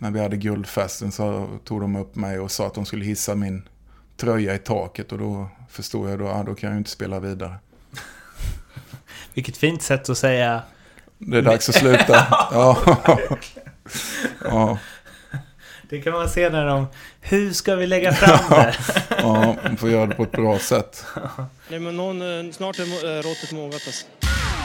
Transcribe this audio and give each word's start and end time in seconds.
när 0.00 0.10
vi 0.10 0.20
hade 0.20 0.36
guldfesten 0.36 1.12
så 1.12 1.48
tog 1.64 1.80
de 1.80 1.96
upp 1.96 2.14
mig 2.14 2.38
och 2.38 2.50
sa 2.50 2.66
att 2.66 2.74
de 2.74 2.86
skulle 2.86 3.04
hissa 3.04 3.34
min 3.34 3.68
tröja 4.16 4.54
i 4.54 4.58
taket 4.58 5.12
och 5.12 5.18
då 5.18 5.48
förstod 5.70 6.10
jag 6.10 6.18
då, 6.18 6.24
ja, 6.24 6.42
då 6.46 6.54
kan 6.54 6.68
jag 6.68 6.74
ju 6.74 6.78
inte 6.78 6.90
spela 6.90 7.20
vidare. 7.20 7.54
Vilket 9.34 9.56
fint 9.56 9.82
sätt 9.82 10.08
att 10.08 10.18
säga. 10.18 10.62
Det 11.18 11.38
är 11.38 11.42
dags 11.42 11.68
att 11.68 11.74
sluta. 11.74 12.14
ja. 12.50 12.78
ja. 14.44 14.78
Det 15.88 16.00
kan 16.00 16.12
man 16.12 16.28
se 16.28 16.50
när 16.50 16.66
de... 16.66 16.86
Hur 17.20 17.52
ska 17.52 17.76
vi 17.76 17.86
lägga 17.86 18.12
fram 18.12 18.50
det? 18.50 18.74
ja, 19.18 19.56
man 19.62 19.76
får 19.76 19.90
göra 19.90 20.06
det 20.06 20.14
på 20.14 20.22
ett 20.22 20.32
bra 20.32 20.58
sätt. 20.58 21.04
Nej, 21.68 21.80
men 21.80 21.96
någon, 21.96 22.46
eh, 22.46 22.52
snart 22.52 22.78
är 22.78 22.82
eh, 22.82 23.22
råttet 23.22 23.52
mogat 23.52 23.82
alltså. 23.86 24.06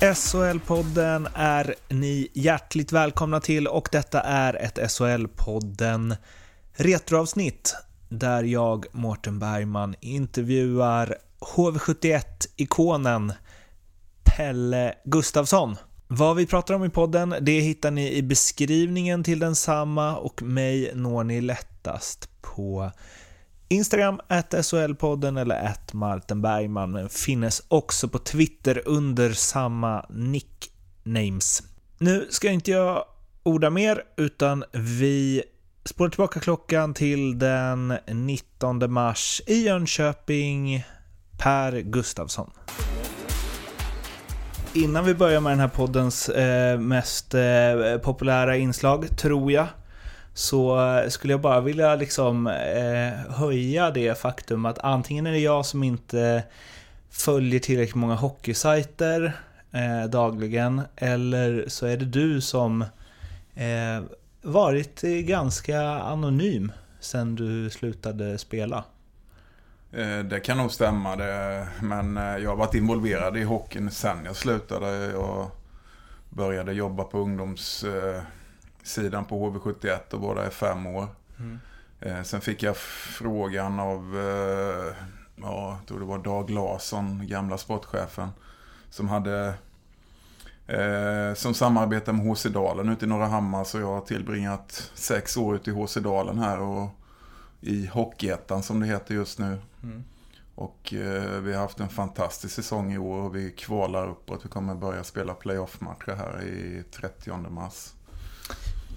SHL-podden 0.00 1.28
är 1.34 1.74
ni 1.88 2.28
hjärtligt 2.34 2.92
välkomna 2.92 3.40
till 3.40 3.66
och 3.66 3.88
detta 3.92 4.20
är 4.20 4.54
ett 4.54 4.78
SHL-podden 4.78 6.16
retroavsnitt 6.72 7.76
där 8.08 8.42
jag, 8.42 8.86
Mårten 8.92 9.38
Bergman, 9.38 9.94
intervjuar 10.00 11.16
HV71-ikonen 11.40 13.32
Pelle 14.24 14.94
Gustafsson. 15.04 15.76
Vad 16.06 16.36
vi 16.36 16.46
pratar 16.46 16.74
om 16.74 16.84
i 16.84 16.90
podden, 16.90 17.34
det 17.40 17.60
hittar 17.60 17.90
ni 17.90 18.12
i 18.12 18.22
beskrivningen 18.22 19.24
till 19.24 19.38
densamma 19.38 20.16
och 20.16 20.42
mig 20.42 20.92
når 20.94 21.24
ni 21.24 21.40
lättast 21.40 22.28
på 22.40 22.90
Instagram, 23.68 24.20
at 24.28 24.54
SHL-podden 24.54 25.40
eller 25.40 25.56
at 25.56 25.92
Martin 25.92 26.42
Bergman, 26.42 26.90
men 26.90 27.08
finnes 27.08 27.62
också 27.68 28.08
på 28.08 28.18
Twitter 28.18 28.82
under 28.86 29.32
samma 29.32 30.06
nicknames. 30.10 31.62
Nu 31.98 32.26
ska 32.30 32.50
inte 32.50 32.70
jag 32.70 33.04
orda 33.42 33.70
mer, 33.70 34.02
utan 34.16 34.64
vi 34.72 35.42
spolar 35.84 36.10
tillbaka 36.10 36.40
klockan 36.40 36.94
till 36.94 37.38
den 37.38 37.98
19 38.06 38.92
mars 38.92 39.42
i 39.46 39.62
Jönköping. 39.62 40.84
Per 41.38 41.80
Gustavsson. 41.80 42.50
Innan 44.74 45.04
vi 45.04 45.14
börjar 45.14 45.40
med 45.40 45.52
den 45.52 45.60
här 45.60 45.68
poddens 45.68 46.28
eh, 46.28 46.78
mest 46.78 47.34
eh, 47.34 47.98
populära 48.02 48.56
inslag, 48.56 49.18
tror 49.18 49.52
jag, 49.52 49.66
så 50.38 50.80
eh, 50.80 51.08
skulle 51.08 51.32
jag 51.32 51.40
bara 51.40 51.60
vilja 51.60 51.94
liksom 51.94 52.46
eh, 52.46 53.34
höja 53.34 53.90
det 53.90 54.18
faktum 54.18 54.66
att 54.66 54.78
antingen 54.78 55.26
är 55.26 55.32
det 55.32 55.38
jag 55.38 55.66
som 55.66 55.82
inte 55.82 56.42
följer 57.10 57.60
tillräckligt 57.60 57.94
många 57.94 58.14
hockeysajter 58.14 59.40
eh, 59.72 60.10
dagligen, 60.10 60.82
eller 60.96 61.64
så 61.68 61.86
är 61.86 61.96
det 61.96 62.04
du 62.04 62.40
som 62.40 62.82
eh, 63.54 64.02
varit 64.42 65.00
ganska 65.02 65.80
anonym 65.82 66.72
sen 67.00 67.34
du 67.34 67.70
slutade 67.70 68.38
spela. 68.38 68.84
Eh, 69.92 70.18
det 70.18 70.40
kan 70.40 70.58
nog 70.58 70.72
stämma, 70.72 71.16
det, 71.16 71.66
men 71.82 72.16
eh, 72.16 72.36
jag 72.36 72.50
har 72.50 72.56
varit 72.56 72.74
involverad 72.74 73.36
i 73.36 73.42
hockeyn 73.42 73.90
sen 73.90 74.24
jag 74.24 74.36
slutade. 74.36 75.06
Jag 75.12 75.50
började 76.30 76.72
jobba 76.72 77.04
på 77.04 77.18
ungdoms 77.18 77.84
ungdomssidan 78.78 79.24
på 79.24 79.50
HV71 79.50 80.14
och 80.14 80.20
var 80.20 80.34
där 80.34 80.48
i 80.48 80.50
fem 80.50 80.86
år. 80.86 81.06
Mm. 81.38 82.24
Sen 82.24 82.40
fick 82.40 82.62
jag 82.62 82.76
frågan 82.76 83.80
av, 83.80 84.16
ja, 85.36 85.78
jag 85.78 85.86
tror 85.88 86.00
det 86.00 86.06
var 86.06 86.18
Dag 86.18 86.50
Larsson, 86.50 87.26
gamla 87.26 87.58
sportchefen, 87.58 88.28
som 88.90 89.08
hade 89.08 89.54
Eh, 90.68 91.34
som 91.34 91.54
samarbetar 91.54 92.12
med 92.12 92.26
HC 92.26 92.44
Dalen 92.44 92.88
ute 92.88 93.04
i 93.04 93.08
Norra 93.08 93.26
Hammar 93.26 93.64
så 93.64 93.78
jag 93.78 93.86
har 93.86 94.00
tillbringat 94.00 94.90
sex 94.94 95.36
år 95.36 95.56
ute 95.56 95.70
i 95.70 95.72
HC 95.72 95.96
Dalen 95.96 96.38
här 96.38 96.60
och 96.60 96.88
i 97.60 97.86
Hockeyettan 97.86 98.62
som 98.62 98.80
det 98.80 98.86
heter 98.86 99.14
just 99.14 99.38
nu. 99.38 99.58
Mm. 99.82 100.04
Och 100.54 100.94
eh, 100.94 101.40
vi 101.40 101.52
har 101.52 101.60
haft 101.60 101.80
en 101.80 101.88
fantastisk 101.88 102.54
säsong 102.54 102.92
i 102.92 102.98
år 102.98 103.20
och 103.22 103.36
vi 103.36 103.50
kvalar 103.50 104.08
uppåt. 104.08 104.44
Vi 104.44 104.48
kommer 104.48 104.74
börja 104.74 105.04
spela 105.04 105.34
playoff-matcher 105.34 106.14
här 106.16 106.42
i 106.42 106.84
30 106.90 107.50
mars. 107.50 107.92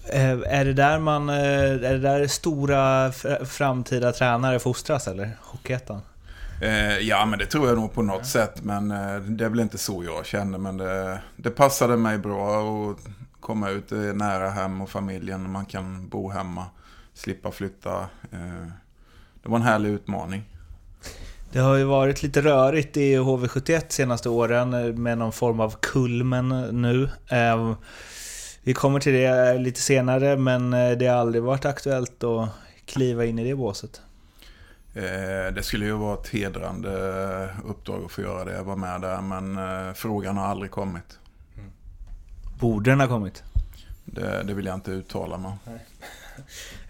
Eh, 0.09 0.39
är 0.45 0.65
det 0.65 0.73
där 0.73 0.99
man, 0.99 1.29
eh, 1.29 1.35
är 1.35 1.93
det 1.93 1.99
där 1.99 2.27
stora 2.27 3.11
framtida 3.45 4.11
tränare 4.11 4.59
fostras 4.59 5.07
eller? 5.07 5.37
Hockeyettan? 5.41 6.01
Eh, 6.61 6.97
ja, 6.97 7.25
men 7.25 7.39
det 7.39 7.45
tror 7.45 7.67
jag 7.67 7.77
nog 7.77 7.93
på 7.93 8.01
något 8.01 8.17
ja. 8.17 8.25
sätt. 8.25 8.63
Men 8.63 8.89
det 9.37 9.45
är 9.45 9.49
väl 9.49 9.59
inte 9.59 9.77
så 9.77 10.03
jag 10.03 10.25
känner. 10.25 10.57
Men 10.57 10.77
det, 10.77 11.19
det 11.35 11.49
passade 11.49 11.97
mig 11.97 12.17
bra 12.17 12.61
att 12.61 12.97
komma 13.39 13.69
ut 13.69 13.91
nära 14.13 14.49
hem 14.49 14.81
och 14.81 14.89
familjen. 14.89 15.51
Man 15.51 15.65
kan 15.65 16.07
bo 16.09 16.29
hemma, 16.29 16.65
slippa 17.13 17.51
flytta. 17.51 18.05
Det 19.43 19.49
var 19.49 19.57
en 19.57 19.63
härlig 19.63 19.89
utmaning. 19.89 20.43
Det 21.51 21.59
har 21.59 21.75
ju 21.75 21.83
varit 21.83 22.23
lite 22.23 22.41
rörigt 22.41 22.97
i 22.97 23.17
HV71 23.17 23.83
senaste 23.89 24.29
åren 24.29 25.01
med 25.03 25.17
någon 25.17 25.31
form 25.31 25.59
av 25.59 25.75
kulmen 25.79 26.49
nu. 26.81 27.09
Eh, 28.61 28.65
vi 28.65 28.73
kommer 28.73 28.99
till 28.99 29.13
det 29.13 29.57
lite 29.57 29.81
senare, 29.81 30.37
men 30.37 30.73
eh, 30.73 30.97
det 30.97 31.07
har 31.07 31.15
aldrig 31.15 31.43
varit 31.43 31.65
aktuellt 31.65 32.23
att 32.23 32.49
kliva 32.85 33.25
in 33.25 33.39
i 33.39 33.43
det 33.43 33.55
båset. 33.55 34.01
Eh, 34.95 35.53
det 35.53 35.63
skulle 35.63 35.85
ju 35.85 35.91
vara 35.91 36.19
ett 36.19 36.27
hedrande 36.27 37.49
uppdrag 37.65 38.05
att 38.05 38.11
få 38.11 38.21
göra 38.21 38.45
det. 38.45 38.53
Jag 38.53 38.63
var 38.63 38.75
med 38.75 39.01
där 39.01 39.21
men 39.21 39.57
eh, 39.57 39.93
frågan 39.93 40.37
har 40.37 40.45
aldrig 40.45 40.71
kommit. 40.71 41.19
Mm. 41.57 41.71
Borde 42.59 42.91
den 42.91 42.99
ha 42.99 43.07
kommit? 43.07 43.43
Det, 44.05 44.43
det 44.43 44.53
vill 44.53 44.65
jag 44.65 44.75
inte 44.75 44.91
uttala 44.91 45.37
mig 45.37 45.51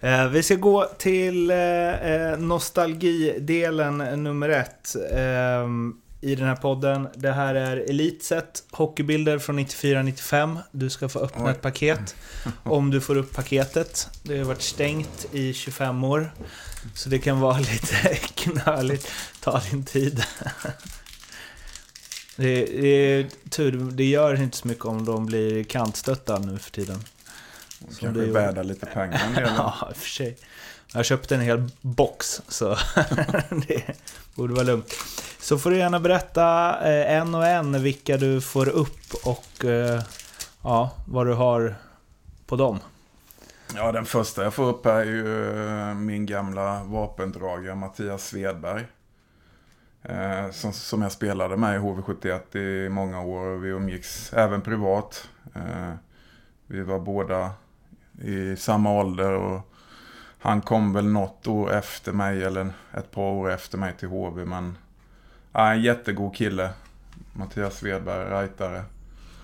eh, 0.00 0.28
Vi 0.28 0.42
ska 0.42 0.54
gå 0.54 0.84
till 0.98 1.52
nostalgidelen 2.38 3.98
nummer 4.22 4.48
ett 4.48 4.96
i 6.22 6.34
den 6.34 6.48
här 6.48 6.56
podden. 6.56 7.08
Det 7.14 7.32
här 7.32 7.54
är 7.54 7.76
Elitset, 7.76 8.64
hockeybilder 8.70 9.38
från 9.38 9.58
94-95. 9.58 10.58
Du 10.70 10.90
ska 10.90 11.08
få 11.08 11.18
öppna 11.18 11.44
Oj. 11.44 11.50
ett 11.50 11.62
paket. 11.62 12.16
Om 12.62 12.90
du 12.90 13.00
får 13.00 13.16
upp 13.16 13.34
paketet. 13.34 14.08
Det 14.22 14.38
har 14.38 14.44
varit 14.44 14.62
stängt 14.62 15.26
i 15.32 15.52
25 15.52 16.04
år. 16.04 16.32
Så 16.94 17.08
det 17.08 17.18
kan 17.18 17.40
vara 17.40 17.58
lite 17.58 18.16
knöligt. 18.34 19.10
Ta 19.40 19.60
din 19.70 19.84
tid. 19.84 20.24
Det, 22.36 22.64
det 22.64 22.86
är 22.86 23.28
tur, 23.50 23.90
det 23.90 24.04
gör 24.04 24.42
inte 24.42 24.56
så 24.56 24.68
mycket 24.68 24.84
om 24.84 25.04
de 25.04 25.26
blir 25.26 25.64
kantstötta 25.64 26.38
nu 26.38 26.58
för 26.58 26.70
tiden. 26.70 27.04
De 27.78 27.94
kanske 27.94 28.22
är 28.22 28.26
värda 28.26 28.62
lite 28.62 28.86
pengar 28.86 29.52
Ja, 29.56 29.88
i 29.90 29.92
och 29.92 29.96
för 29.96 30.08
sig. 30.08 30.36
Jag 30.92 31.04
köpte 31.04 31.34
en 31.34 31.40
hel 31.40 31.70
box, 31.80 32.42
så 32.48 32.78
det 33.66 33.82
borde 34.34 34.54
vara 34.54 34.64
lugnt. 34.64 34.94
Så 35.42 35.58
får 35.58 35.70
du 35.70 35.76
gärna 35.76 36.00
berätta 36.00 36.78
eh, 36.80 37.16
en 37.16 37.34
och 37.34 37.46
en 37.46 37.82
vilka 37.82 38.16
du 38.16 38.40
får 38.40 38.68
upp 38.68 39.14
och 39.24 39.64
eh, 39.64 40.02
ja, 40.62 40.90
vad 41.06 41.26
du 41.26 41.34
har 41.34 41.74
på 42.46 42.56
dem. 42.56 42.78
Ja, 43.74 43.92
den 43.92 44.04
första 44.04 44.44
jag 44.44 44.54
får 44.54 44.64
upp 44.64 44.84
här 44.84 45.00
är 45.00 45.04
ju 45.04 45.68
eh, 45.68 45.94
min 45.94 46.26
gamla 46.26 46.84
vapendragare 46.84 47.74
Mattias 47.74 48.26
Svedberg. 48.26 48.86
Eh, 50.02 50.50
som, 50.50 50.72
som 50.72 51.02
jag 51.02 51.12
spelade 51.12 51.56
med 51.56 51.76
i 51.76 51.78
HV71 51.78 52.56
i 52.56 52.88
många 52.88 53.22
år 53.22 53.46
och 53.46 53.64
vi 53.64 53.68
umgicks 53.68 54.32
även 54.32 54.60
privat. 54.60 55.28
Eh, 55.54 55.92
vi 56.66 56.82
var 56.82 56.98
båda 56.98 57.50
i 58.22 58.56
samma 58.56 58.92
ålder 58.92 59.32
och 59.32 59.72
han 60.38 60.60
kom 60.60 60.92
väl 60.92 61.06
något 61.06 61.46
år 61.46 61.72
efter 61.72 62.12
mig 62.12 62.44
eller 62.44 62.72
ett 62.94 63.10
par 63.10 63.30
år 63.32 63.50
efter 63.50 63.78
mig 63.78 63.94
till 63.98 64.08
HV 64.08 64.44
men 64.44 64.76
ja, 65.52 65.72
en 65.72 65.82
jättegod 65.82 66.36
kille. 66.36 66.70
Mattias 67.32 67.76
Svedberg, 67.78 68.42
rightare. 68.42 68.84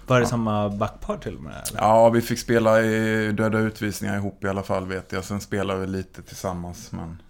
Var 0.06 0.16
det 0.16 0.22
ja. 0.24 0.28
samma 0.28 0.68
backpar 0.68 1.16
till 1.16 1.36
och 1.36 1.42
med? 1.42 1.52
Eller? 1.70 1.80
Ja, 1.80 2.08
vi 2.08 2.22
fick 2.22 2.38
spela 2.38 2.82
i 2.82 3.32
döda 3.32 3.58
utvisningar 3.58 4.16
ihop 4.16 4.44
i 4.44 4.48
alla 4.48 4.62
fall 4.62 4.86
vet 4.86 5.12
jag. 5.12 5.24
Sen 5.24 5.40
spelade 5.40 5.80
vi 5.80 5.86
lite 5.86 6.22
tillsammans. 6.22 6.92
Men 6.92 7.22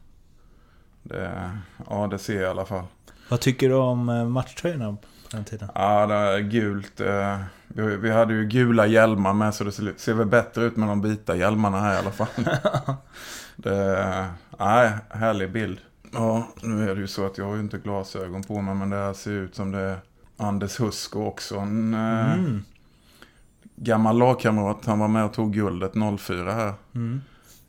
det, 1.02 1.50
ja, 1.90 2.06
det 2.06 2.19
ser 2.19 2.34
jag 2.34 2.42
i 2.42 2.46
alla 2.46 2.66
fall. 2.66 2.84
Vad 3.28 3.40
tycker 3.40 3.69
du 3.69 3.75
om 3.75 4.08
eh, 4.08 4.25
matchtröjorna 4.25 4.92
på 4.92 5.36
den 5.36 5.44
tiden? 5.44 5.69
Ja, 5.74 6.06
det 6.06 6.14
är 6.14 6.38
gult. 6.38 7.00
eh, 7.00 7.38
Vi, 8.00 8.10
hade 8.10 8.34
ju 8.34 8.44
gula 8.46 8.86
hjälmar 8.86 9.32
med 9.32 9.54
så 9.54 9.64
det 9.64 9.72
ser, 9.72 9.94
ser 9.96 10.14
väl 10.14 10.26
bättre 10.26 10.64
ut 10.64 10.76
med 10.76 10.88
de 10.88 11.02
vita 11.02 11.36
hjälmarna 11.36 11.81
här 11.81 11.94
i 11.94 11.98
alla 11.98 12.10
fall. 12.10 12.28
det, 13.56 14.26
nej, 14.58 14.90
härlig 15.10 15.52
bild. 15.52 15.78
Ja, 16.12 16.49
nu 16.62 16.90
är 16.90 16.94
det 16.94 17.00
ju 17.00 17.06
så 17.06 17.26
att 17.26 17.38
jag 17.38 17.44
har 17.44 17.55
ju 17.55 17.60
inte 17.60 17.78
glasögon 17.78 18.43
på 18.43 18.60
mig 18.60 18.75
men 18.75 18.90
det 18.90 18.96
här 18.96 19.12
ser 19.12 19.31
ut 19.31 19.55
som 19.55 19.70
det 19.72 19.78
är 19.81 19.99
Anders 20.37 20.81
Husko 20.81 21.25
också. 21.25 21.58
En 21.58 21.94
eh, 21.94 22.32
Mm. 22.34 22.62
gammal 23.76 24.19
lagkamrat. 24.19 24.84
Han 24.87 24.99
var 24.99 25.08
med 25.08 25.25
och 25.25 25.32
tog 25.32 25.52
guldet 25.52 25.93
04 26.20 26.52
här. 26.52 26.72
Mm. 26.94 27.20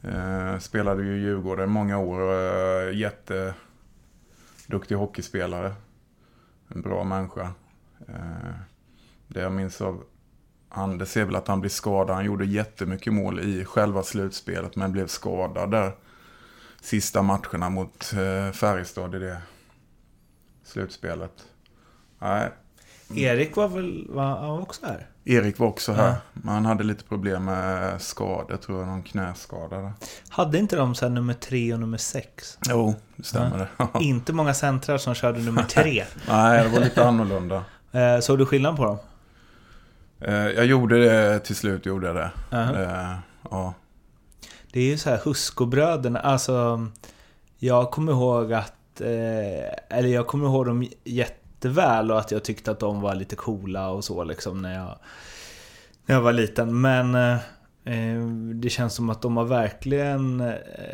Eh, 0.01 0.59
spelade 0.59 1.03
ju 1.03 1.17
i 1.17 1.21
Djurgården 1.21 1.69
många 1.71 1.97
år 1.97 2.19
och 2.19 2.33
eh, 2.33 2.97
jätteduktig 2.97 4.95
hockeyspelare. 4.95 5.73
En 6.67 6.81
bra 6.81 7.03
människa. 7.03 7.51
Eh, 8.07 8.53
det 9.27 9.39
jag 9.41 9.51
minns 9.51 9.81
av 9.81 10.03
Anders 10.69 11.17
är 11.17 11.25
väl 11.25 11.35
att 11.35 11.47
han 11.47 11.59
blev 11.61 11.69
skadad. 11.69 12.15
Han 12.15 12.25
gjorde 12.25 12.45
jättemycket 12.45 13.13
mål 13.13 13.39
i 13.39 13.65
själva 13.65 14.03
slutspelet 14.03 14.75
men 14.75 14.91
blev 14.91 15.07
skadad 15.07 15.71
där. 15.71 15.91
Sista 16.81 17.21
matcherna 17.21 17.69
mot 17.69 18.13
eh, 18.13 18.51
Färjestad 18.53 19.15
i 19.15 19.19
det 19.19 19.37
slutspelet. 20.63 21.31
Nej, 22.19 22.49
Erik 23.15 23.55
var 23.55 23.67
väl 23.67 24.07
var, 24.09 24.61
också 24.61 24.85
här? 24.85 25.07
Erik 25.25 25.59
var 25.59 25.67
också 25.67 25.93
här. 25.93 26.07
Ja. 26.07 26.15
Men 26.33 26.53
han 26.53 26.65
hade 26.65 26.83
lite 26.83 27.03
problem 27.03 27.45
med 27.45 28.01
skador, 28.01 28.57
tror 28.57 28.79
jag. 28.79 28.87
Någon 28.87 29.03
knäskada 29.03 29.77
där. 29.77 29.93
Hade 30.29 30.57
inte 30.57 30.75
de 30.75 30.95
sen 30.95 31.13
nummer 31.13 31.33
tre 31.33 31.73
och 31.73 31.79
nummer 31.79 31.97
sex? 31.97 32.57
Jo, 32.69 32.95
det 33.15 33.23
stämmer 33.23 33.57
det. 33.57 33.99
Inte 34.03 34.33
många 34.33 34.53
centrar 34.53 34.97
som 34.97 35.13
körde 35.13 35.39
nummer 35.39 35.63
tre. 35.63 36.03
Nej, 36.27 36.63
det 36.63 36.69
var 36.69 36.79
lite 36.79 37.05
annorlunda. 37.07 37.63
Eh, 37.91 38.19
Såg 38.19 38.37
du 38.37 38.45
skillnad 38.45 38.77
på 38.77 38.85
dem? 38.85 38.97
Eh, 40.19 40.33
Jag 40.33 40.65
gjorde 40.65 40.99
det 41.05 41.39
till 41.39 41.55
slut, 41.55 41.85
gjorde 41.85 42.07
jag 42.07 42.15
det. 42.15 42.31
Uh-huh. 42.51 43.11
Eh, 43.11 43.17
Ja. 43.51 43.73
Det 44.71 44.79
är 44.79 44.85
ju 44.85 44.97
så 44.97 45.09
här 45.09 45.21
Huskobröderna, 45.23 46.19
alltså 46.19 46.87
Jag 47.57 47.91
kommer 47.91 48.11
ihåg 48.11 48.53
att 48.53 49.01
eh, 49.01 49.97
Eller 49.97 50.09
jag 50.09 50.27
kommer 50.27 50.45
ihåg 50.47 50.65
dem 50.65 50.87
jätteväl 51.03 52.11
och 52.11 52.19
att 52.19 52.31
jag 52.31 52.43
tyckte 52.43 52.71
att 52.71 52.79
de 52.79 53.01
var 53.01 53.15
lite 53.15 53.35
coola 53.35 53.89
och 53.89 54.03
så 54.03 54.23
liksom 54.23 54.61
när 54.61 54.75
jag 54.75 54.95
När 56.05 56.15
jag 56.15 56.21
var 56.21 56.33
liten 56.33 56.81
men 56.81 57.15
eh, 57.15 57.33
eh, 57.85 58.25
Det 58.53 58.69
känns 58.69 58.93
som 58.93 59.09
att 59.09 59.21
de 59.21 59.37
har 59.37 59.45
verkligen 59.45 60.41
eh, 60.41 60.53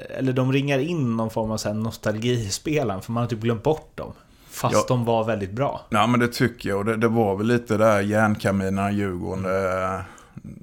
Eller 0.10 0.34
de 0.34 0.54
ringar 0.54 0.80
in 0.80 1.18
någon 1.18 1.30
form 1.30 1.52
av 1.52 1.58
så 1.58 1.70
här 1.70 3.02
för 3.02 3.12
man 3.12 3.24
har 3.24 3.28
typ 3.28 3.40
glömt 3.40 3.64
bort 3.64 3.92
dem 3.98 4.14
Fast 4.50 4.76
Ja. 4.76 4.86
de 4.88 5.06
var 5.06 5.24
väldigt 5.24 5.52
bra 5.52 5.82
ja, 5.90 6.08
men 6.08 6.20
det 6.20 6.28
tycker 6.28 6.70
jag. 6.70 6.78
Och 6.78 6.86
det, 6.86 6.98
det 6.98 7.08
var 7.08 7.36
väl 7.36 7.48
lite 7.48 7.78
där 7.78 8.02
järnkaminerna 8.02 8.92
Djurgården. 8.92 9.44
Det, 9.44 10.06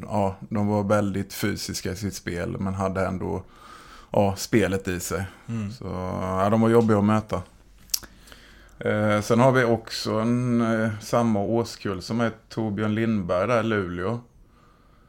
ja, 0.02 0.36
de 0.40 0.66
var 0.66 0.84
väldigt 0.84 1.34
fysiska 1.34 1.92
i 1.92 1.96
sitt 1.96 2.14
spel 2.14 2.56
men 2.58 2.74
hade 2.74 3.06
ändå 3.06 3.42
ja, 4.10 4.34
spelet 4.36 4.88
i 4.88 5.00
sig. 5.00 5.26
Så 5.78 5.84
ja, 6.20 6.48
de 6.50 6.60
var 6.60 6.68
jobbiga 6.68 6.98
att 6.98 7.04
möta. 7.04 7.42
Eh, 8.78 9.20
sen 9.20 9.40
har 9.40 9.52
vi 9.52 9.64
också 9.64 10.12
en, 10.12 10.60
eh, 10.60 10.90
samma 11.00 11.40
årskull 11.40 12.02
som 12.02 12.20
är 12.20 12.32
Torbjörn 12.48 12.94
Lindberg 12.94 13.46
där 13.46 13.60
i 13.60 13.62
Luleå. 13.62 14.20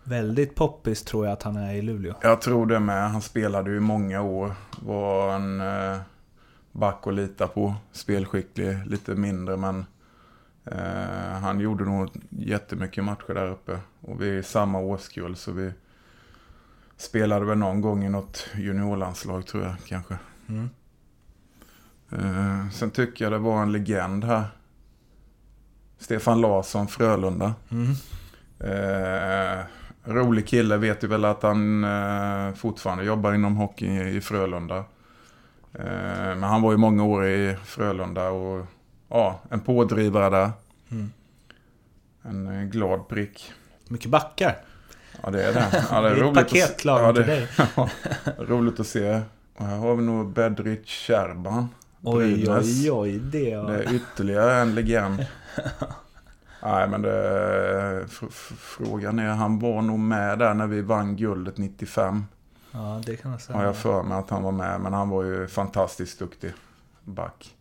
Väldigt 0.04 0.56
poppis 0.56 1.04
tror 1.04 1.26
jag 1.26 1.34
att 1.34 1.44
han 1.44 1.56
är 1.58 1.74
i 1.74 1.82
Luleå 1.82 2.14
Jag 2.22 2.42
tror 2.42 2.66
det 2.66 2.80
med. 2.80 3.12
Han 3.12 3.22
spelade 3.22 3.72
ju 3.72 3.78
i 3.78 3.80
många 3.80 4.22
år. 4.22 4.54
Var 4.80 5.36
en 5.36 5.62
eh, 5.62 6.00
back 6.72 7.08
att 7.08 7.14
lita 7.14 7.48
på. 7.48 7.76
Spelskicklig, 7.92 8.86
lite 8.86 9.16
mindre 9.16 9.58
men 9.58 9.86
eh, 10.66 11.40
han 11.42 11.60
gjorde 11.60 11.84
nog 11.84 12.10
jättemycket 12.30 13.04
matcher 13.04 13.34
där 13.34 13.48
uppe. 13.48 13.80
Och 14.02 14.22
vi 14.22 14.38
är 14.38 14.42
samma 14.42 14.80
årskull 14.80 15.36
så 15.36 15.52
vi 15.52 15.72
spelade 16.98 17.46
väl 17.46 17.58
någon 17.58 17.82
gång 17.82 18.04
i 18.06 18.10
något 18.10 18.48
juniorlandslag 18.56 19.48
tror 19.48 19.64
jag 19.64 19.76
kanske. 19.88 20.18
Mm. 20.48 20.70
Eh, 22.12 22.70
sen 22.70 22.92
tycker 22.92 23.26
jag 23.26 23.32
det 23.32 23.38
var 23.38 23.62
en 23.62 23.72
legend 23.72 24.24
här. 24.24 24.46
Stefan 25.98 26.42
Larsson, 26.42 26.88
Frölunda. 26.88 27.54
Mm. 27.70 27.92
Eh, 28.60 29.66
rolig 30.04 30.48
kille, 30.48 30.78
vet 30.78 31.02
du 31.02 31.08
väl 31.08 31.26
att 31.26 31.44
han 31.44 31.84
eh, 31.84 32.54
fortfarande 32.54 33.04
jobbar 33.04 33.34
inom 33.34 33.56
hockey 33.56 33.86
i, 33.86 34.16
i 34.16 34.22
Frölunda. 34.22 34.78
Eh, 35.74 36.36
men 36.36 36.44
han 36.44 36.62
var 36.62 36.72
ju 36.72 36.78
många 36.78 37.04
år 37.04 37.28
i 37.28 37.58
Frölunda 37.64 38.30
och 38.30 38.66
ja, 39.14 39.40
en 39.50 39.60
pådrivare 39.60 40.30
där. 40.30 40.52
Mm. 40.92 41.12
En 42.22 42.48
eh, 42.48 42.64
glad 42.70 43.08
prick. 43.08 43.52
Mycket 43.88 44.10
backar 44.12 44.58
Ja, 45.24 45.30
det 45.30 45.44
är 45.44 45.54
det. 45.54 45.86
Ja, 45.92 46.02
det 46.02 46.10
Det 46.16 46.22
är 46.22 46.42
ett 46.42 46.50
se- 46.50 46.62
paketlag 46.62 47.02
ja, 47.02 47.14
till 47.14 47.26
dig 47.26 47.48
Roligt 48.38 48.80
att 48.80 48.88
se. 48.88 49.22
Och 49.58 49.66
här 49.66 49.78
har 49.78 49.96
vi 49.96 50.04
nog 50.04 50.34
Bedrich 50.34 51.08
Sherban. 51.08 51.70
Oj, 52.02 52.50
oj, 52.52 52.92
oj. 52.92 53.20
Det 53.20 53.58
var... 53.58 53.72
Det 53.72 53.84
är 53.84 53.94
ytterligare 53.94 54.54
en 54.62 54.76
legend. 54.76 55.26
Nej, 56.64 56.88
men 56.88 57.02
det, 57.02 57.10
fr- 58.10 58.30
fr- 58.30 58.54
frågan 58.58 59.20
är, 59.20 59.28
han 59.30 59.60
var 59.60 59.82
nog 59.82 60.00
med 60.00 60.40
där 60.40 60.54
när 60.54 60.68
vi 60.68 60.82
vann 60.82 61.16
guldet 61.16 61.58
95. 61.58 62.26
Ja, 62.72 63.02
det 63.06 63.16
kan 63.16 63.32
jag 63.32 63.42
säga. 63.42 63.58
Har 63.58 63.66
jag 63.66 63.76
för 63.78 64.04
mig 64.04 64.18
att 64.18 64.30
han 64.30 64.44
var 64.44 64.52
med, 64.52 64.82
men 64.82 64.94
han 64.94 65.10
var 65.10 65.24
ju 65.24 65.48
fantastiskt 65.48 66.20
duktig 66.20 66.54
back. 67.04 67.56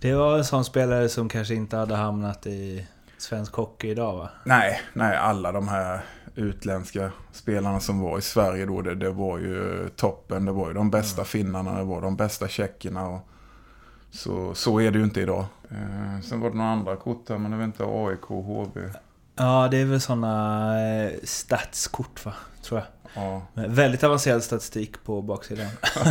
Det 0.00 0.14
var 0.14 0.38
en 0.38 0.44
sån 0.44 0.64
spelare 0.64 1.08
som 1.08 1.28
kanske 1.28 1.54
inte 1.54 1.76
hade 1.76 1.94
hamnat 1.94 2.46
i 2.46 2.86
svensk 3.18 3.54
hockey 3.54 3.88
idag 3.88 4.16
va? 4.16 4.28
Nej, 4.44 4.80
nej, 4.92 5.16
alla 5.16 5.52
de 5.52 5.68
här 5.68 6.00
utländska 6.34 7.12
spelarna 7.32 7.80
som 7.80 8.00
var 8.00 8.18
i 8.18 8.22
Sverige 8.22 8.66
då, 8.66 8.82
det, 8.82 8.94
det 8.94 9.10
var 9.10 9.38
ju 9.38 9.88
toppen. 9.96 10.44
Det 10.44 10.52
var 10.52 10.68
ju 10.68 10.74
de 10.74 10.90
bästa 10.90 11.24
finnarna, 11.24 11.78
det 11.78 11.84
var 11.84 12.02
de 12.02 12.16
bästa 12.16 12.48
tjeckerna. 12.48 13.08
Och 13.08 13.28
så, 14.10 14.54
så 14.54 14.80
är 14.80 14.90
det 14.90 14.98
ju 14.98 15.04
inte 15.04 15.20
idag. 15.20 15.44
Eh, 15.70 16.20
sen 16.22 16.40
var 16.40 16.50
det 16.50 16.56
några 16.56 16.70
andra 16.70 16.96
kort 16.96 17.28
här, 17.28 17.38
men 17.38 17.52
jag 17.52 17.58
vet 17.58 17.66
inte, 17.66 17.84
AIK, 17.84 18.22
HV. 18.22 18.90
Ja, 19.36 19.68
det 19.70 19.76
är 19.76 19.84
väl 19.84 20.00
såna 20.00 20.80
eh, 20.88 21.12
statskort 21.24 22.24
va? 22.24 22.34
Tror 22.62 22.80
jag. 22.80 22.86
Ja, 23.24 23.42
Väldigt 23.54 24.04
avancerad 24.04 24.42
statistik 24.42 25.04
på 25.04 25.22
baksidan. 25.22 25.66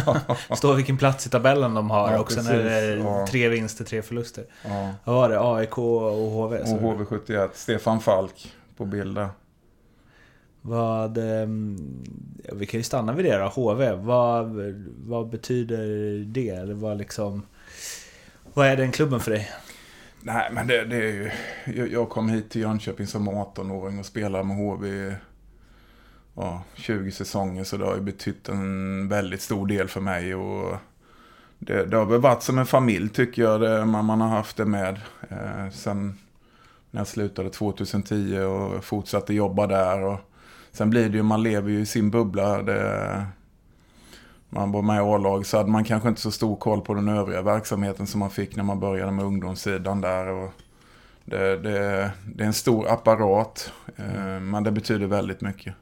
Står 0.57 0.73
vilken 0.75 0.97
plats 0.97 1.27
i 1.27 1.29
tabellen 1.29 1.73
de 1.73 1.89
har 1.89 2.11
Ja, 2.11 2.19
och 2.19 2.31
sen 2.31 2.47
är 2.47 2.57
det 2.57 2.63
precis. 2.63 3.03
Ja. 3.05 3.27
tre 3.29 3.49
vinster, 3.49 3.85
tre 3.85 4.01
förluster. 4.01 4.45
ja. 4.65 4.91
Vad 5.03 5.15
var 5.15 5.29
det? 5.29 5.39
AIK 5.41 5.77
och 5.77 6.11
HV? 6.31 6.59
Och 6.59 6.67
så- 6.67 6.75
HV71, 6.77 7.49
Stefan 7.53 7.99
Falk 8.01 8.53
på 8.77 8.85
bilden. 8.85 9.27
Vad... 10.61 11.17
ehm, 11.17 11.77
ja, 12.43 12.53
vi 12.55 12.65
kan 12.65 12.79
ju 12.79 12.83
stanna 12.83 13.13
vid 13.13 13.25
det 13.25 13.37
då. 13.37 13.45
HV. 13.47 13.91
Vad, 13.95 14.55
vad 15.05 15.29
betyder 15.29 15.77
det? 16.25 16.49
Eller 16.49 16.73
vad 16.73 16.97
liksom... 16.97 17.45
Vad 18.53 18.67
är 18.67 18.77
den 18.77 18.91
klubben 18.91 19.19
för 19.19 19.31
dig? 19.31 19.49
Nej, 20.27 20.49
men 20.51 20.67
det, 20.67 20.85
det 20.85 20.95
är 20.95 21.11
ju... 21.11 21.31
Jag, 21.65 21.91
jag 21.91 22.09
kom 22.09 22.29
hit 22.29 22.49
till 22.49 22.61
Jönköping 22.61 23.07
som 23.07 23.29
18-åring 23.29 23.99
och 23.99 24.05
spelade 24.05 24.43
med 24.43 24.57
HV 24.57 24.87
i 24.87 25.13
ja, 26.35 26.63
20 26.75 27.11
säsonger. 27.11 27.63
Så 27.63 27.77
det 27.77 27.85
har 27.85 27.95
ju 27.95 28.01
betytt 28.01 28.49
en 28.49 29.07
väldigt 29.07 29.41
stor 29.41 29.67
del 29.67 29.87
för 29.87 30.01
mig. 30.01 30.35
Och 30.35 30.77
det, 31.59 31.85
det 31.85 31.97
har 31.97 32.05
väl 32.05 32.21
varit 32.21 32.43
som 32.43 32.57
en 32.57 32.65
familj 32.65 33.09
tycker 33.09 33.41
jag. 33.41 33.61
Det, 33.61 33.85
man, 33.85 34.05
man 34.05 34.21
har 34.21 34.27
haft 34.27 34.57
det 34.57 34.65
med. 34.65 35.01
Eh, 35.29 35.69
sen 35.71 36.17
när 36.91 36.99
jag 36.99 37.07
slutade 37.07 37.49
2010 37.49 38.39
och 38.39 38.83
fortsatte 38.83 39.33
jobba 39.33 39.67
där. 39.67 40.03
Och 40.03 40.19
sen 40.71 40.89
blir 40.89 41.09
det 41.09 41.17
ju, 41.17 41.23
man 41.23 41.43
lever 41.43 41.69
ju 41.69 41.79
i 41.79 41.85
sin 41.85 42.11
bubbla. 42.11 42.61
Det, 42.61 43.25
man 44.55 44.71
var 44.71 44.81
med 44.81 44.95
i 44.95 44.99
A-lag 44.99 45.45
så 45.45 45.57
hade 45.57 45.69
man 45.69 45.83
kanske 45.83 46.09
inte 46.09 46.21
så 46.21 46.31
stor 46.31 46.55
koll 46.55 46.81
på 46.81 46.93
den 46.93 47.07
övriga 47.09 47.41
verksamheten 47.41 48.07
som 48.07 48.19
man 48.19 48.29
fick 48.29 48.55
när 48.55 48.63
man 48.63 48.79
började 48.79 49.11
med 49.11 49.25
ungdomssidan 49.25 50.01
där. 50.01 50.27
Och 50.27 50.51
det, 51.25 51.57
det, 51.57 52.11
det 52.35 52.43
är 52.43 52.47
en 52.47 52.53
stor 52.53 52.87
apparat, 52.91 53.71
eh, 53.95 54.39
men 54.39 54.63
det 54.63 54.71
betyder 54.71 55.07
väldigt 55.07 55.41
mycket. 55.41 55.73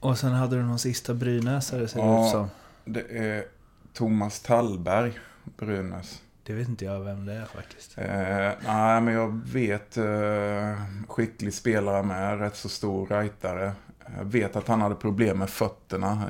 Och 0.00 0.18
sen 0.18 0.32
hade 0.32 0.56
du 0.56 0.62
någon 0.62 0.78
sista 0.78 1.14
brynäsare 1.14 1.88
ser 1.88 1.98
det 2.00 2.06
Ja. 2.06 2.24
ut 2.26 2.30
som. 2.30 2.50
Det 2.84 3.18
är 3.18 3.44
Thomas 3.92 4.40
Tallberg, 4.40 5.12
Brynäs. 5.58 6.22
Det 6.46 6.52
vet 6.52 6.68
inte 6.68 6.84
jag 6.84 7.00
vem 7.00 7.26
det 7.26 7.32
är 7.32 7.44
faktiskt. 7.44 7.98
Eh, 7.98 8.50
nej, 8.66 9.00
men 9.00 9.14
jag 9.14 9.40
vet 9.52 9.96
eh, 9.96 10.82
skicklig 11.08 11.54
spelare 11.54 12.02
med, 12.02 12.38
rätt 12.40 12.56
så 12.56 12.68
stor 12.68 13.06
rightare. 13.06 13.72
Jag 14.18 14.24
vet 14.24 14.56
att 14.56 14.68
han 14.68 14.80
hade 14.80 14.94
problem 14.94 15.38
med 15.38 15.50
fötterna. 15.50 16.22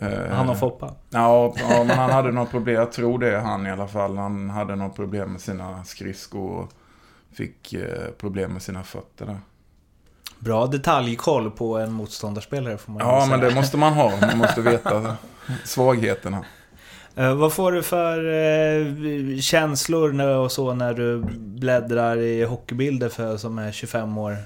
Han 0.30 0.48
och 0.48 0.58
Foppa. 0.58 0.94
Ja, 1.10 1.54
ja, 1.70 1.84
men 1.84 1.98
han 1.98 2.10
hade 2.10 2.32
något 2.32 2.50
problem. 2.50 2.74
Jag 2.74 2.92
tror 2.92 3.18
det 3.18 3.36
är 3.36 3.40
han 3.40 3.66
i 3.66 3.70
alla 3.70 3.86
fall. 3.88 4.16
Han 4.16 4.50
hade 4.50 4.76
något 4.76 4.96
problem 4.96 5.32
med 5.32 5.40
sina 5.40 5.84
skridskor 5.84 6.50
och 6.60 6.70
fick 7.32 7.72
eh, 7.72 8.10
problem 8.18 8.52
med 8.52 8.62
sina 8.62 8.82
fötter 8.82 9.26
där. 9.26 9.38
Bra 10.38 10.66
detaljkoll 10.66 11.50
på 11.50 11.78
en 11.78 11.92
motståndarspelare 11.92 12.78
får 12.78 12.92
man 12.92 13.02
Ja, 13.02 13.20
säga. 13.20 13.36
men 13.36 13.48
det 13.48 13.54
måste 13.54 13.76
man 13.76 13.92
ha. 13.92 14.12
Man 14.20 14.38
måste 14.38 14.60
veta 14.60 15.16
svagheterna. 15.64 16.44
Eh, 17.14 17.34
vad 17.34 17.52
får 17.52 17.72
du 17.72 17.82
för 17.82 18.18
eh, 18.18 19.38
känslor 19.38 20.20
och 20.20 20.52
så 20.52 20.74
när 20.74 20.94
du 20.94 21.18
bläddrar 21.38 22.16
i 22.18 22.44
hockeybilder 22.44 23.08
för, 23.08 23.36
som 23.36 23.58
är 23.58 23.72
25 23.72 24.18
år 24.18 24.36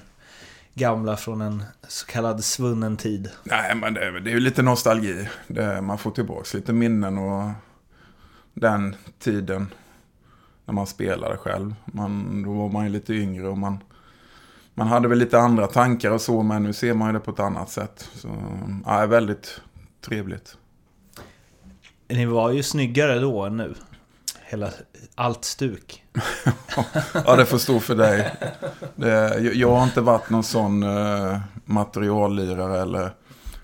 gamla 0.80 1.16
från 1.16 1.40
en 1.40 1.62
så 1.88 2.06
kallad 2.06 2.44
svunnen 2.44 2.96
tid? 2.96 3.30
Nej, 3.44 3.74
men 3.74 3.94
det, 3.94 4.04
är- 4.06 4.12
det 4.20 4.30
är 4.30 4.34
ju 4.34 4.40
lite 4.40 4.62
nostalgi. 4.62 5.28
Det, 5.46 5.80
man 5.82 5.98
får 5.98 6.10
tillbaka 6.10 6.56
lite 6.58 6.72
minnen 6.72 7.18
och 7.18 7.50
den 8.54 8.96
tiden 9.18 9.66
när 10.64 10.74
man 10.74 10.86
spelade 10.86 11.36
själv. 11.36 11.74
Man, 11.84 12.42
då 12.42 12.52
var 12.52 12.68
man 12.68 12.84
ju 12.84 12.90
lite 12.90 13.14
yngre 13.14 13.48
och 13.48 13.58
man, 13.58 13.78
man 14.74 14.86
hade 14.86 15.08
väl 15.08 15.18
lite 15.18 15.38
andra 15.38 15.66
tankar 15.66 16.10
och 16.10 16.20
så, 16.20 16.42
men 16.42 16.62
nu 16.62 16.72
ser 16.72 16.94
man 16.94 17.08
ju 17.08 17.12
det 17.12 17.20
på 17.24 17.30
ett 17.30 17.40
annat 17.40 17.70
sätt. 17.70 18.08
Så, 18.14 18.28
ja, 18.86 19.06
väldigt 19.06 19.60
trevligt. 20.00 20.56
Ni 22.08 22.26
var 22.26 22.50
ju 22.50 22.62
snyggare 22.62 23.18
då 23.18 23.44
än 23.44 23.56
nu. 23.56 23.74
Hela, 24.50 24.70
allt 25.14 25.44
stuk. 25.44 26.04
Ja, 27.26 27.36
det 27.36 27.46
får 27.46 27.58
stå 27.58 27.80
för 27.80 27.94
dig. 27.94 28.34
Det, 28.96 29.38
jag, 29.54 29.70
har 29.70 29.84
inte 29.84 30.00
varit 30.00 30.30
någon 30.30 30.44
sån 30.44 30.82
uh, 30.82 31.38
materiallirare 31.64 32.82
eller 32.82 33.10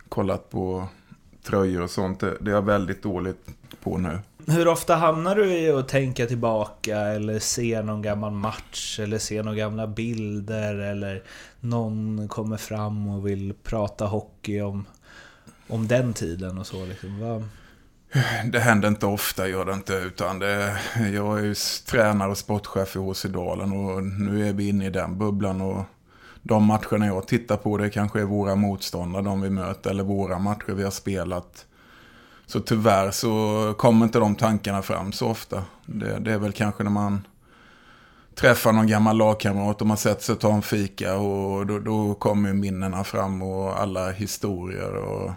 kollat 0.09 0.51
på 0.51 0.89
tröjor 1.43 1.83
och 1.83 1.91
sånt. 1.91 2.21
Det, 2.21 2.37
det 2.41 2.51
är 2.51 2.55
jag 2.55 2.63
väldigt 2.63 3.03
dåligt 3.03 3.47
på 3.83 3.99
nu. 3.99 4.19
Hur 4.47 4.69
ofta 4.69 4.95
hamnar 4.95 5.37
du 5.37 5.53
i 5.53 5.71
att 5.71 5.89
tänka 5.89 6.27
tillbaka 6.27 6.99
eller 7.01 7.39
se 7.39 7.83
någon 7.83 8.03
gammal 8.03 8.33
match 8.33 9.01
eller 9.01 9.19
se 9.19 9.43
några 9.43 9.57
gamla 9.59 9.87
bilder 9.87 10.75
eller 10.75 11.23
någon 11.61 12.29
kommer 12.29 12.57
fram 12.57 13.09
och 13.09 13.27
vill 13.27 13.55
prata 13.63 14.07
hockey 14.07 14.61
om, 14.61 14.85
om 15.69 15.89
den 15.89 16.15
tiden 16.15 16.59
och 16.59 16.67
så 16.67 16.87
liksom? 16.87 17.21
Vad- 17.21 17.49
det 18.45 18.61
händer 18.61 18.89
inte 18.89 19.07
ofta, 19.07 19.49
gör 19.49 19.65
det 19.65 19.73
inte. 19.73 19.95
Utan 19.95 20.39
det, 20.39 20.79
jag 21.13 21.39
är 21.39 21.43
ju 21.43 21.55
tränare 21.87 22.31
och 22.31 22.39
sportchef 22.39 22.97
i 22.97 22.99
HC 22.99 23.23
Dalen 23.23 23.73
och 23.73 24.05
nu 24.05 24.49
är 24.49 24.53
vi 24.53 24.69
inne 24.69 24.87
i 24.87 24.91
den 24.91 25.19
bubblan. 25.19 25.61
Och 25.61 25.85
de 26.43 26.65
matcherna 26.65 27.07
jag 27.07 27.29
tittar 27.29 27.57
på 27.57 27.77
det 27.77 27.91
kanske 27.91 28.21
är 28.21 28.25
våra 28.25 28.55
motståndare, 28.55 29.23
de 29.23 29.41
vi 29.41 29.51
möter, 29.51 29.91
eller 29.91 30.05
våra 30.05 30.39
matcher 30.39 30.73
vi 30.73 30.85
har 30.85 30.91
spelat. 30.91 31.67
Så 32.47 32.61
tyvärr 32.61 33.11
så 33.11 33.75
kommer 33.79 34.07
inte 34.07 34.19
de 34.19 34.35
tankarna 34.35 34.83
fram 34.83 35.13
så 35.13 35.29
ofta. 35.29 35.65
Det, 35.87 36.19
det 36.19 36.33
är 36.33 36.39
väl 36.39 36.53
kanske 36.53 36.83
när 36.83 36.91
man 36.91 37.27
träffar 38.35 38.73
någon 38.73 38.87
gammal 38.87 39.17
lagkamrat 39.17 39.81
och 39.81 39.87
man 39.87 39.97
sätter 39.97 40.23
sig 40.23 40.33
och 40.33 40.41
tar 40.41 40.53
en 40.53 40.63
fika 40.63 41.17
och 41.17 41.67
då, 41.67 41.79
då 41.79 42.15
kommer 42.15 42.53
minnena 42.53 43.05
fram 43.05 43.43
och 43.43 43.81
alla 43.81 44.11
historier. 44.11 44.97
Och, 44.97 45.33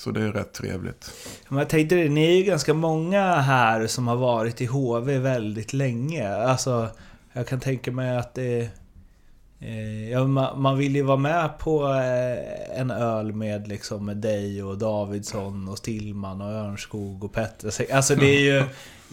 så 0.00 0.10
det 0.10 0.22
är 0.22 0.32
rätt 0.32 0.52
trevligt. 0.52 1.10
Men 1.48 1.58
jag 1.58 1.68
tänkte 1.68 1.94
det, 1.94 2.08
ni 2.08 2.24
är 2.26 2.36
ju 2.36 2.42
ganska 2.42 2.74
många 2.74 3.34
här 3.34 3.86
som 3.86 4.08
har 4.08 4.16
varit 4.16 4.60
i 4.60 4.66
HV 4.66 5.18
väldigt 5.18 5.72
länge. 5.72 6.34
Alltså, 6.36 6.88
jag 7.32 7.46
kan 7.46 7.60
tänka 7.60 7.92
mig 7.92 8.16
att 8.16 8.34
det... 8.34 8.68
Eh, 9.62 10.10
ja, 10.10 10.24
man, 10.26 10.62
man 10.62 10.78
vill 10.78 10.96
ju 10.96 11.02
vara 11.02 11.16
med 11.16 11.58
på 11.58 11.84
eh, 11.86 12.80
en 12.80 12.90
öl 12.90 13.32
med 13.32 13.68
liksom 13.68 14.06
med 14.06 14.16
dig 14.16 14.62
och 14.62 14.78
Davidsson 14.78 15.68
och 15.68 15.78
Stillman 15.78 16.40
och 16.40 16.50
Örnskog 16.52 17.24
och 17.24 17.32
Pettersson. 17.32 17.86
Alltså 17.92 18.14
det 18.14 18.26
är 18.26 18.40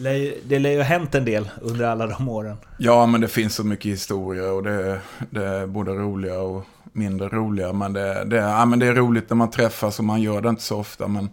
ju- 0.08 0.34
Det 0.44 0.58
lär 0.58 0.70
ju 0.70 0.76
ha 0.76 0.84
hänt 0.84 1.14
en 1.14 1.24
del 1.24 1.48
under 1.62 1.84
alla 1.84 2.06
de 2.06 2.28
åren. 2.28 2.56
Ja, 2.78 3.06
men 3.06 3.20
det 3.20 3.28
finns 3.28 3.54
så 3.54 3.64
mycket 3.64 3.92
historia 3.92 4.52
och 4.52 4.62
det, 4.62 5.00
det 5.30 5.44
är 5.46 5.66
både 5.66 5.90
roliga 5.92 6.38
och 6.38 6.64
mindre 6.98 7.28
roliga. 7.28 7.72
Men 7.72 7.92
det, 7.92 8.24
det, 8.24 8.36
ja, 8.36 8.64
men 8.64 8.78
det 8.78 8.86
är 8.86 8.94
roligt 8.94 9.30
när 9.30 9.36
man 9.36 9.50
träffas 9.50 9.98
och 9.98 10.04
man 10.04 10.22
gör 10.22 10.40
det 10.40 10.48
inte 10.48 10.62
så 10.62 10.78
ofta. 10.78 11.08
Men 11.08 11.28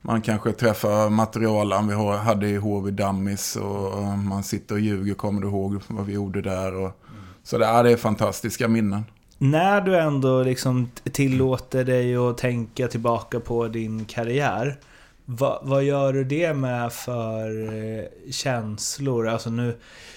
man 0.00 0.22
kanske 0.22 0.52
träffar 0.52 1.10
materialen 1.10 1.88
vi 1.88 1.94
hade 2.16 2.48
i 2.48 2.56
HV 2.56 2.90
Dummies 2.90 3.56
och 3.56 4.02
man 4.02 4.42
sitter 4.42 4.74
och 4.74 4.80
ljuger. 4.80 5.14
Kommer 5.14 5.40
du 5.40 5.48
ihåg 5.48 5.80
vad 5.88 6.06
vi 6.06 6.12
gjorde 6.12 6.42
där? 6.42 6.74
Och, 6.74 7.00
så 7.42 7.58
det, 7.58 7.64
ja, 7.64 7.82
det 7.82 7.92
är 7.92 7.96
fantastiska 7.96 8.68
minnen. 8.68 9.04
När 9.38 9.80
du 9.80 9.98
ändå 9.98 10.42
liksom 10.42 10.90
tillåter 11.12 11.84
dig 11.84 12.16
att 12.16 12.38
tänka 12.38 12.88
tillbaka 12.88 13.40
på 13.40 13.68
din 13.68 14.04
karriär. 14.04 14.78
Vad, 15.24 15.58
vad 15.62 15.84
gör 15.84 16.12
du 16.12 16.24
det 16.24 16.54
med 16.54 16.92
för 16.92 17.74
eh, 17.74 18.04
känslor? 18.30 19.28
Alltså 19.28 19.50
nu, 19.50 19.76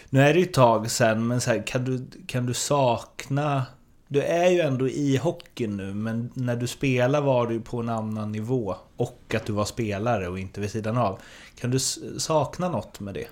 nu 0.09 0.21
är 0.21 0.33
det 0.33 0.39
ju 0.39 0.45
ett 0.45 0.53
tag 0.53 0.91
sen, 0.91 1.27
men 1.27 1.41
så 1.41 1.51
här, 1.51 1.67
kan, 1.67 1.85
du, 1.85 2.07
kan 2.27 2.45
du 2.45 2.53
sakna... 2.53 3.65
Du 4.11 4.21
är 4.21 4.49
ju 4.49 4.59
ändå 4.59 4.87
i 4.87 5.17
hockeyn 5.17 5.77
nu, 5.77 5.93
men 5.93 6.29
när 6.33 6.55
du 6.55 6.67
spelar 6.67 7.21
var 7.21 7.47
du 7.47 7.61
på 7.61 7.79
en 7.79 7.89
annan 7.89 8.31
nivå. 8.31 8.75
Och 8.95 9.35
att 9.35 9.45
du 9.45 9.53
var 9.53 9.65
spelare 9.65 10.27
och 10.27 10.39
inte 10.39 10.61
vid 10.61 10.71
sidan 10.71 10.97
av. 10.97 11.19
Kan 11.59 11.71
du 11.71 11.79
sakna 12.19 12.69
något 12.69 12.99
med 12.99 13.13
det? 13.13 13.27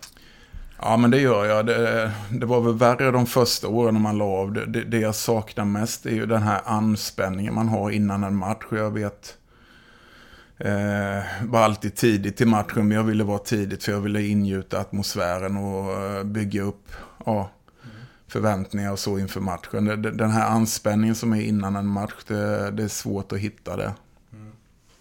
Ja, 0.81 0.97
men 0.97 1.11
det 1.11 1.19
gör 1.19 1.45
jag. 1.45 1.65
Det, 1.65 2.11
det 2.31 2.45
var 2.45 2.61
väl 2.61 2.73
värre 2.73 3.11
de 3.11 3.25
första 3.25 3.67
åren 3.67 3.93
när 3.93 4.01
man 4.01 4.17
la 4.17 4.25
av. 4.25 4.53
Det, 4.53 4.65
det, 4.65 4.83
det 4.83 4.99
jag 4.99 5.15
saknar 5.15 5.65
mest 5.65 6.05
är 6.05 6.11
ju 6.11 6.25
den 6.25 6.41
här 6.41 6.61
anspänningen 6.65 7.53
man 7.53 7.67
har 7.67 7.91
innan 7.91 8.23
en 8.23 8.35
match. 8.35 8.65
Jag 8.71 8.91
vet, 8.91 9.37
eh, 10.57 11.47
var 11.47 11.59
alltid 11.59 11.95
tidigt 11.95 12.37
till 12.37 12.47
matchen, 12.47 12.87
men 12.87 12.97
jag 12.97 13.03
ville 13.03 13.23
vara 13.23 13.39
tidigt 13.39 13.83
för 13.83 13.91
jag 13.91 14.01
ville 14.01 14.21
ingjuta 14.21 14.79
atmosfären 14.79 15.57
och 15.57 15.91
eh, 15.91 16.23
bygga 16.23 16.61
upp 16.61 16.91
ja, 17.25 17.49
förväntningar 18.27 18.91
och 18.91 18.99
så 18.99 19.19
inför 19.19 19.41
matchen. 19.41 20.01
Den 20.17 20.31
här 20.31 20.47
anspänningen 20.47 21.15
som 21.15 21.33
är 21.33 21.41
innan 21.41 21.75
en 21.75 21.87
match, 21.87 22.13
det, 22.27 22.71
det 22.71 22.83
är 22.83 22.87
svårt 22.87 23.31
att 23.31 23.39
hitta 23.39 23.77
det. 23.77 23.93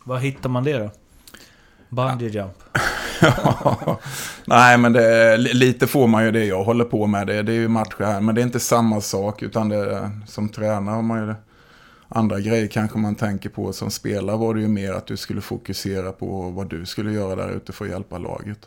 Var 0.05 0.19
hittar 0.19 0.49
man 0.49 0.65
det 0.65 0.79
då? 0.79 0.91
Bungee 1.89 2.29
jump? 2.29 2.63
Ja. 3.21 4.01
Nej, 4.45 4.79
men 4.79 4.93
det, 4.93 5.37
lite 5.37 5.87
får 5.87 6.07
man 6.07 6.25
ju 6.25 6.31
det 6.31 6.45
jag 6.45 6.65
håller 6.65 6.85
på 6.85 7.07
med. 7.07 7.27
Det, 7.27 7.43
det 7.43 7.53
är 7.53 7.57
ju 7.57 7.69
matcher 7.69 8.05
här, 8.05 8.21
men 8.21 8.35
det 8.35 8.41
är 8.41 8.43
inte 8.43 8.61
samma 8.61 9.01
sak. 9.01 9.43
Utan 9.43 9.69
det, 9.69 10.11
som 10.27 10.49
tränare 10.49 10.95
har 10.95 11.03
man 11.03 11.27
ju 11.27 11.35
andra 12.09 12.41
grejer 12.41 12.67
kanske 12.67 12.99
man 12.99 13.15
tänker 13.15 13.49
på. 13.49 13.73
Som 13.73 13.91
spelare 13.91 14.37
var 14.37 14.55
det 14.55 14.61
ju 14.61 14.69
mer 14.69 14.93
att 14.93 15.07
du 15.07 15.17
skulle 15.17 15.41
fokusera 15.41 16.13
på 16.13 16.51
vad 16.51 16.71
du 16.71 16.87
skulle 16.87 17.13
göra 17.13 17.37
där 17.37 17.51
ute 17.51 17.73
för 17.73 17.85
att 17.85 17.91
hjälpa 17.91 18.19
laget. 18.19 18.59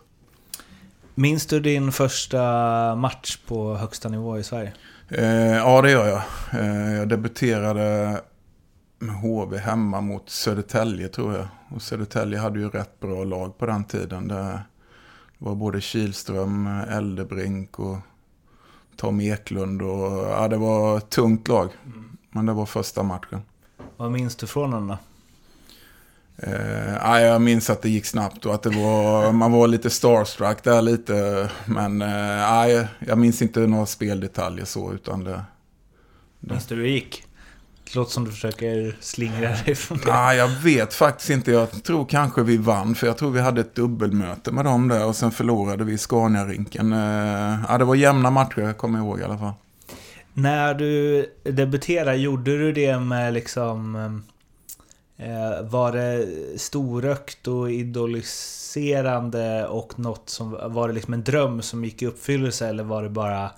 Minns 1.20 1.46
du 1.46 1.60
din 1.60 1.92
första 1.92 2.96
match 2.96 3.38
på 3.48 3.76
högsta 3.76 4.10
nivå 4.10 4.38
i 4.38 4.44
Sverige? 4.44 4.74
Eh, 5.10 5.56
ja, 5.56 5.82
det 5.82 5.92
gör 5.92 6.08
jag. 6.08 6.22
Eh, 6.62 6.94
jag 6.94 7.10
debuterade 7.10 8.22
med 9.00 9.16
HV 9.16 9.58
hemma 9.58 10.02
mot 10.02 10.30
Södertälje 10.30 11.08
tror 11.08 11.34
jag. 11.34 11.48
Och 11.70 11.82
Södertälje 11.82 12.40
hade 12.40 12.60
ju 12.60 12.70
rätt 12.70 13.00
bra 13.00 13.24
lag 13.24 13.58
på 13.58 13.66
den 13.66 13.84
tiden. 13.84 14.28
Det 14.28 14.60
var 15.38 15.56
både 15.56 15.82
Kilström, 15.82 16.68
Eldebrink 16.68 17.80
och 17.80 17.98
Tom 18.96 19.22
Eklund. 19.22 19.82
Och, 19.82 20.12
ja, 20.30 20.48
det 20.48 20.58
var 20.58 20.98
ett 20.98 21.10
tungt 21.10 21.48
lag. 21.48 21.70
Men 22.32 22.46
det 22.46 22.54
var 22.54 22.66
första 22.66 23.04
matchen. 23.04 23.42
Vad 23.98 24.12
minns 24.12 24.36
du 24.36 24.48
från 24.48 24.72
den 24.72 24.88
då? 24.88 24.98
Eh, 26.44 26.94
ja, 27.02 27.20
jag 27.22 27.42
minns 27.42 27.70
att 27.70 27.82
det 27.82 27.90
gick 27.90 28.06
snabbt 28.06 28.46
och 28.46 28.54
att 28.56 28.64
det 28.64 28.70
var, 28.70 29.32
man 29.32 29.52
var 29.52 29.68
lite 29.68 29.90
starstruck 29.90 30.64
där 30.64 30.82
lite. 30.82 31.50
Men 31.66 32.02
eh, 32.02 32.10
ja, 32.40 32.86
jag 33.00 33.18
minns 33.18 33.42
inte 33.42 33.60
några 33.60 33.86
speldetaljer 33.86 34.66
så 34.66 34.94
utan 34.94 35.24
det... 35.24 35.44
Minns 36.40 36.66
du 36.66 36.76
hur 36.76 36.84
det 36.84 36.90
gick? 36.90 37.24
Det 37.84 37.96
låter 37.96 38.12
som 38.12 38.26
du 38.26 38.32
försöker 38.32 38.96
slingra 39.00 39.50
dig 39.66 39.76
från 39.76 39.98
det. 39.98 40.04
Ja, 40.08 40.34
jag 40.34 40.48
vet 40.48 40.94
faktiskt 40.94 41.30
inte. 41.30 41.52
Jag 41.52 41.84
tror 41.84 42.06
kanske 42.06 42.44
vi 42.44 42.58
vann. 42.58 42.96
För 42.96 43.08
jag 43.08 43.18
tror 43.18 43.32
vi 43.32 43.40
hade 43.42 43.62
ett 43.62 43.76
dubbelmöte 43.76 44.52
med 44.52 44.66
dem 44.66 44.88
där. 44.88 45.06
Och 45.06 45.16
sen 45.16 45.32
förlorade 45.32 45.84
vi 45.84 45.98
Scania-rinken. 45.98 46.94
Eh, 46.94 47.60
Ja, 47.70 47.78
det 47.78 47.86
var 47.86 47.96
jämna 47.96 48.32
matcher, 48.32 48.74
kommer 48.74 49.00
jag 49.00 49.06
ihåg 49.08 49.20
i 49.20 49.24
alla 49.24 49.38
fall. 49.38 49.54
När 50.34 50.74
du 50.74 51.26
debuterade, 51.44 52.16
gjorde 52.18 52.58
du 52.58 52.72
det 52.74 53.00
med 53.00 53.34
liksom... 53.34 54.24
Eh, 55.20 55.62
var 55.64 55.92
det 55.92 56.28
storökt 56.60 57.48
och 57.48 57.72
idoliserande 57.72 59.68
och 59.68 60.00
något 60.00 60.30
som... 60.30 60.52
Var 60.52 60.88
det 60.88 60.94
liksom 60.94 61.14
en 61.14 61.24
dröm 61.24 61.62
som 61.62 61.86
gick 61.86 62.02
i 62.02 62.06
uppfyllelse 62.06 62.68
eller 62.68 62.84
var 62.84 63.04
det 63.04 63.10
bara 63.10 63.52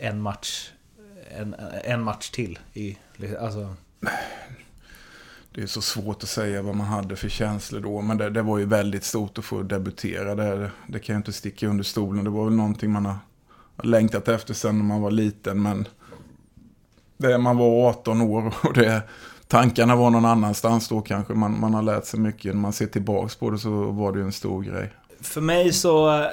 en 0.00 0.22
match? 0.22 0.70
En, 1.30 1.54
en 1.84 2.02
match 2.02 2.30
till? 2.30 2.58
I, 2.74 2.98
alltså, 3.40 3.74
Det 5.54 5.62
är 5.62 5.66
så 5.66 5.82
svårt 5.82 6.22
att 6.22 6.28
säga 6.28 6.62
vad 6.62 6.76
man 6.76 6.86
hade 6.86 7.16
för 7.16 7.28
känslor 7.28 7.80
då. 7.80 8.00
Men 8.00 8.18
det, 8.18 8.30
det 8.30 8.42
var 8.42 8.58
ju 8.58 8.64
väldigt 8.64 9.04
stort 9.04 9.38
att 9.38 9.44
få 9.44 9.62
debutera. 9.62 10.34
Det, 10.34 10.70
det 10.86 10.98
kan 10.98 11.12
jag 11.12 11.20
inte 11.20 11.32
sticka 11.32 11.68
under 11.68 11.84
stolen. 11.84 12.24
Det 12.24 12.30
var 12.30 12.44
väl 12.44 12.54
någonting 12.54 12.90
man 12.90 13.06
har 13.06 13.16
har 13.78 13.88
längtat 13.88 14.28
efter 14.28 14.54
sen 14.54 14.78
när 14.78 14.84
man 14.84 15.02
var 15.02 15.10
liten. 15.10 15.62
Men 15.62 15.88
det, 17.16 17.38
man 17.38 17.56
var 17.56 17.88
18 17.88 18.20
år 18.20 18.54
och 18.62 18.74
det, 18.74 19.02
tankarna 19.48 19.96
var 19.96 20.10
någon 20.10 20.24
annanstans 20.24 20.88
då 20.88 21.00
kanske. 21.00 21.34
Man, 21.34 21.60
man 21.60 21.74
har 21.74 21.82
lärt 21.82 22.04
sig 22.04 22.20
mycket. 22.20 22.54
När 22.54 22.60
man 22.60 22.72
ser 22.72 22.86
tillbaka 22.86 23.34
på 23.38 23.50
det 23.50 23.58
så 23.58 23.70
var 23.70 24.12
det 24.12 24.18
ju 24.18 24.24
en 24.24 24.32
stor 24.32 24.62
grej. 24.62 24.92
För 25.20 25.40
mig 25.40 25.72
så... 25.72 26.26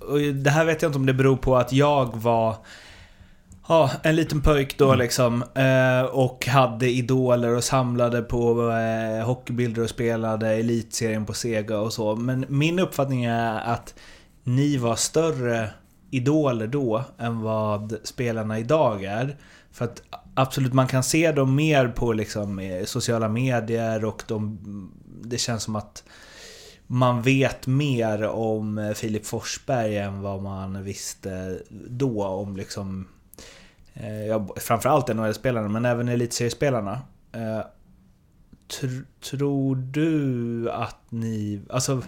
Och 0.00 0.18
det 0.18 0.50
här 0.50 0.64
vet 0.64 0.82
jag 0.82 0.88
inte 0.88 0.98
om 0.98 1.06
det 1.06 1.14
beror 1.14 1.36
på 1.36 1.56
att 1.56 1.72
jag 1.72 2.16
var 2.16 2.56
Ja, 3.68 3.90
en 4.02 4.16
liten 4.16 4.40
pöjk 4.40 4.78
då 4.78 4.94
liksom. 4.94 5.44
Eh, 5.54 6.04
och 6.04 6.46
hade 6.46 6.90
idoler 6.90 7.56
och 7.56 7.64
samlade 7.64 8.22
på 8.22 8.70
eh, 8.70 9.26
hockeybilder 9.26 9.82
och 9.82 9.90
spelade 9.90 10.48
elitserien 10.48 11.26
på 11.26 11.32
Sega 11.32 11.78
och 11.78 11.92
så. 11.92 12.16
Men 12.16 12.44
min 12.48 12.78
uppfattning 12.78 13.24
är 13.24 13.60
att 13.60 13.94
ni 14.44 14.76
var 14.76 14.96
större 14.96 15.68
idoler 16.10 16.66
då 16.66 17.04
än 17.18 17.40
vad 17.40 17.96
spelarna 18.04 18.58
idag 18.58 19.04
är. 19.04 19.36
För 19.72 19.84
att 19.84 20.02
absolut, 20.34 20.72
man 20.72 20.86
kan 20.86 21.02
se 21.02 21.32
dem 21.32 21.54
mer 21.54 21.88
på 21.88 22.12
liksom, 22.12 22.58
eh, 22.58 22.84
sociala 22.84 23.28
medier 23.28 24.04
och 24.04 24.22
de, 24.26 24.58
det 25.24 25.38
känns 25.38 25.62
som 25.62 25.76
att 25.76 26.04
man 26.86 27.22
vet 27.22 27.66
mer 27.66 28.22
om 28.22 28.78
eh, 28.78 28.92
Filip 28.92 29.26
Forsberg 29.26 29.98
än 29.98 30.20
vad 30.20 30.42
man 30.42 30.84
visste 30.84 31.60
då 31.70 32.24
om 32.24 32.56
liksom 32.56 33.08
eh, 33.94 34.26
ja, 34.26 34.48
framförallt 34.56 35.08
NHL-spelarna 35.08 35.68
men 35.68 35.84
även 35.84 36.08
elitseriespelarna. 36.08 37.00
Eh, 37.32 37.60
tr 38.80 39.04
tror 39.20 39.76
du 39.76 40.70
att 40.70 41.10
ni, 41.10 41.62
alltså 41.68 42.02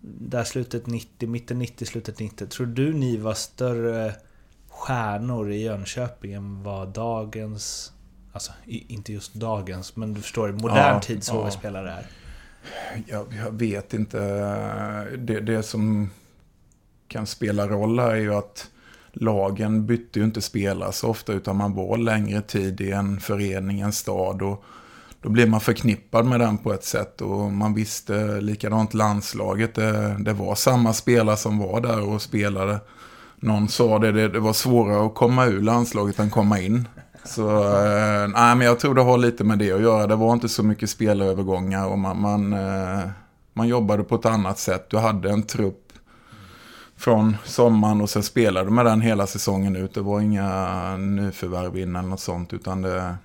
där 0.00 0.44
slutet 0.44 0.86
90, 0.86 1.28
mitten 1.28 1.58
90, 1.58 1.86
slutet 1.86 2.18
90. 2.18 2.46
Tror 2.46 2.66
du 2.66 2.92
ni 2.92 3.16
var 3.16 3.34
större 3.34 4.14
stjärnor 4.74 5.50
i 5.52 5.62
Jönköping 5.62 6.32
än 6.32 6.62
vad 6.62 6.88
dagens, 6.88 7.92
alltså 8.32 8.52
inte 8.66 9.12
just 9.12 9.34
dagens, 9.34 9.96
men 9.96 10.14
du 10.14 10.20
förstår, 10.20 10.52
modern 10.52 10.76
Ja, 10.76 11.00
tids 11.00 11.28
ja. 11.28 11.34
HV-spelare 11.34 11.90
är? 11.92 12.06
Jag, 13.06 13.26
jag 13.44 13.50
vet 13.50 13.94
inte. 13.94 14.18
Det, 15.18 15.40
det 15.40 15.62
som 15.62 16.10
kan 17.08 17.26
spela 17.26 17.68
roll 17.68 17.98
här 17.98 18.10
är 18.10 18.16
ju 18.16 18.34
att 18.34 18.70
lagen 19.12 19.86
bytte 19.86 20.18
ju 20.18 20.24
inte 20.24 20.40
spelare 20.40 20.92
så 20.92 21.08
ofta 21.08 21.32
utan 21.32 21.56
man 21.56 21.74
var 21.74 21.98
längre 21.98 22.42
tid 22.42 22.80
i 22.80 22.90
en 22.90 23.20
förening, 23.20 23.80
en 23.80 23.92
stad 23.92 24.42
och 24.42 24.64
då 25.20 25.28
blev 25.28 25.48
man 25.48 25.60
förknippad 25.60 26.26
med 26.26 26.40
den 26.40 26.58
på 26.58 26.72
ett 26.72 26.84
sätt 26.84 27.20
och 27.20 27.52
man 27.52 27.74
visste 27.74 28.40
likadant 28.40 28.94
landslaget. 28.94 29.74
Det, 29.74 30.16
det 30.18 30.32
var 30.32 30.54
samma 30.54 30.92
spelare 30.92 31.36
som 31.36 31.58
var 31.58 31.80
där 31.80 32.08
och 32.08 32.22
spelade. 32.22 32.80
Någon 33.36 33.68
sa 33.68 33.98
det, 33.98 34.12
det, 34.12 34.28
det 34.28 34.40
var 34.40 34.52
svårare 34.52 35.06
att 35.06 35.14
komma 35.14 35.46
ur 35.46 35.62
landslaget 35.62 36.18
än 36.18 36.30
komma 36.30 36.60
in. 36.60 36.88
Så 37.24 37.48
eh, 37.84 38.28
nej, 38.28 38.56
men 38.56 38.60
jag 38.60 38.80
tror 38.80 38.94
det 38.94 39.02
har 39.02 39.18
lite 39.18 39.44
med 39.44 39.58
det 39.58 39.72
att 39.72 39.80
göra. 39.80 40.06
Det 40.06 40.16
var 40.16 40.32
inte 40.32 40.48
så 40.48 40.62
mycket 40.62 40.90
spelarövergångar 40.90 41.86
och 41.86 41.98
man, 41.98 42.20
man, 42.20 42.52
eh, 42.52 43.08
man 43.52 43.68
jobbade 43.68 44.04
på 44.04 44.14
ett 44.14 44.26
annat 44.26 44.58
sätt. 44.58 44.90
Du 44.90 44.98
hade 44.98 45.30
en 45.30 45.42
trupp 45.42 45.92
från 46.96 47.36
sommaren 47.44 48.00
och 48.00 48.10
sen 48.10 48.22
spelade 48.22 48.70
med 48.70 48.86
den 48.86 49.00
hela 49.00 49.26
säsongen 49.26 49.76
ut. 49.76 49.94
Det 49.94 50.00
var 50.00 50.20
inga 50.20 50.96
nyförvärv 50.96 51.78
in 51.78 51.96
eller 51.96 52.08
något 52.08 52.20
sånt. 52.20 52.52
Utan 52.52 52.82
det, 52.82 53.16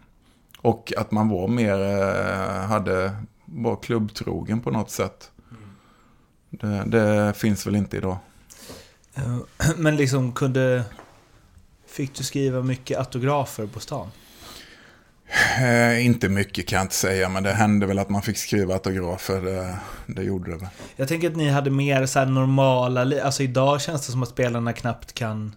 och 0.62 0.94
att 0.98 1.12
man 1.12 1.30
var 1.30 1.48
mer, 1.48 1.80
eh, 1.80 2.68
hade, 2.68 3.12
var 3.46 3.76
klubbtrogen 3.76 4.60
på 4.60 4.72
något 4.72 4.92
sätt. 4.92 5.32
Det, 6.50 6.84
det 6.86 7.34
finns 7.34 7.68
väl 7.68 7.76
inte 7.76 7.98
idag. 7.98 8.18
Eh, 9.26 9.70
Men 9.78 9.96
liksom 9.96 10.32
kunde... 10.32 10.84
Fick 11.88 12.16
du 12.16 12.24
skriva 12.24 12.62
mycket 12.62 12.98
autografer 12.98 13.66
på 13.66 13.80
stan? 13.80 14.08
Eh, 15.62 16.06
inte 16.06 16.30
mycket 16.30 16.68
kan 16.68 16.78
jag 16.78 16.86
inte 16.86 16.96
säga, 16.96 17.30
men 17.30 17.44
det 17.44 17.54
hände 17.54 17.86
väl 17.86 18.00
att 18.00 18.10
man 18.10 18.22
fick 18.22 18.38
skriva 18.38 18.74
autografer. 18.74 19.42
Det, 19.42 19.78
det 20.08 20.24
gjorde 20.24 20.52
det 20.52 20.58
väl. 20.58 20.68
Jag 20.96 21.08
tänker 21.08 21.30
att 21.30 21.36
ni 21.36 21.50
hade 21.50 21.70
mer 21.70 22.06
så 22.06 22.26
normala 22.26 23.04
li- 23.04 23.20
Alltså 23.20 23.44
idag 23.44 23.82
känns 23.82 24.06
det 24.06 24.12
som 24.12 24.24
att 24.24 24.30
spelarna 24.30 24.74
knappt 24.74 25.14
kan 25.14 25.56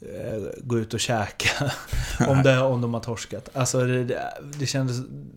eh, 0.00 0.42
gå 0.62 0.78
ut 0.78 0.94
och 0.94 1.00
käka. 1.00 1.72
om, 2.28 2.42
det, 2.44 2.60
om 2.60 2.80
de 2.80 2.94
har 2.94 3.00
torskat. 3.00 3.48
Alltså 3.52 3.84
det, 3.84 4.04
det, 4.04 4.32
det 4.58 4.66
kändes... 4.66 4.96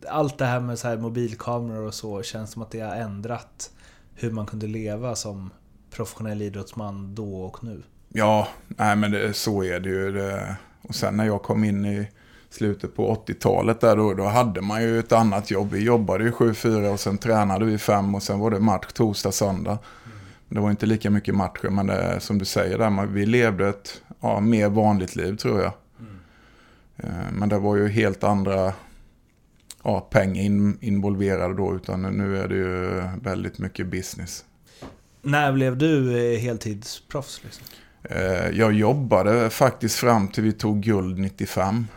Allt 0.09 0.37
det 0.37 0.45
här 0.45 0.59
med 0.59 0.79
så 0.79 0.87
här 0.87 0.97
mobilkameror 0.97 1.87
och 1.87 1.93
så 1.93 2.23
känns 2.23 2.51
som 2.51 2.61
att 2.61 2.71
det 2.71 2.79
har 2.79 2.95
ändrat 2.95 3.69
hur 4.15 4.31
man 4.31 4.45
kunde 4.45 4.67
leva 4.67 5.15
som 5.15 5.51
professionell 5.95 6.41
idrottsman 6.41 7.15
då 7.15 7.41
och 7.41 7.63
nu. 7.63 7.83
Ja, 8.09 8.47
nej 8.67 8.95
men 8.95 9.11
det, 9.11 9.33
så 9.33 9.63
är 9.63 9.79
det 9.79 9.89
ju. 9.89 10.11
Det, 10.11 10.55
och 10.81 10.95
sen 10.95 11.17
när 11.17 11.25
jag 11.25 11.43
kom 11.43 11.63
in 11.63 11.85
i 11.85 12.07
slutet 12.49 12.95
på 12.95 13.23
80-talet 13.27 13.81
där 13.81 13.95
då, 13.95 14.13
då 14.13 14.23
hade 14.23 14.61
man 14.61 14.83
ju 14.83 14.99
ett 14.99 15.11
annat 15.11 15.51
jobb. 15.51 15.71
Vi 15.71 15.83
jobbade 15.83 16.23
ju 16.23 16.31
7-4 16.31 16.93
och 16.93 16.99
sen 16.99 17.17
tränade 17.17 17.65
vi 17.65 17.77
5 17.77 18.15
och 18.15 18.23
sen 18.23 18.39
var 18.39 18.51
det 18.51 18.59
match 18.59 18.87
torsdag, 18.93 19.31
söndag. 19.31 19.77
Det 20.49 20.59
var 20.59 20.69
inte 20.69 20.85
lika 20.85 21.09
mycket 21.09 21.35
matcher, 21.35 21.69
men 21.69 21.87
det, 21.87 22.19
som 22.19 22.37
du 22.37 22.45
säger 22.45 22.77
där, 22.77 22.89
man, 22.89 23.13
vi 23.13 23.25
levde 23.25 23.69
ett 23.69 24.01
ja, 24.19 24.39
mer 24.39 24.69
vanligt 24.69 25.15
liv 25.15 25.35
tror 25.35 25.61
jag. 25.61 25.71
Mm. 25.99 27.35
Men 27.35 27.49
det 27.49 27.59
var 27.59 27.75
ju 27.75 27.87
helt 27.87 28.23
andra 28.23 28.73
ja, 29.83 29.99
pengar 29.99 30.43
in, 30.43 30.77
involverade 30.81 31.53
då, 31.53 31.75
utan 31.75 32.01
nu 32.01 32.37
är 32.37 32.47
det 32.47 32.55
ju 32.55 33.03
väldigt 33.21 33.59
mycket 33.59 33.87
business. 33.87 34.45
När 35.25 35.51
blev 35.51 35.77
du 35.77 36.17
eh, 36.33 36.39
heltidsproffs? 36.39 37.41
Liksom? 37.43 37.63
Eh, 38.03 38.49
Jag 38.49 38.73
jobbade 38.73 39.49
faktiskt 39.49 39.95
fram 39.95 40.27
till 40.27 40.43
vi 40.43 40.51
tog 40.51 40.81
guld 40.81 41.19
95. 41.19 41.87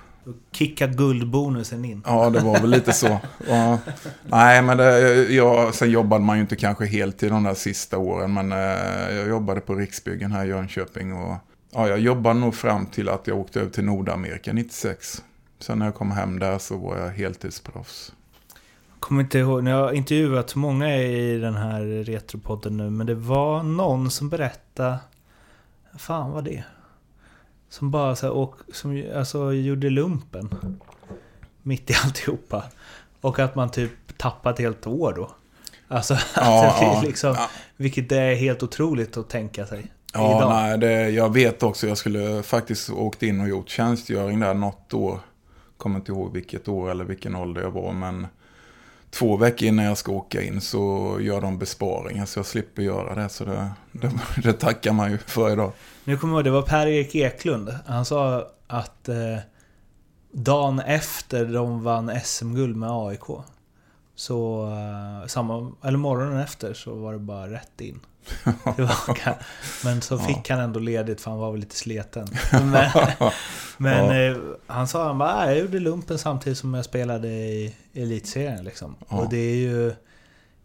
Kicka 0.52 0.86
guldbonusen 0.86 1.84
in. 1.84 2.02
Ja, 2.06 2.30
det 2.30 2.40
var 2.40 2.60
väl 2.60 2.70
lite 2.70 2.92
så. 2.92 3.18
Ja. 3.48 3.78
Nej, 4.24 4.62
men 4.62 4.76
det, 4.76 4.98
jag, 5.32 5.74
sen 5.74 5.90
jobbade 5.90 6.24
man 6.24 6.36
ju 6.36 6.40
inte 6.42 6.56
kanske 6.56 6.86
heltid 6.86 7.30
de 7.30 7.42
där 7.44 7.54
sista 7.54 7.98
åren. 7.98 8.34
Men 8.34 8.52
eh, 8.52 9.16
jag 9.16 9.28
jobbade 9.28 9.60
på 9.60 9.74
Riksbyggen 9.74 10.32
här 10.32 10.44
i 10.44 10.48
Jönköping. 10.48 11.12
Och, 11.12 11.36
ja, 11.72 11.88
jag 11.88 11.98
jobbade 11.98 12.40
nog 12.40 12.54
fram 12.54 12.86
till 12.86 13.08
att 13.08 13.26
jag 13.26 13.38
åkte 13.38 13.60
över 13.60 13.70
till 13.70 13.84
Nordamerika 13.84 14.52
96. 14.52 15.22
Sen 15.60 15.78
när 15.78 15.86
jag 15.86 15.94
kom 15.94 16.10
hem 16.10 16.38
där 16.38 16.58
så 16.58 16.76
var 16.76 16.98
jag 16.98 17.08
heltidsproffs. 17.10 18.12
Kommer 19.00 19.22
inte 19.22 19.38
ihåg, 19.38 19.68
jag 19.68 19.76
har 19.76 19.92
intervjuat 19.92 20.54
många 20.54 20.96
i 20.96 21.38
den 21.38 21.54
här 21.54 21.80
retropodden 22.04 22.76
nu, 22.76 22.90
men 22.90 23.06
det 23.06 23.14
var 23.14 23.62
någon 23.62 24.10
som 24.10 24.28
berättade... 24.28 24.98
Fan 25.98 26.30
vad 26.30 26.44
det? 26.44 26.64
Som 27.68 27.90
bara 27.90 28.16
så 28.16 28.26
här, 28.26 28.32
och, 28.32 28.54
som 28.72 29.04
alltså, 29.16 29.52
gjorde 29.52 29.90
lumpen. 29.90 30.54
Mitt 31.62 31.90
i 31.90 31.94
alltihopa. 32.04 32.64
Och 33.20 33.38
att 33.38 33.54
man 33.54 33.70
typ 33.70 33.90
tappade 34.16 34.52
ett 34.54 34.60
helt 34.60 34.86
år 34.86 35.12
då. 35.16 35.30
Alltså, 35.88 36.16
Ja, 36.36 36.66
att 36.70 36.80
det 36.80 36.86
ja. 36.86 37.02
liksom, 37.06 37.34
Ja. 37.38 37.50
vilket 37.76 38.12
är 38.12 38.34
helt 38.34 38.62
otroligt 38.62 39.16
att 39.16 39.28
tänka 39.28 39.66
sig. 39.66 39.86
Ja, 40.12 40.36
idag. 40.38 40.50
nej, 40.50 40.78
det, 40.78 41.10
jag 41.10 41.32
vet 41.32 41.62
också. 41.62 41.86
Jag 41.86 41.98
skulle 41.98 42.42
faktiskt 42.42 42.90
åkt 42.90 43.22
in 43.22 43.40
och 43.40 43.48
gjort 43.48 43.68
tjänstgöring 43.68 44.40
där 44.40 44.54
något 44.54 44.94
år. 44.94 45.20
Kommer 45.76 45.96
inte 45.96 46.12
ihåg 46.12 46.32
vilket 46.32 46.68
år 46.68 46.90
eller 46.90 47.04
vilken 47.04 47.36
ålder 47.36 47.62
jag 47.62 47.70
var. 47.70 47.92
Men 47.92 48.26
två 49.10 49.36
veckor 49.36 49.68
innan 49.68 49.84
jag 49.84 49.98
ska 49.98 50.12
åka 50.12 50.42
in 50.42 50.60
så 50.60 51.16
gör 51.20 51.40
de 51.40 51.58
besparingar. 51.58 52.26
Så 52.26 52.38
jag 52.38 52.46
slipper 52.46 52.82
göra 52.82 53.14
det. 53.14 53.28
Så 53.28 53.44
det, 53.44 53.70
det, 53.92 54.10
det 54.42 54.52
tackar 54.52 54.92
man 54.92 55.10
ju 55.10 55.18
för 55.18 55.52
idag. 55.52 55.72
Nu 56.04 56.16
kommer 56.16 56.34
jag 56.34 56.38
ihåg, 56.38 56.44
det 56.44 56.50
var 56.50 56.62
Per-Erik 56.62 57.14
Eklund. 57.14 57.74
Han 57.86 58.04
sa 58.04 58.48
att 58.66 59.08
eh, 59.08 59.38
dagen 60.32 60.80
efter 60.80 61.44
de 61.44 61.82
vann 61.82 62.20
SM-guld 62.24 62.76
med 62.76 62.90
AIK. 62.90 63.44
Så, 64.14 64.66
eh, 64.66 65.26
samma, 65.26 65.72
eller 65.84 65.98
morgonen 65.98 66.40
efter 66.40 66.74
så 66.74 66.94
var 66.94 67.12
det 67.12 67.18
bara 67.18 67.50
rätt 67.50 67.80
in. 67.80 68.00
Tillbaka. 68.76 69.34
Men 69.84 70.02
så 70.02 70.18
fick 70.18 70.50
han 70.50 70.60
ändå 70.60 70.80
ledigt 70.80 71.20
för 71.20 71.30
han 71.30 71.40
var 71.40 71.50
väl 71.50 71.60
lite 71.60 71.76
sleten. 71.76 72.28
Men, 72.52 72.88
men 73.76 74.06
Ja. 74.06 74.30
eh, 74.30 74.36
han 74.66 74.88
sa 74.88 75.06
han 75.06 75.18
bara, 75.18 75.34
"Ah, 75.34 75.46
jag 75.46 75.58
gjorde 75.58 75.78
lumpen 75.80 76.18
samtidigt 76.18 76.58
som 76.58 76.74
jag 76.74 76.84
spelade 76.84 77.28
i 77.28 77.74
elitserien 77.94 78.64
liksom. 78.64 78.94
Ja. 79.08 79.16
Och 79.16 79.28
det 79.30 79.36
är 79.36 79.54
ju... 79.56 79.88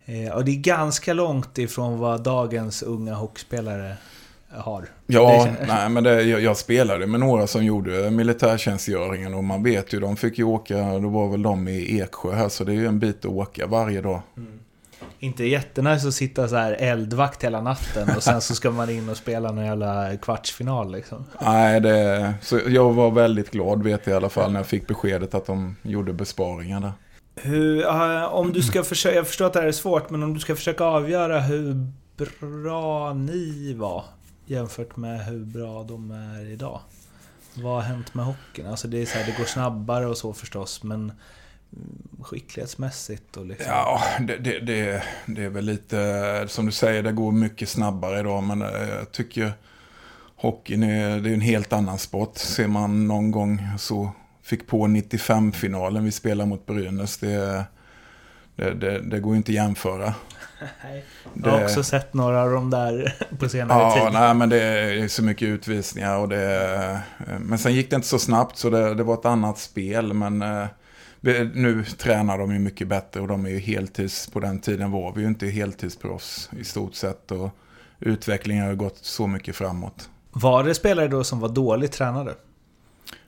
eh, 0.06 0.32
Och 0.34 0.46
det 0.46 0.52
är 0.52 0.56
ganska 0.56 1.14
långt 1.14 1.58
ifrån 1.58 2.00
vad 2.00 2.24
dagens 2.24 2.84
unga 2.84 3.14
hockeyspelare 3.14 3.96
har. 4.56 4.86
Ja, 5.08 5.48
nej, 5.68 5.90
men 5.90 6.04
det, 6.04 6.22
jag, 6.24 6.42
jag 6.42 6.58
spelade 6.58 7.08
med 7.08 7.20
några 7.20 7.48
som 7.48 7.66
gjorde 7.66 8.12
militärtjänstgöringen 8.12 9.34
och 9.34 9.44
man 9.44 9.64
vet 9.64 9.94
ju, 9.94 10.00
de 10.00 10.16
fick 10.18 10.38
ju 10.38 10.44
åka, 10.44 11.00
då 11.00 11.10
var 11.10 11.30
väl 11.30 11.42
de 11.42 11.68
i 11.68 12.00
Eksjö 12.02 12.32
här, 12.36 12.50
så 12.50 12.64
det 12.64 12.72
är 12.72 12.76
ju 12.76 12.88
en 12.88 13.00
bit 13.00 13.18
att 13.26 13.32
åka 13.32 13.68
varje 13.68 14.02
dag. 14.02 14.22
Inte 15.20 15.46
jättenice 15.46 16.08
att 16.08 16.14
sitta 16.14 16.48
så 16.48 16.56
här 16.56 16.74
eldvakt 16.74 17.44
hela 17.44 17.62
natten 17.62 18.10
och 18.16 18.24
sen 18.24 18.42
så 18.42 18.56
ska 18.56 18.72
man 18.72 18.90
in 18.90 19.10
och 19.10 19.18
spela 19.18 19.52
någon 19.52 19.66
jävla 19.66 20.18
kvartsfinal 20.18 20.92
liksom. 20.92 21.26
Nej, 21.42 21.82
det, 21.82 22.34
så 22.42 22.60
jag 22.68 22.94
var 22.94 23.12
väldigt 23.12 23.52
glad 23.52 23.84
vet 23.84 24.08
jag 24.08 24.14
i 24.14 24.18
alla 24.18 24.30
fall 24.30 24.52
när 24.52 24.60
jag 24.60 24.68
fick 24.68 24.88
beskedet 24.88 25.34
att 25.34 25.46
de 25.46 25.76
gjorde 25.82 26.14
besparingar 26.14 26.80
där. 26.80 26.92
Hur, 27.36 27.88
om 28.26 28.54
du 28.54 28.62
ska 28.62 28.84
försöka, 28.84 29.16
jag 29.16 29.28
förstår 29.28 29.46
att 29.46 29.54
det 29.54 29.60
här 29.60 29.68
är 29.68 29.72
svårt, 29.72 30.10
men 30.10 30.24
om 30.24 30.34
du 30.34 30.40
ska 30.40 30.56
försöka 30.56 30.84
avgöra 30.84 31.40
hur 31.40 31.88
bra 32.64 33.14
ni 33.14 33.74
var 33.74 34.04
jämfört 34.46 34.96
med 34.96 35.26
hur 35.26 35.46
bra 35.46 35.84
de 35.84 36.12
är 36.12 36.52
idag. 36.52 36.80
Vad 37.54 37.74
har 37.74 37.82
hänt 37.82 38.14
med 38.14 38.26
hockeyn? 38.26 38.68
Alltså 38.68 38.88
det 38.88 39.02
är 39.02 39.06
så 39.06 39.18
här, 39.18 39.26
det 39.26 39.38
går 39.38 39.46
snabbare 39.46 40.08
och 40.08 40.18
så 40.18 40.34
förstås, 40.34 40.84
men 40.84 41.12
skicklighetsmässigt 42.22 43.38
och 43.38 43.46
liksom... 43.46 43.68
Ja, 43.70 44.02
det, 44.20 44.38
det, 44.38 44.60
det, 44.60 45.04
det 45.26 45.44
är 45.44 45.50
väl 45.50 45.66
lite, 45.66 46.46
som 46.48 46.66
du 46.66 46.72
säger, 46.72 47.04
det 47.04 47.12
går 47.12 47.32
mycket 47.32 47.70
snabbare 47.70 48.20
idag, 48.20 48.44
men 48.44 48.62
eh, 48.62 48.90
jag 48.90 49.12
tycker 49.12 49.54
hockeyn 50.36 50.84
är, 50.84 51.20
det 51.20 51.30
är 51.30 51.34
en 51.34 51.42
helt 51.42 51.74
annan 51.74 51.98
sport. 51.98 52.38
Ser 52.38 52.68
man 52.68 53.08
någon 53.08 53.32
gång 53.32 53.68
så 53.78 54.12
fick 54.44 54.68
på 54.68 54.88
95-finalen 54.88 56.04
vi 56.04 56.12
spelar 56.12 56.46
mot 56.46 56.66
Brynäs. 56.66 57.18
Det, 57.18 57.66
det, 58.56 58.74
det, 58.74 59.00
det 59.00 59.20
går 59.20 59.36
inte 59.36 59.52
att 59.52 59.56
jämföra. 59.56 60.14
Jag 61.44 61.52
har 61.52 61.64
också 61.64 61.84
sett 61.84 62.14
några 62.14 62.42
av 62.42 62.52
dem 62.52 62.70
där 62.70 63.16
på 63.40 63.50
senare 63.50 63.80
Ja, 63.80 64.04
tid. 64.06 64.14
nej, 64.14 64.34
men 64.34 64.50
det 64.50 64.64
är 64.64 65.08
så 65.08 65.24
mycket 65.24 65.48
utvisningar 65.48 66.18
och 66.18 66.30
det... 66.30 67.02
Men 67.40 67.58
sen 67.58 67.74
gick 67.74 67.90
det 67.90 67.96
inte 67.96 68.08
så 68.08 68.20
snabbt 68.20 68.58
så 68.58 68.70
det, 68.70 68.94
det 68.94 69.04
var 69.04 69.14
ett 69.14 69.26
annat 69.26 69.58
spel. 69.58 70.14
Men 70.14 70.42
eh, 70.42 70.66
nu 71.54 71.84
tränar 71.98 72.38
de 72.38 72.54
ju 72.54 72.60
mycket 72.60 72.88
bättre 72.88 73.22
och 73.22 73.28
de 73.28 73.46
är 73.46 73.50
ju 73.50 73.60
heltids... 73.60 74.30
På 74.30 74.40
den 74.40 74.60
tiden 74.60 74.92
var 74.92 75.14
vi 75.14 75.22
ju 75.22 75.28
inte 75.28 75.48
heltidsproffs 75.48 76.50
i 76.60 76.64
stort 76.64 76.96
sett. 76.96 77.32
Och 77.32 77.50
utvecklingen 78.00 78.64
har 78.64 78.72
ju 78.72 78.78
gått 78.78 78.98
så 78.98 79.28
mycket 79.28 79.56
framåt. 79.56 80.10
Var 80.32 80.64
det 80.64 80.76
spelare 80.76 81.08
då 81.08 81.24
som 81.24 81.40
var 81.40 81.50
dåligt 81.50 81.92
tränade? 81.92 82.36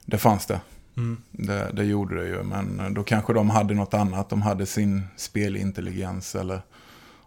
Det 0.06 0.18
fanns 0.18 0.46
det. 0.46 0.62
Mm. 0.98 1.22
Det, 1.32 1.72
det 1.74 1.84
gjorde 1.84 2.16
det 2.16 2.28
ju, 2.28 2.44
men 2.44 2.94
då 2.94 3.04
kanske 3.04 3.34
de 3.34 3.50
hade 3.50 3.74
något 3.74 3.94
annat. 3.94 4.30
De 4.30 4.42
hade 4.42 4.66
sin 4.66 5.04
spelintelligens 5.16 6.36
eller... 6.36 6.62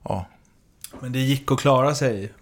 Ja, 0.02 0.26
Men 1.00 1.12
det 1.12 1.18
gick 1.18 1.52
att 1.52 1.60
klara 1.60 1.94
sig 1.94 2.32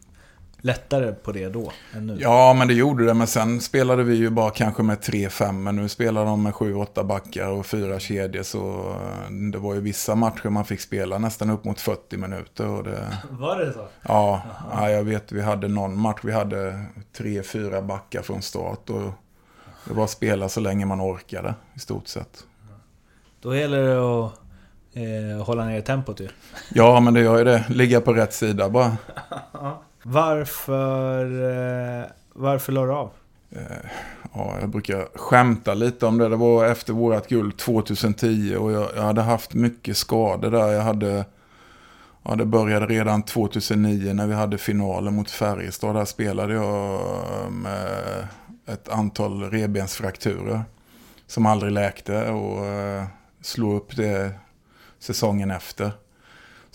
lättare 0.67 1.13
på 1.13 1.33
det 1.33 1.49
då 1.49 1.73
än 1.95 2.07
nu? 2.07 2.17
Ja, 2.21 2.55
men 2.55 2.69
det 2.69 2.75
gjorde 2.75 3.07
det. 3.07 3.15
Men 3.15 3.27
sen 3.27 3.61
spelade 3.61 4.03
vi 4.03 4.15
ju 4.15 4.31
bara 4.31 4.51
kanske 4.51 4.83
med 4.83 4.99
3-5. 4.99 5.53
Men 5.53 5.77
nu 5.77 5.89
spelar 5.89 6.25
de 6.25 6.43
med 6.43 6.53
7-8 6.53 7.05
backar 7.05 7.49
och 7.49 7.67
fyra 7.67 7.99
kedjor. 7.99 8.43
Så 8.43 8.91
eh, 8.91 9.33
det 9.53 9.59
var 9.59 9.75
ju 9.75 9.81
vissa 9.81 10.15
matcher 10.15 10.49
man 10.49 10.65
fick 10.65 10.81
spela 10.81 11.19
nästan 11.19 11.51
upp 11.51 11.65
mot 11.65 11.81
40 11.81 12.17
minuter. 12.17 12.67
Och 12.67 12.85
det, 12.85 13.19
Var 13.31 13.59
det 13.59 13.73
så? 13.73 13.89
ja, 14.03 14.43
ja, 14.73 14.91
jag 14.91 15.05
vet 15.05 15.33
vi 15.33 15.43
hade 15.43 15.69
någon 15.69 15.99
match. 15.99 16.21
Vi 16.23 16.33
hade 16.33 16.85
3-4 17.17 17.87
backar 17.87 18.23
från 18.23 18.43
start. 18.43 18.91
Och 18.91 19.13
det 19.85 19.95
var 19.95 20.05
att 20.05 20.11
spela 20.11 20.49
så 20.49 20.61
länge 20.61 20.87
man 20.87 21.01
orkade 21.01 21.55
i 21.75 21.79
stort 21.79 22.09
sett. 22.09 22.45
Då 23.41 23.57
gäller 23.57 23.83
det 23.83 23.99
att 23.99 24.33
eh, 24.93 25.47
hålla 25.47 25.65
ner 25.65 25.81
tempot 25.81 26.21
ju. 26.21 26.29
Ja, 26.75 27.01
men 27.01 27.15
det 27.15 27.21
gör 27.21 27.39
ju 27.39 27.45
det. 27.45 27.65
Ligga 27.69 28.01
på 28.01 28.13
rätt 28.13 28.33
sida 28.33 28.69
bara. 28.69 28.97
Varför, 30.09 31.25
eh, 31.25 32.05
varför 32.33 32.73
la 32.73 32.85
du 32.87 32.93
av? 32.93 33.11
Eh, 33.51 33.61
ja, 34.35 34.57
jag 34.61 34.69
brukar 34.69 35.09
skämta 35.19 35.75
lite 35.75 36.07
om 36.07 36.19
det. 36.19 36.29
Det 36.29 36.37
var 36.37 36.67
efter 36.67 36.93
vårat 36.93 37.29
guld 37.29 37.57
2010 37.57 38.57
och 38.57 38.73
jag, 38.73 38.89
jag 38.97 39.03
hade 39.03 39.23
haft 39.23 39.55
mycket 39.55 39.97
skador 39.97 40.51
där. 40.51 40.73
Jag 40.73 40.83
hade, 40.83 41.25
ja, 42.23 42.37
det 42.37 42.45
började 42.45 42.87
redan 42.87 43.23
2009 43.23 44.13
när 44.13 44.27
vi 44.27 44.35
hade 44.35 44.59
finalen 44.59 45.15
mot 45.15 45.31
Färjestad. 45.31 45.95
Där 45.95 46.05
spelade 46.05 46.55
jag 46.55 47.01
med 47.53 48.29
ett 48.67 48.89
antal 48.89 49.51
revbensfrakturer 49.51 50.63
som 51.27 51.47
aldrig 51.47 51.73
läkte 51.73 52.31
och 52.31 52.67
eh, 52.67 53.05
slog 53.41 53.77
upp 53.77 53.97
det 53.97 54.33
säsongen 54.99 55.51
efter. 55.51 55.93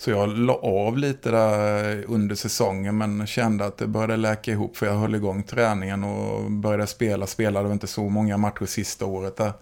Så 0.02 0.10
jag 0.10 0.38
la 0.38 0.54
av 0.54 0.98
lite 0.98 1.30
där 1.30 2.04
under 2.08 2.34
säsongen 2.34 2.98
men 2.98 3.26
kände 3.26 3.64
att 3.64 3.78
det 3.78 3.86
började 3.86 4.16
läka 4.16 4.50
ihop 4.50 4.76
för 4.76 4.86
jag 4.86 4.94
höll 4.94 5.14
igång 5.14 5.42
träningen 5.42 6.04
och 6.04 6.50
började 6.50 6.86
spela. 6.86 7.26
Spelade 7.26 7.72
inte 7.72 7.86
så 7.86 8.08
många 8.08 8.36
matcher 8.36 8.66
sista 8.66 9.06
året 9.06 9.36
där. 9.36 9.52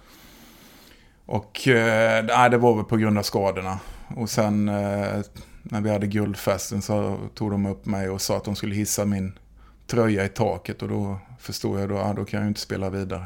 Och 1.26 1.68
eh, 1.68 2.24
nej, 2.24 2.50
det 2.50 2.58
var 2.58 2.74
väl 2.74 2.84
på 2.84 2.96
grund 2.96 3.18
av 3.18 3.22
skadorna. 3.22 3.80
Och 4.16 4.30
sen 4.30 4.68
eh, 4.68 5.20
när 5.62 5.80
vi 5.80 5.90
hade 5.90 6.06
guldfesten 6.06 6.82
så 6.82 7.18
tog 7.34 7.50
de 7.50 7.66
upp 7.66 7.86
mig 7.86 8.08
och 8.08 8.20
sa 8.20 8.36
att 8.36 8.44
de 8.44 8.56
skulle 8.56 8.74
hissa 8.74 9.04
min 9.04 9.38
tröja 9.86 10.24
i 10.24 10.28
taket 10.28 10.82
och 10.82 10.88
då 10.88 11.18
förstod 11.38 11.80
jag 11.80 11.88
då, 11.88 11.94
ja, 11.94 12.12
då 12.16 12.24
kan 12.24 12.38
jag 12.38 12.44
ju 12.44 12.48
inte 12.48 12.60
spela 12.60 12.90
vidare. 12.90 13.24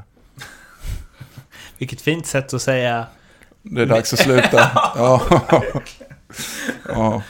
Vilket 1.79 2.01
fint 2.01 2.27
sätt 2.27 2.55
att 2.55 2.63
säga. 2.63 3.07
Det 3.63 3.83
är 3.83 3.87
dags 3.87 4.13
att 4.13 4.19
sluta. 4.19 4.71
Ja. 4.97 5.23
ja. 6.89 7.23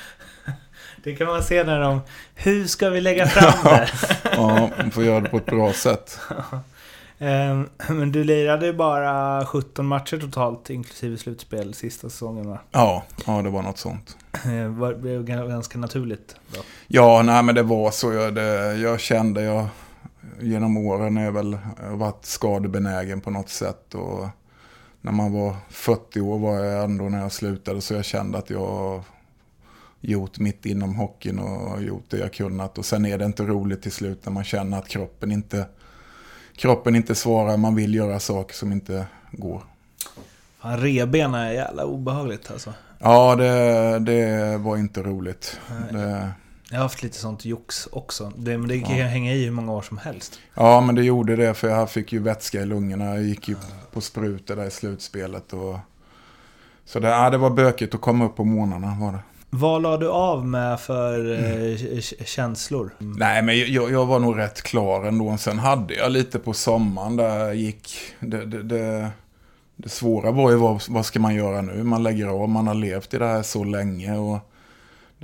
Det 1.05 1.15
kan 1.17 1.27
man 1.27 1.43
se 1.43 1.65
när 1.65 1.81
de... 1.81 2.01
Hur 2.35 2.67
ska 2.67 2.91
vi 2.91 3.01
lägga 3.01 3.27
fram 3.27 3.65
det? 3.75 3.89
Ja, 4.33 4.71
man 4.79 4.91
får 4.91 5.05
göra 5.05 5.21
det 5.21 5.29
på 5.29 5.37
ett 5.37 5.47
bra 5.47 5.73
sätt. 5.73 6.19
Ehm, 7.19 7.69
Men 7.89 8.13
du 8.13 8.25
lirade 8.25 8.67
ju 8.67 8.73
bara 8.73 9.47
17 9.47 9.87
matcher 9.87 10.19
totalt, 10.19 10.71
inklusive 10.71 11.17
slutspel, 11.19 11.75
sista 11.75 12.11
säsongen 12.11 12.49
va? 12.51 12.59
Ja, 12.71 13.05
ja 13.27 13.43
det 13.43 13.51
var 13.51 13.63
något 13.63 13.79
sånt. 13.79 14.17
Eh, 14.45 14.69
var- 14.69 14.93
Det 14.93 14.99
blev 14.99 15.25
ganska 15.49 15.79
naturligt 15.79 16.37
då. 16.55 16.61
Ja, 16.87 17.23
nej 17.23 17.43
men 17.43 17.55
det 17.55 17.63
var 17.63 17.91
så. 17.91 18.13
Jag, 18.13 18.35
det, 18.35 18.75
jag 18.77 19.01
kände, 19.01 19.43
jag 19.43 19.67
genom 20.41 20.77
åren 20.77 21.17
är 21.17 21.25
jag 21.25 21.33
väl 21.33 21.59
har 21.89 21.97
varit 21.97 22.25
skadebenägen 22.25 23.21
på 23.21 23.31
något 23.31 23.49
sätt. 23.51 23.95
Och 23.95 24.29
när 25.05 25.13
man 25.13 25.33
var 25.33 25.57
40 25.69 26.21
år 26.21 26.39
var 26.39 26.57
jag 26.57 26.85
ändå 26.85 27.09
när 27.09 27.21
jag 27.21 27.33
slutade 27.33 27.81
så 27.81 27.95
jag 27.95 28.05
kände 28.05 28.39
att 28.39 28.51
jag 28.51 29.05
gjort 30.01 30.39
mitt 30.39 30.67
inom 30.67 30.95
hockeyn 30.95 31.39
och 31.39 31.83
gjort 31.83 32.05
det 32.09 32.19
jag 32.19 32.33
kunnat. 32.33 32.79
Och 32.79 32.85
sen 32.85 33.07
är 33.07 33.19
det 33.19 33.25
inte 33.25 33.43
roligt 33.43 33.83
till 33.83 33.93
slut 33.93 34.25
när 34.25 34.33
man 34.33 34.45
känner 34.45 34.79
att 34.79 34.89
kroppen 34.89 35.33
inte, 35.33 35.67
kroppen 36.57 36.97
inte 36.97 37.15
svarar. 37.15 37.57
Man 37.57 37.75
vill 37.75 37.95
göra 37.95 38.21
saker 38.21 38.55
som 38.55 38.73
inte 38.73 39.07
går. 39.33 39.63
Fan, 40.59 40.81
reben 40.81 41.35
är 41.35 41.53
jävla 41.53 41.85
obehagligt 41.85 42.51
alltså. 42.51 42.75
Ja, 42.99 43.37
det, 43.37 43.99
det 43.99 44.57
var 44.57 44.77
inte 44.77 45.03
roligt. 45.03 45.61
Det, 45.91 46.31
Jag 46.71 46.77
har 46.77 46.83
haft 46.83 47.03
lite 47.03 47.19
sånt 47.19 47.45
jox 47.45 47.89
också. 47.93 48.33
Det, 48.37 48.59
men 48.59 48.69
det 48.69 48.81
kan 48.81 48.97
Ja. 48.99 49.07
hänga 49.07 49.33
i 49.35 49.45
hur 49.45 49.51
många 49.51 49.73
år 49.73 49.83
som 49.83 49.99
helst. 49.99 50.39
Ja, 50.55 50.81
men 50.81 50.95
det 50.95 51.03
gjorde 51.05 51.37
det 51.37 51.55
för 51.55 51.69
jag 51.69 51.91
fick 51.91 52.13
ju 52.13 52.19
vätska 52.19 52.61
i 52.61 52.67
lungorna. 52.67 53.05
Jag 53.05 53.23
gick 53.23 53.49
ju 53.49 53.57
på 53.93 54.01
sprutor 54.01 54.57
där 54.57 54.65
i 54.67 54.71
slutspelet. 54.71 55.53
Och... 55.53 55.79
Så 56.85 57.01
det, 57.01 57.09
ja, 57.09 57.31
det 57.31 57.39
var 57.39 57.51
bökigt 57.51 57.95
att 57.95 58.01
komma 58.01 58.25
upp 58.25 58.37
på 58.37 58.45
morgnarna 58.45 58.97
var 59.01 59.13
det. 59.13 59.19
Vad 59.51 59.83
la 59.83 59.97
du 59.97 60.09
av 60.11 60.47
med 60.47 60.81
för 60.81 61.33
eh, 61.33 61.77
k- 62.01 62.25
känslor? 62.25 62.91
Nej, 62.99 63.43
men 63.43 63.59
jag, 63.73 63.91
jag 63.93 64.07
var 64.07 64.19
nog 64.19 64.39
rätt 64.39 64.63
klar 64.63 65.05
ändå. 65.05 65.37
Sen 65.37 65.59
hade 65.59 65.95
jag 65.95 66.13
lite 66.13 66.39
på 66.39 66.53
sommaren 66.53 67.17
där 67.17 67.39
jag 67.39 67.55
gick. 67.57 67.97
Det, 68.21 68.45
det, 68.45 68.63
det, 68.63 69.11
det 69.77 69.89
svåra 69.89 70.31
var 70.31 70.51
ju 70.51 70.57
vad, 70.57 70.83
vad 70.89 71.07
ska 71.07 71.21
man 71.21 71.35
göra 71.35 71.61
nu? 71.61 71.83
Man 71.83 72.03
lägger 72.03 72.27
av, 72.27 72.49
man 72.49 72.67
har 72.67 72.75
levt 72.75 73.15
i 73.15 73.19
det 73.19 73.27
här 73.27 73.43
så 73.43 73.65
länge. 73.65 74.17
Och 74.19 74.39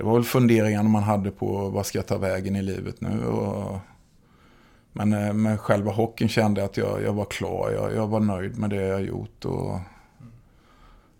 det 0.01 0.05
var 0.05 0.13
väl 0.13 0.23
funderingarna 0.23 0.89
man 0.89 1.03
hade 1.03 1.31
på 1.31 1.69
vad 1.69 1.85
ska 1.85 1.97
jag 1.97 2.05
ta 2.05 2.17
vägen 2.17 2.55
i 2.55 2.61
livet 2.61 3.01
nu. 3.01 3.25
Och, 3.25 3.79
men 4.91 5.13
eh, 5.13 5.33
med 5.33 5.59
själva 5.59 5.91
hockeyn 5.91 6.29
kände 6.29 6.61
jag 6.61 6.69
att 6.69 6.77
jag, 6.77 7.03
jag 7.03 7.13
var 7.13 7.25
klar. 7.25 7.71
Jag, 7.71 7.95
jag 7.95 8.07
var 8.07 8.19
nöjd 8.19 8.57
med 8.57 8.69
det 8.69 8.75
jag 8.75 9.01
gjort. 9.01 9.45
Och 9.45 9.79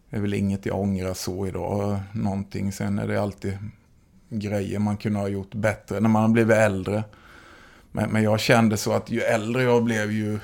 det 0.10 0.18
är 0.18 0.22
väl 0.22 0.34
inget 0.34 0.66
jag 0.66 0.80
ångrar 0.80 1.14
så 1.14 1.48
idag. 1.48 2.00
Någonting. 2.12 2.72
Sen 2.72 3.00
är 3.00 3.08
det 3.08 3.22
alltid 3.22 3.58
grejer 4.30 4.80
man 4.80 4.98
kunde 4.98 5.20
ha 5.20 5.28
gjort 5.28 5.54
bättre 5.54 6.00
när 6.00 6.10
man 6.10 6.22
har 6.22 6.30
blivit 6.30 6.58
äldre. 6.58 7.04
Men, 7.92 8.10
men 8.10 8.24
jag 8.24 8.40
kände 8.40 8.78
så 8.78 8.94
att 8.94 9.12
ju 9.12 9.22
äldre 9.22 9.64
jag 9.64 9.84
blev 9.84 10.12
ju, 10.12 10.40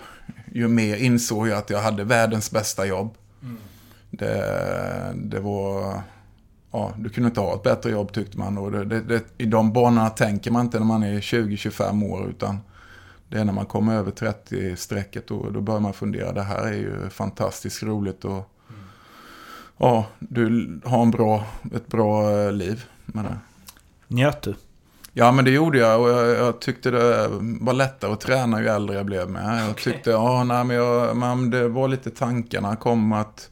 ju 0.51 0.67
mer 0.67 0.95
insåg 0.95 1.47
jag 1.47 1.57
att 1.57 1.69
jag 1.69 1.79
hade 1.79 2.03
världens 2.03 2.51
bästa 2.51 2.85
jobb. 2.85 3.13
Det, 4.11 5.13
det 5.15 5.39
var... 5.39 6.01
Ja, 6.71 6.93
du 6.97 7.09
kunde 7.09 7.27
inte 7.27 7.39
ha 7.39 7.55
ett 7.55 7.63
bättre 7.63 7.91
jobb 7.91 8.13
tyckte 8.13 8.37
man. 8.37 8.57
Och 8.57 8.71
det, 8.71 8.85
det, 8.85 9.01
det, 9.01 9.23
I 9.37 9.45
de 9.45 9.73
banorna 9.73 10.09
tänker 10.09 10.51
man 10.51 10.65
inte 10.65 10.79
när 10.79 10.85
man 10.85 11.03
är 11.03 11.19
20-25 11.19 12.11
år. 12.11 12.29
Utan 12.29 12.57
det 13.29 13.39
är 13.39 13.45
när 13.45 13.53
man 13.53 13.65
kommer 13.65 13.95
över 13.95 14.11
30-strecket 14.11 15.31
och 15.31 15.53
då 15.53 15.61
börjar 15.61 15.79
man 15.79 15.93
fundera. 15.93 16.31
Det 16.31 16.43
här 16.43 16.63
är 16.67 16.73
ju 16.73 17.09
fantastiskt 17.09 17.83
roligt. 17.83 18.25
Och, 18.25 18.53
Ja, 19.77 20.05
du 20.19 20.79
har 20.85 21.01
en 21.01 21.11
bra, 21.11 21.43
ett 21.75 21.87
bra 21.87 22.39
eh, 22.39 22.51
liv 22.51 22.85
med 23.05 23.25
det. 23.25 23.37
Njöt 24.07 24.41
du? 24.41 24.55
Ja, 25.13 25.31
men 25.31 25.45
det 25.45 25.51
gjorde 25.51 25.77
jag 25.77 26.01
och 26.01 26.09
jag, 26.09 26.27
jag 26.29 26.59
tyckte 26.59 26.91
det 26.91 27.27
var 27.41 27.73
lättare 27.73 28.11
att 28.11 28.19
träna 28.21 28.61
ju 28.61 28.67
äldre 28.67 28.95
jag 28.95 29.05
blev 29.05 29.29
med. 29.29 29.67
Jag 29.67 29.77
tyckte, 29.77 30.09
ja, 30.09 30.43
nej, 30.43 30.63
men, 30.63 30.75
jag, 30.75 31.17
men 31.17 31.49
det 31.49 31.67
var 31.67 31.87
lite 31.87 32.09
tankarna 32.09 32.75
kom 32.75 33.13
att 33.13 33.49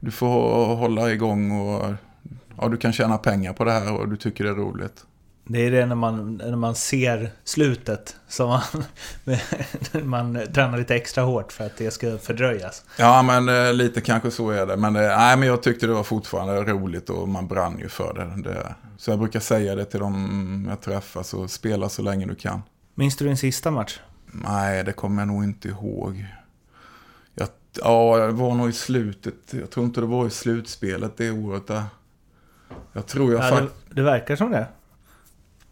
du 0.00 0.10
får 0.10 0.76
hålla 0.76 1.12
igång 1.12 1.50
och 1.50 1.92
ja, 2.62 2.68
du 2.68 2.76
kan 2.76 2.92
tjäna 2.92 3.18
pengar 3.18 3.52
på 3.52 3.64
det 3.64 3.72
här 3.72 3.92
och 3.92 4.08
du 4.08 4.16
tycker 4.16 4.44
det 4.44 4.50
är 4.50 4.54
roligt. 4.54 5.04
Det 5.44 5.66
är 5.66 5.70
det 5.70 5.86
när 5.86 5.94
man, 5.94 6.36
när 6.36 6.56
man 6.56 6.74
ser 6.74 7.30
slutet 7.44 8.16
som 8.28 8.48
man, 8.48 8.62
man 10.08 10.38
tränar 10.54 10.78
lite 10.78 10.94
extra 10.94 11.24
hårt 11.24 11.52
för 11.52 11.66
att 11.66 11.76
det 11.76 11.90
ska 11.90 12.18
fördröjas. 12.18 12.84
Ja, 12.98 13.22
men 13.22 13.48
eh, 13.48 13.72
lite 13.72 14.00
kanske 14.00 14.30
så 14.30 14.50
är 14.50 14.66
det. 14.66 14.76
Men, 14.76 14.96
eh, 14.96 15.02
nej, 15.02 15.36
men 15.36 15.48
jag 15.48 15.62
tyckte 15.62 15.86
det 15.86 15.92
var 15.92 16.02
fortfarande 16.02 16.72
roligt 16.72 17.10
och 17.10 17.28
man 17.28 17.46
brann 17.46 17.78
ju 17.78 17.88
för 17.88 18.14
det. 18.14 18.50
det. 18.50 18.74
Så 18.96 19.10
jag 19.10 19.18
brukar 19.18 19.40
säga 19.40 19.74
det 19.74 19.84
till 19.84 20.00
dem 20.00 20.66
jag 20.68 20.80
träffar, 20.80 21.22
så 21.22 21.48
spela 21.48 21.88
så 21.88 22.02
länge 22.02 22.26
du 22.26 22.34
kan. 22.34 22.62
Minns 22.94 23.16
du 23.16 23.24
din 23.24 23.36
sista 23.36 23.70
match? 23.70 24.00
Nej, 24.26 24.84
det 24.84 24.92
kommer 24.92 25.22
jag 25.22 25.28
nog 25.28 25.44
inte 25.44 25.68
ihåg. 25.68 26.26
Jag, 27.34 27.48
ja, 27.82 28.16
det 28.26 28.32
var 28.32 28.54
nog 28.54 28.68
i 28.68 28.72
slutet. 28.72 29.34
Jag 29.50 29.70
tror 29.70 29.86
inte 29.86 30.00
det 30.00 30.06
var 30.06 30.26
i 30.26 30.30
slutspelet 30.30 31.16
det 31.16 31.30
året 31.30 31.66
där. 31.66 31.84
Jag 32.92 33.06
tror 33.06 33.32
jag 33.32 33.44
Ja, 33.44 33.48
faktiskt... 33.48 33.74
det, 33.88 33.94
det 33.94 34.02
verkar 34.02 34.36
som 34.36 34.50
det. 34.50 34.66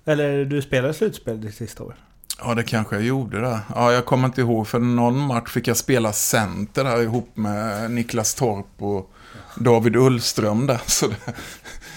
Eller 0.05 0.45
du 0.45 0.63
spelade 0.63 0.95
slutspel 0.95 1.41
ditt 1.41 1.55
sista 1.55 1.83
år? 1.83 1.95
Ja, 2.43 2.55
det 2.55 2.63
kanske 2.63 2.97
jag 2.97 3.05
gjorde 3.05 3.41
där. 3.41 3.59
Ja, 3.75 3.93
jag 3.93 4.05
kommer 4.05 4.29
inte 4.29 4.41
ihåg, 4.41 4.69
för 4.69 4.79
någon 4.79 5.21
match 5.21 5.51
fick 5.51 5.69
jag 5.69 5.77
spela 5.77 6.13
center 6.13 6.85
där 6.85 7.03
ihop 7.03 7.31
med 7.37 7.91
Niklas 7.91 8.35
Torp 8.35 8.67
och 8.79 9.11
David 9.57 9.97
Ullström 9.97 10.67
där. 10.67 10.81
Så 10.87 11.07
det, 11.09 11.17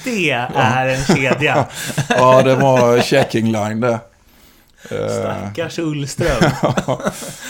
Det 0.03 0.31
är 0.55 0.87
en 0.87 1.03
kedja. 1.03 1.67
ja, 2.09 2.41
det 2.41 2.55
var 2.55 3.01
checking 3.01 3.51
line 3.51 3.79
där. 3.79 3.99
Eh, 4.91 5.07
Stackars 5.07 5.79
Ullström. 5.79 6.51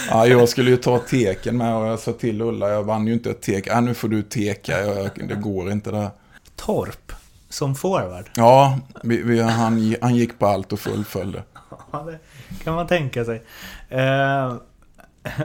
ja, 0.10 0.28
jag 0.28 0.50
skulle 0.50 0.70
ju 0.70 0.78
ta 0.78 1.00
teken 1.00 1.58
med 1.58 1.76
och 1.76 1.88
jag 1.88 2.00
sa 2.00 2.14
till 2.14 2.42
Ulla, 2.42 2.70
jag 2.70 2.84
vann 2.84 3.08
ju 3.08 3.14
inte 3.14 3.30
ett 3.30 3.42
tek. 3.42 3.68
Ja, 3.68 3.82
nu 3.82 3.94
får 3.94 4.08
du 4.08 4.22
teka, 4.22 4.86
jag, 4.86 5.10
det 5.28 5.36
går 5.36 5.72
inte 5.72 5.92
där. 5.92 6.10
Torp 6.56 7.12
som 7.54 7.76
forward. 7.76 8.30
Ja, 8.36 8.80
vi, 9.04 9.22
vi, 9.22 9.42
han, 9.42 9.96
han 10.02 10.16
gick 10.16 10.40
på 10.40 10.46
allt 10.48 10.74
och 10.74 10.80
fullföljde. 10.80 11.44
Ja, 11.92 12.00
det 12.10 12.20
kan 12.64 12.76
man 12.76 12.88
tänka 12.88 13.26
sig. 13.26 13.44
Eh, 13.90 14.00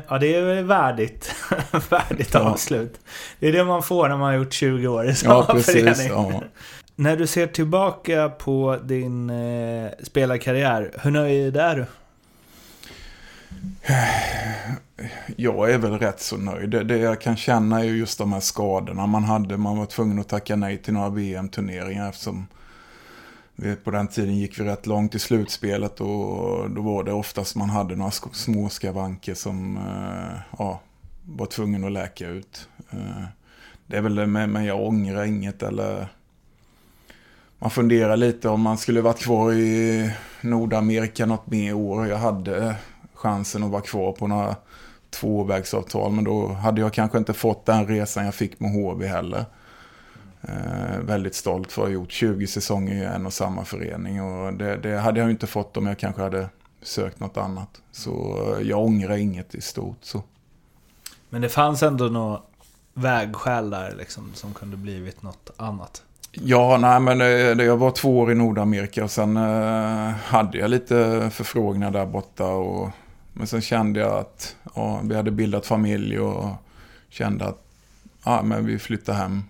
ja, 0.09 0.19
det 0.21 0.35
är 0.35 0.63
värdigt. 0.63 1.35
värdigt 1.91 2.35
Ja. 2.35 2.41
avslut. 2.41 3.01
Det 3.41 3.49
är 3.49 3.53
det 3.53 3.65
man 3.65 3.83
får 3.83 4.09
när 4.09 4.17
man 4.17 4.27
har 4.27 4.33
gjort 4.39 4.53
20 4.53 4.87
år 4.89 5.09
i 5.09 5.15
samma 5.15 5.35
Ja, 5.35 5.47
precis. 5.53 5.75
förening. 5.99 6.33
Ja. 6.33 6.43
När 6.97 7.17
du 7.17 7.27
ser 7.27 7.47
tillbaka 7.47 8.29
på 8.29 8.79
din 8.83 9.31
eh, 9.31 9.91
spelarkarriär, 10.03 10.91
hur 11.03 11.11
nöjd 11.11 11.57
är 11.57 11.77
du? 11.77 11.87
Jag 15.37 15.71
är 15.71 15.79
väl 15.79 15.99
rätt 15.99 16.21
så 16.21 16.37
nöjd. 16.37 16.71
Det, 16.71 16.85
det 16.85 16.99
jag 16.99 17.21
kan 17.21 17.37
känna 17.37 17.81
är 17.81 17.85
just 17.85 18.19
de 18.19 18.33
här 18.33 18.41
skadorna 18.41 19.07
man 19.07 19.25
hade. 19.25 19.57
Man 19.57 19.79
var 19.79 19.87
tvungen 19.87 20.19
att 20.19 20.29
tacka 20.29 20.57
nej 20.57 20.79
till 20.79 20.95
några 20.95 21.09
VM-turneringar 21.09 22.09
eftersom 22.09 22.47
vi, 23.57 23.77
på 23.77 23.91
den 23.91 24.09
tiden 24.09 24.37
gick 24.37 24.61
vi 24.61 24.65
rätt 24.65 24.87
långt 24.87 25.15
i 25.15 25.19
slutspelet 25.19 26.01
och 26.01 26.71
då 26.71 26.83
var 26.83 27.05
det 27.05 27.13
oftast 27.13 27.57
man 27.57 27.71
hade 27.71 27.97
några 27.97 28.11
små 28.33 28.69
skavanker 28.69 29.35
som 29.35 29.77
eh, 29.77 30.39
ja, 30.59 30.81
var 31.25 31.47
tvungen 31.47 31.85
att 31.85 31.93
läka 31.93 32.29
ut. 32.29 32.69
Eh, 32.91 33.25
det 33.87 33.97
är 33.97 34.01
väl 34.01 34.15
det, 34.15 34.27
med- 34.27 34.49
men 34.49 34.65
jag 34.65 34.81
ångrar 34.87 35.25
inget 35.25 35.63
eller 35.63 36.09
man 37.59 37.71
funderar 37.71 38.17
lite 38.17 38.49
om 38.49 38.61
man 38.61 38.79
skulle 38.79 39.01
varit 39.01 39.19
kvar 39.23 39.53
i 39.53 40.11
Nordamerika 40.41 41.27
något 41.27 41.47
mer 41.47 41.75
år. 41.75 42.07
Jag 42.07 42.19
hade 42.19 42.77
chansen 43.15 43.63
att 43.63 43.71
vara 43.71 43.83
kvar 43.83 44.13
på 44.13 44.27
några 44.27 44.57
tvåvägsavtal. 45.11 46.13
Men 46.13 46.25
då 46.25 46.49
hade 46.49 46.81
jag 46.81 46.93
kanske 46.93 47.19
inte 47.19 47.33
fått 47.33 47.67
den 47.67 47.87
resan 47.87 48.25
jag 48.25 48.35
fick 48.35 48.61
med 48.61 48.73
HV 48.73 49.07
heller. 49.07 49.45
Eh, 50.43 50.99
väldigt 51.01 51.35
stolt 51.35 51.73
för 51.73 51.83
att 51.83 51.89
ha 51.89 51.93
gjort 51.93 52.13
20 52.13 52.47
säsonger 52.47 52.95
i 52.95 53.05
en 53.05 53.27
och 53.27 53.33
samma 53.33 53.65
förening. 53.65 54.23
Och 54.23 54.55
det, 54.55 54.77
det 54.77 54.99
hade 54.99 55.21
jag 55.21 55.31
inte 55.31 55.47
fått 55.47 55.77
om 55.77 55.87
jag 55.87 55.99
kanske 55.99 56.23
hade 56.23 56.49
sökt 56.83 57.21
något 57.21 57.37
annat. 57.37 57.69
Så 57.93 58.39
eh, 58.57 58.69
jag 58.69 58.85
ångrar 58.85 59.17
inget 59.17 59.55
i 59.55 59.61
stort. 59.61 59.99
Så. 60.01 60.23
Men 61.29 61.43
det 61.43 61.49
fanns 61.49 61.83
ändå 61.83 62.05
några 62.05 62.41
vägskäl 62.95 63.71
där 63.71 63.95
liksom, 63.99 64.31
som 64.35 64.55
kunde 64.55 64.77
blivit 64.77 65.23
något 65.23 65.51
annat. 65.57 66.03
Ja, 66.33 66.79
nej 66.81 67.01
men 67.01 67.19
det, 67.19 67.55
det, 67.55 67.65
jag 67.65 67.77
var 67.77 67.91
två 67.91 68.19
år 68.19 68.33
i 68.33 68.35
Nordamerika 68.35 69.05
och 69.05 69.11
sen 69.11 69.37
eh, 69.37 70.11
hade 70.11 70.59
jag 70.59 70.71
lite 70.71 71.31
förfrågningar 71.33 71.91
där 71.91 72.07
borta. 72.07 72.47
Och, 72.47 72.91
men 73.33 73.47
sen 73.47 73.61
kände 73.61 74.01
jag 74.01 74.13
att 74.13 74.57
ja, 74.79 75.01
vi 75.05 75.15
hade 75.15 75.31
bildat 75.31 75.67
familj 75.67 76.21
och 76.21 76.51
kände 77.09 77.45
att 77.45 77.65
ja, 78.25 78.43
men 78.43 78.67
vi 78.67 78.79
flyttar 78.79 79.13
hem. 79.13 79.43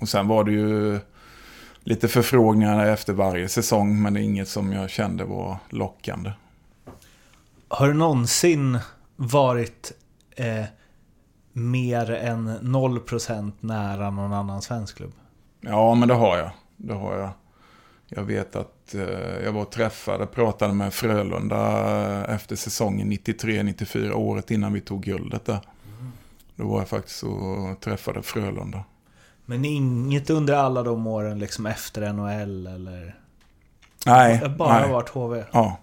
Och 0.00 0.08
sen 0.08 0.28
var 0.28 0.44
det 0.44 0.52
ju 0.52 1.00
lite 1.80 2.08
förfrågningar 2.08 2.86
efter 2.86 3.12
varje 3.12 3.48
säsong 3.48 4.02
men 4.02 4.14
det 4.14 4.20
är 4.20 4.22
inget 4.22 4.48
som 4.48 4.72
jag 4.72 4.90
kände 4.90 5.24
var 5.24 5.58
lockande. 5.68 6.32
Har 7.68 7.88
du 7.88 7.94
någonsin 7.94 8.78
varit 9.16 9.92
eh, 10.36 10.64
mer 11.52 12.10
än 12.10 12.48
0% 12.48 13.52
nära 13.60 14.10
någon 14.10 14.32
annan 14.32 14.62
svensk 14.62 14.96
klubb? 14.96 15.12
Ja, 15.60 15.94
men 15.94 16.08
det 16.08 16.14
har 16.14 16.38
jag. 16.38 16.50
Det 16.76 16.94
har 16.94 17.18
jag. 17.18 17.30
Jag 18.12 18.22
vet 18.22 18.56
att 18.56 18.94
eh, 18.94 19.44
jag 19.44 19.52
var 19.52 19.62
och 19.62 19.70
träffade, 19.70 20.26
pratade 20.26 20.74
med 20.74 20.94
Frölunda 20.94 21.58
eh, 22.26 22.34
efter 22.34 22.56
säsongen 22.56 23.12
93-94, 23.12 24.12
året 24.12 24.50
innan 24.50 24.72
vi 24.72 24.80
tog 24.80 25.02
guldet 25.02 25.44
där. 25.44 25.60
Då 26.56 26.68
var 26.68 26.78
jag 26.78 26.88
faktiskt 26.88 27.22
och 27.22 27.80
träffade 27.80 28.22
Frölunda. 28.22 28.84
Men 29.46 29.64
inget 29.64 30.30
under 30.30 30.54
alla 30.54 30.82
de 30.82 31.06
åren 31.06 31.38
liksom 31.38 31.66
efter 31.66 32.12
NHL 32.12 32.66
eller? 32.66 33.14
Nej, 34.06 34.36
har 34.36 34.48
bara 34.48 34.80
nej. 34.80 34.90
varit 34.90 35.08
HV. 35.08 35.44
Ja. 35.52 35.76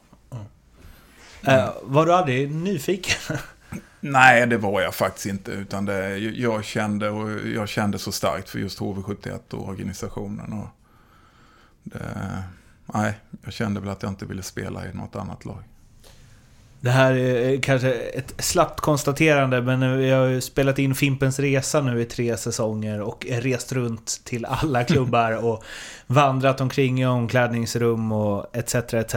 Eh, 1.42 1.70
var 1.84 2.06
du 2.06 2.14
aldrig 2.14 2.52
nyfiken? 2.52 3.38
Nej, 4.00 4.48
det 4.48 4.58
var 4.58 4.82
jag 4.82 4.96
faktiskt 4.96 5.26
inte. 5.26 5.52
Utan 5.52 5.86
det, 5.86 6.18
jag, 6.18 6.66
kände, 6.66 7.10
och 7.10 7.48
jag 7.48 7.70
kände 7.70 8.00
så 8.00 8.12
starkt 8.12 8.50
för 8.50 8.60
just 8.60 8.80
HV71 8.80 9.54
och 9.54 9.70
organisationen. 9.70 10.54
Och 10.54 10.68
det, 11.94 12.44
nej, 12.86 13.14
jag 13.44 13.54
kände 13.54 13.80
väl 13.80 13.90
att 13.90 14.04
jag 14.04 14.12
inte 14.12 14.26
ville 14.26 14.44
spela 14.44 14.86
i 14.86 14.94
något 14.94 15.16
annat 15.16 15.46
lag. 15.46 15.64
Det 16.80 16.90
här 16.90 17.14
är 17.14 17.62
kanske 17.62 17.92
ett 17.92 18.34
slappt 18.40 18.80
konstaterande, 18.80 19.62
men 19.62 19.98
vi 19.98 20.10
har 20.10 20.26
ju 20.26 20.42
spelat 20.42 20.80
in 20.80 20.96
Fimpens 20.96 21.40
Resa 21.40 21.82
nu 21.82 22.02
i 22.02 22.06
tre 22.06 22.38
säsonger 22.38 23.02
och 23.02 23.26
rest 23.30 23.72
runt 23.72 24.22
till 24.24 24.46
alla 24.46 24.84
klubbar 24.84 25.32
och 25.46 25.64
vandrat 26.08 26.62
omkring 26.62 27.02
i 27.02 27.06
omklädningsrum 27.06 28.12
och 28.12 28.56
etc. 28.56 28.76
etc. 28.76 29.16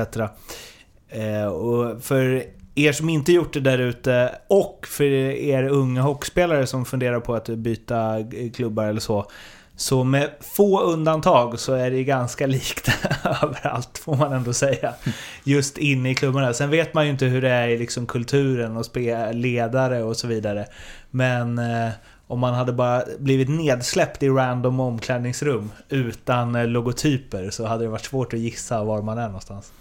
Eh, 1.09 1.47
och 1.47 2.03
för 2.03 2.45
er 2.75 2.93
som 2.93 3.09
inte 3.09 3.33
gjort 3.33 3.53
det 3.53 3.61
där 3.61 3.79
ute 3.79 4.35
och 4.49 4.87
för 4.91 5.05
er 5.05 5.69
unga 5.69 6.03
hockeyspelare 6.03 6.67
som 6.67 6.85
funderar 6.85 7.21
på 7.21 7.35
att 7.35 7.49
byta 7.49 8.17
klubbar 8.55 8.85
eller 8.85 9.01
så. 9.01 9.31
Så 9.81 10.05
med 10.05 10.31
få 10.41 10.81
undantag 10.81 11.59
så 11.59 11.73
är 11.73 11.91
det 11.91 12.05
ganska 12.05 12.47
likt 12.47 12.89
överallt 13.43 13.99
får 13.99 14.17
man 14.17 14.33
ändå 14.33 14.53
säga. 14.53 14.95
Just 15.45 15.79
inne 15.79 16.11
i 16.11 16.15
klubbarna. 16.15 16.53
Sen 16.53 16.71
vet 16.71 16.95
man 16.95 17.05
ju 17.05 17.11
inte 17.11 17.25
hur 17.25 17.43
det 17.43 17.51
är 17.51 17.69
i 17.69 17.79
liksom 17.79 18.07
kulturen 18.07 18.77
och 18.77 18.87
ledare 19.33 20.03
och 20.03 20.17
så 20.17 20.27
vidare. 20.27 20.67
Men 21.11 21.59
eh, 21.59 21.91
om 22.27 22.41
man 22.41 22.55
hade 22.55 22.73
bara 22.73 23.05
blivit 23.19 23.49
nedsläppt 23.49 24.23
i 24.23 24.29
random 24.29 24.81
omklädningsrum 24.81 25.71
utan 25.89 26.55
eh, 26.55 26.67
logotyper 26.67 27.51
så 27.51 27.67
hade 27.67 27.85
det 27.85 27.91
varit 27.91 28.05
svårt 28.05 28.33
att 28.33 28.41
gissa 28.41 28.85
var 28.85 29.03
man 29.03 29.19
är 29.19 29.27
någonstans. 29.27 29.73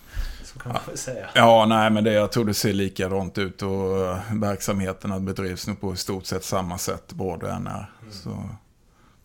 Så 0.43 0.59
kan 0.59 0.71
man 0.71 0.81
väl 0.87 0.97
säga. 0.97 1.25
Ja, 1.33 1.65
nej, 1.65 1.89
men 1.89 2.03
det, 2.03 2.13
jag 2.13 2.31
tror 2.31 2.45
det 2.45 2.53
ser 2.53 2.73
likadant 2.73 3.37
ut 3.37 3.61
och 3.61 4.01
uh, 4.01 4.17
verksamheterna 4.33 5.19
bedrivs 5.19 5.67
nu 5.67 5.75
på 5.75 5.93
i 5.93 5.97
stort 5.97 6.25
sett 6.25 6.43
samma 6.43 6.77
sätt 6.77 7.11
än 7.43 7.67
är. 7.67 7.89
Så, 8.11 8.43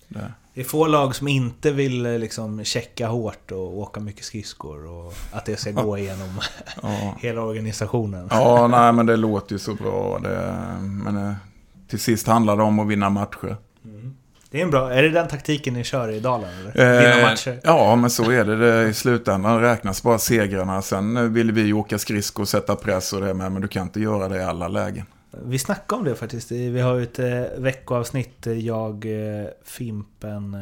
det. 0.09 0.33
Det 0.55 0.61
är 0.61 0.65
få 0.65 0.87
lag 0.87 1.15
som 1.15 1.29
inte 1.29 1.71
vill 1.71 2.07
eh, 2.07 2.19
liksom 2.19 2.65
checka 2.65 3.07
hårt 3.09 3.51
och 3.51 3.79
åka 3.79 4.01
mycket 4.01 4.25
skridskor 4.25 4.87
och 4.87 5.13
att 5.33 5.45
det 5.47 5.57
ska 5.57 5.71
gå 5.71 5.99
igenom 5.99 6.41
Ja. 6.83 7.15
hela 7.21 7.41
organisationen. 7.43 8.29
ja, 8.31 8.67
nej, 8.67 8.93
men 8.93 9.07
det 9.07 9.17
låter 9.17 9.53
ju 9.53 9.59
så 9.59 9.75
bra. 9.75 10.19
Det, 10.23 10.55
men 10.81 11.17
uh, 11.17 11.33
till 11.89 12.01
sist 12.01 12.27
handlar 12.27 12.57
det 12.57 12.63
om 12.63 12.79
att 12.79 12.87
vinna 12.89 13.11
matcher. 13.11 13.57
Det 14.51 14.59
är 14.61 14.63
en 14.63 14.71
bra... 14.71 14.93
Är 14.95 15.03
det 15.03 15.09
den 15.09 15.29
taktiken 15.29 15.75
ni 15.75 15.85
kör 15.85 16.09
i 16.09 16.21
Dalen? 16.21 16.51
Eller? 16.61 17.01
Vinna 17.01 17.15
Eh, 17.21 17.23
matcher? 17.31 17.61
Ja, 17.63 17.97
men 17.97 18.11
så 18.11 18.31
är 18.31 18.45
det. 18.45 18.57
det. 18.57 18.89
I 18.89 18.95
slutändan 18.95 19.61
räknas 19.61 20.03
bara 20.03 20.19
segrarna. 20.19 20.83
Sen 20.83 21.17
eh, 21.17 21.23
vill 21.23 21.53
vi 21.53 21.73
åka 21.73 21.99
skridskor 21.99 22.43
och 22.43 22.49
sätta 22.49 22.77
press 22.77 23.13
och 23.13 23.21
det 23.21 23.35
med, 23.35 23.53
men 23.53 23.63
du 23.63 23.69
kan 23.69 23.83
inte 23.83 24.01
göra 24.01 24.29
det 24.29 24.37
i 24.37 24.43
alla 24.43 24.69
lägen. 24.69 25.07
Vi 25.43 25.59
snackade 25.59 25.99
om 25.99 26.05
det 26.05 26.15
faktiskt. 26.15 26.51
Vi 26.53 26.81
har 26.81 26.95
ju 26.95 27.03
ett 27.03 27.19
eh, 27.19 27.43
veckoavsnitt. 27.59 28.47
eh, 28.47 28.53
Jag, 28.53 29.07
eh, 29.07 29.47
Fimpen, 29.65 30.57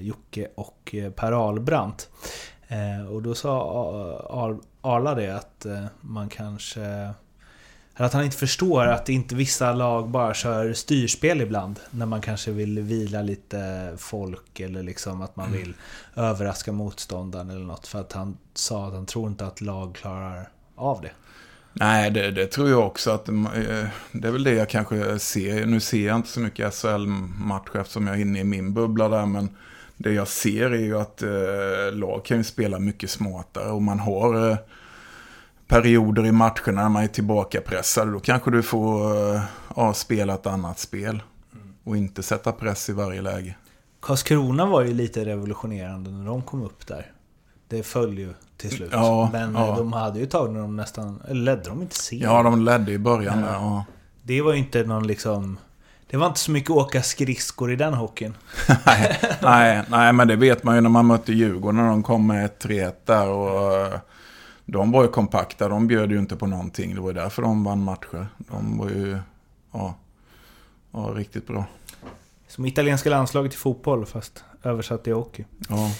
Jocke 0.00 0.48
och 0.54 0.94
Per 1.16 1.32
Ahlbrandt. 1.32 2.10
Eh, 2.68 3.12
och 3.12 3.22
då 3.22 3.34
sa 3.34 3.60
Arla 4.80 5.14
det 5.14 5.36
att 5.36 5.66
man 6.00 6.28
kanske... 6.28 7.10
Att 8.00 8.12
han 8.12 8.24
inte 8.24 8.36
förstår 8.36 8.86
att 8.86 9.08
inte 9.08 9.34
vissa 9.34 9.72
lag 9.72 10.08
bara 10.08 10.34
kör 10.34 10.72
styrspel 10.72 11.40
ibland. 11.40 11.80
När 11.90 12.06
man 12.06 12.20
kanske 12.20 12.50
vill 12.50 12.80
vila 12.80 13.22
lite 13.22 13.92
folk 13.96 14.60
eller 14.60 14.82
liksom 14.82 15.22
att 15.22 15.36
man 15.36 15.52
vill 15.52 15.74
överraska 16.14 16.72
motståndaren 16.72 17.50
eller 17.50 17.64
något. 17.64 17.86
För 17.86 18.00
att 18.00 18.12
han 18.12 18.38
sa 18.54 18.86
att 18.86 18.92
han 18.92 19.06
tror 19.06 19.28
inte 19.28 19.46
att 19.46 19.60
lag 19.60 19.94
klarar 19.94 20.48
av 20.76 21.00
det. 21.02 21.10
Nej, 21.80 22.10
det, 22.10 22.30
det 22.30 22.46
tror 22.46 22.68
jag 22.70 22.86
också 22.86 23.10
att 23.10 23.28
eh, 23.28 23.34
det 24.12 24.28
är 24.28 24.32
väl 24.32 24.44
det 24.44 24.54
jag 24.54 24.68
kanske 24.68 25.18
ser. 25.18 25.66
Nu 25.66 25.80
ser 25.80 26.06
jag 26.06 26.16
inte 26.16 26.28
så 26.28 26.40
mycket 26.40 26.74
SHL-matcher 26.74 27.80
eftersom 27.80 28.06
jag 28.06 28.16
är 28.16 28.20
inne 28.20 28.40
i 28.40 28.44
min 28.44 28.74
bubbla 28.74 29.08
där, 29.08 29.26
men 29.26 29.48
det 29.96 30.12
jag 30.12 30.28
ser 30.28 30.70
är 30.70 30.78
ju 30.78 30.98
att 30.98 31.22
eh, 31.22 31.92
lag 31.92 32.24
kan 32.24 32.36
ju 32.36 32.44
spela 32.44 32.78
mycket 32.78 33.10
smartare 33.10 33.70
och 33.70 33.82
man 33.82 33.98
har 33.98 34.50
eh, 34.50 34.56
perioder 35.66 36.26
i 36.26 36.32
matcherna 36.32 36.82
när 36.82 36.88
man 36.88 37.02
är 37.02 37.08
tillbakapressad. 37.08 38.12
Då 38.12 38.20
kanske 38.20 38.50
du 38.50 38.62
får 38.62 39.16
eh, 39.34 39.42
ja, 39.76 39.94
spela 39.94 40.34
ett 40.34 40.46
annat 40.46 40.78
spel 40.78 41.22
och 41.84 41.96
inte 41.96 42.22
sätta 42.22 42.52
press 42.52 42.88
i 42.88 42.92
varje 42.92 43.22
läge. 43.22 43.56
Karlskrona 44.00 44.66
var 44.66 44.82
ju 44.82 44.94
lite 44.94 45.24
revolutionerande 45.24 46.10
när 46.10 46.26
de 46.26 46.42
kom 46.42 46.62
upp 46.62 46.86
där. 46.86 47.12
Det 47.68 47.82
föll 47.82 48.18
ju 48.18 48.34
till 48.58 48.70
slut. 48.70 48.88
Ja, 48.92 49.28
Men 49.32 49.54
ja. 49.54 49.68
eh, 49.68 49.76
de 49.76 49.92
hade 49.92 50.18
ju 50.18 50.26
tagit 50.26 50.52
när 50.52 50.60
de 50.60 50.76
nästan... 50.76 51.22
Eller 51.28 51.42
ledde 51.42 51.62
de 51.68 51.82
inte 51.82 51.96
serien? 51.96 52.30
Ja, 52.30 52.42
de 52.42 52.64
ledde 52.64 52.92
i 52.92 52.98
början 52.98 53.38
Ja. 53.40 53.46
där. 53.46 53.52
Ja. 53.52 53.84
Det 54.22 54.42
var 54.42 54.52
ju 54.52 54.58
inte 54.58 54.82
någon 54.84 55.06
liksom... 55.06 55.58
Det 56.10 56.16
var 56.16 56.26
inte 56.26 56.40
så 56.40 56.50
mycket 56.50 56.70
åka 56.70 57.02
skridskor 57.02 57.72
i 57.72 57.76
den 57.76 57.94
hockeyn. 57.94 58.34
nej, 58.86 59.18
nej, 59.42 59.82
nej, 59.88 60.12
men 60.12 60.28
det 60.28 60.36
vet 60.36 60.64
man 60.64 60.74
ju 60.74 60.80
när 60.80 60.88
man 60.90 61.06
mötte 61.06 61.32
Djurgården 61.32 61.76
när 61.76 61.88
de 61.88 62.02
kom 62.02 62.26
med 62.26 62.50
3-1 62.60 62.92
där. 63.04 63.28
Och, 63.28 63.72
eh, 63.86 63.98
de 64.64 64.92
var 64.92 65.02
ju 65.02 65.08
kompakta, 65.08 65.68
de 65.68 65.86
bjöd 65.86 66.10
ju 66.10 66.18
inte 66.18 66.36
på 66.36 66.46
någonting. 66.46 66.94
Det 66.94 67.00
var 67.00 67.08
ju 67.08 67.14
därför 67.14 67.42
de 67.42 67.64
vann 67.64 67.82
matcher. 67.84 68.26
De 68.38 68.78
var 68.78 68.88
ju 68.88 69.18
ja, 69.72 69.94
ja, 70.92 70.98
riktigt 71.14 71.46
bra. 71.46 71.64
Som 72.48 72.66
italienska 72.66 73.10
landslaget 73.10 73.54
i 73.54 73.56
fotboll, 73.56 74.06
fast 74.06 74.44
översatt 74.62 75.06
i 75.06 75.10
hockey. 75.10 75.44
Ja. 75.68 75.90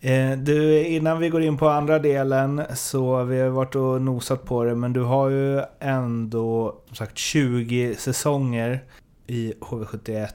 Eh, 0.00 0.38
du, 0.38 0.86
innan 0.86 1.18
vi 1.18 1.28
går 1.28 1.42
in 1.42 1.56
på 1.56 1.68
andra 1.68 1.98
delen 1.98 2.62
så 2.74 3.24
vi 3.24 3.40
har 3.40 3.48
varit 3.48 3.74
och 3.74 4.02
nosat 4.02 4.44
på 4.44 4.64
det, 4.64 4.74
men 4.74 4.92
du 4.92 5.00
har 5.00 5.28
ju 5.28 5.62
ändå 5.80 6.76
som 6.86 6.96
sagt 6.96 7.18
20 7.18 7.94
säsonger 7.98 8.84
i 9.26 9.52
HV71 9.60 10.28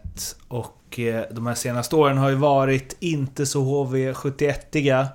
och 0.47 0.99
eh, 0.99 1.23
de 1.31 1.47
här 1.47 1.55
senaste 1.55 1.95
åren 1.95 2.17
har 2.17 2.29
ju 2.29 2.35
varit 2.35 2.97
inte 2.99 3.45
så 3.45 3.85
HV71iga 3.85 5.07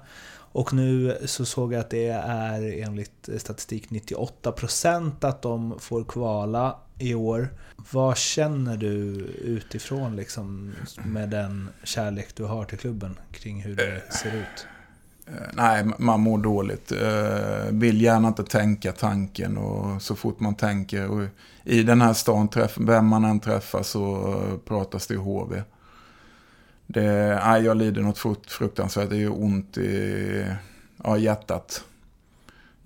och 0.56 0.74
nu 0.74 1.18
så 1.24 1.44
såg 1.44 1.72
jag 1.72 1.80
att 1.80 1.90
det 1.90 2.08
är 2.08 2.82
enligt 2.82 3.28
statistik 3.38 3.88
98% 3.88 5.12
att 5.20 5.42
de 5.42 5.74
får 5.78 6.04
kvala 6.04 6.76
i 6.98 7.14
år. 7.14 7.48
Vad 7.92 8.16
känner 8.16 8.76
du 8.76 8.88
utifrån 9.44 10.16
liksom 10.16 10.74
med 11.04 11.30
den 11.30 11.68
kärlek 11.84 12.28
du 12.34 12.44
har 12.44 12.64
till 12.64 12.78
klubben 12.78 13.18
kring 13.32 13.62
hur 13.62 13.76
det 13.76 14.12
ser 14.12 14.36
ut? 14.36 14.66
Eh, 15.26 15.48
nej, 15.52 15.84
man 15.98 16.20
mår 16.20 16.38
dåligt. 16.38 16.92
Eh, 16.92 17.70
vill 17.70 18.02
gärna 18.02 18.28
inte 18.28 18.44
tänka 18.44 18.92
tanken 18.92 19.56
och 19.56 20.02
så 20.02 20.14
fort 20.16 20.40
man 20.40 20.54
tänker. 20.54 21.08
Och 21.08 21.24
I 21.64 21.82
den 21.82 22.00
här 22.00 22.12
stan, 22.12 22.48
träff, 22.48 22.76
vem 22.80 23.06
man 23.06 23.24
än 23.24 23.40
träffar 23.40 23.82
så 23.82 24.32
eh, 24.32 24.58
pratas 24.58 25.06
det 25.06 25.14
i 25.14 25.16
HV. 25.16 25.62
Det, 26.86 27.40
nej, 27.44 27.62
jag 27.62 27.76
lider 27.76 28.02
något 28.02 28.18
fruktansvärt. 28.48 29.10
Det 29.10 29.22
är 29.22 29.42
ont 29.42 29.78
i 29.78 30.46
ja, 31.04 31.18
hjärtat. 31.18 31.84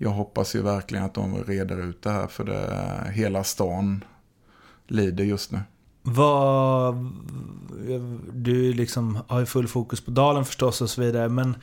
Jag 0.03 0.09
hoppas 0.09 0.55
ju 0.55 0.61
verkligen 0.61 1.05
att 1.05 1.13
de 1.13 1.43
reder 1.43 1.89
ut 1.89 2.01
det 2.01 2.09
här 2.09 2.27
för 2.27 2.43
det, 2.43 3.11
hela 3.11 3.43
stan 3.43 4.03
lider 4.87 5.23
just 5.23 5.51
nu. 5.51 5.59
Vad... 6.01 6.95
Du 8.33 8.73
liksom 8.73 9.19
har 9.27 9.39
ju 9.39 9.45
full 9.45 9.67
fokus 9.67 10.01
på 10.01 10.11
Dalen 10.11 10.45
förstås 10.45 10.81
och 10.81 10.89
så 10.89 11.01
vidare, 11.01 11.29
men 11.29 11.55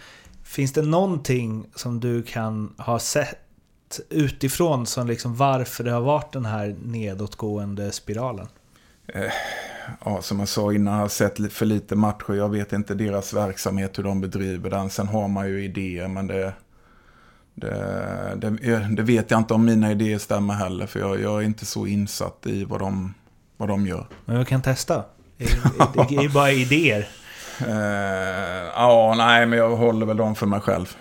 finns 0.42 0.72
det 0.72 0.82
någonting 0.82 1.66
som 1.74 2.00
du 2.00 2.22
kan 2.22 2.74
ha 2.78 2.98
sett 2.98 4.00
utifrån 4.08 4.86
som 4.86 5.06
liksom 5.06 5.36
varför 5.36 5.84
det 5.84 5.90
har 5.90 6.00
varit 6.00 6.32
den 6.32 6.44
här 6.44 6.76
nedåtgående 6.82 7.92
spiralen? 7.92 8.46
ja, 10.04 10.22
som 10.22 10.38
jag 10.38 10.48
sa 10.48 10.72
innan, 10.72 10.94
jag 10.94 11.00
har 11.00 11.08
sett 11.08 11.52
för 11.52 11.66
lite 11.66 11.96
matcher. 11.96 12.34
Jag 12.34 12.48
vet 12.48 12.72
inte 12.72 12.94
deras 12.94 13.34
verksamhet, 13.34 13.98
hur 13.98 14.02
de 14.02 14.20
bedriver 14.20 14.70
den. 14.70 14.90
Sen 14.90 15.08
har 15.08 15.28
man 15.28 15.48
ju 15.48 15.64
idéer, 15.64 16.08
men 16.08 16.26
det, 16.26 16.52
det, 17.58 18.34
det, 18.36 18.88
det 18.96 19.02
vet 19.02 19.30
jag 19.30 19.40
inte 19.40 19.54
om 19.54 19.64
mina 19.64 19.90
idéer 19.90 20.18
stämmer 20.18 20.54
heller. 20.54 20.86
För 20.86 21.00
jag, 21.00 21.20
jag 21.20 21.36
är 21.42 21.46
inte 21.46 21.66
så 21.66 21.86
insatt 21.86 22.46
i 22.46 22.64
vad 22.64 22.80
de, 22.80 23.14
vad 23.56 23.68
de 23.68 23.86
gör. 23.86 24.06
Men 24.24 24.36
jag 24.36 24.48
kan 24.48 24.62
testa. 24.62 25.04
Det 25.36 25.44
är- 25.44 26.22
ju 26.22 26.28
bara 26.28 26.50
idéer. 26.52 27.08
Eh, 27.60 28.64
ja, 28.74 29.14
nej, 29.16 29.46
men 29.46 29.58
jag 29.58 29.76
håller 29.76 30.06
väl 30.06 30.16
dem 30.16 30.34
för 30.34 30.46
mig 30.46 30.60
själv. 30.60 30.96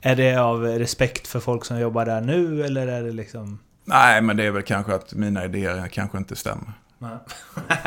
Är 0.00 0.16
det 0.16 0.36
av 0.36 0.62
respekt 0.64 1.28
för 1.28 1.40
folk 1.40 1.64
som 1.64 1.78
jobbar 1.80 2.06
där 2.06 2.20
nu 2.20 2.64
eller 2.64 2.86
är 2.86 3.02
det 3.02 3.12
liksom... 3.12 3.58
Nej, 3.84 4.22
men 4.22 4.36
det 4.36 4.44
är 4.46 4.50
väl 4.50 4.62
kanske 4.62 4.94
att 4.94 5.14
mina 5.14 5.44
idéer 5.44 5.88
kanske 5.88 6.18
inte 6.18 6.36
stämmer. 6.36 6.72
Nej. 7.02 7.18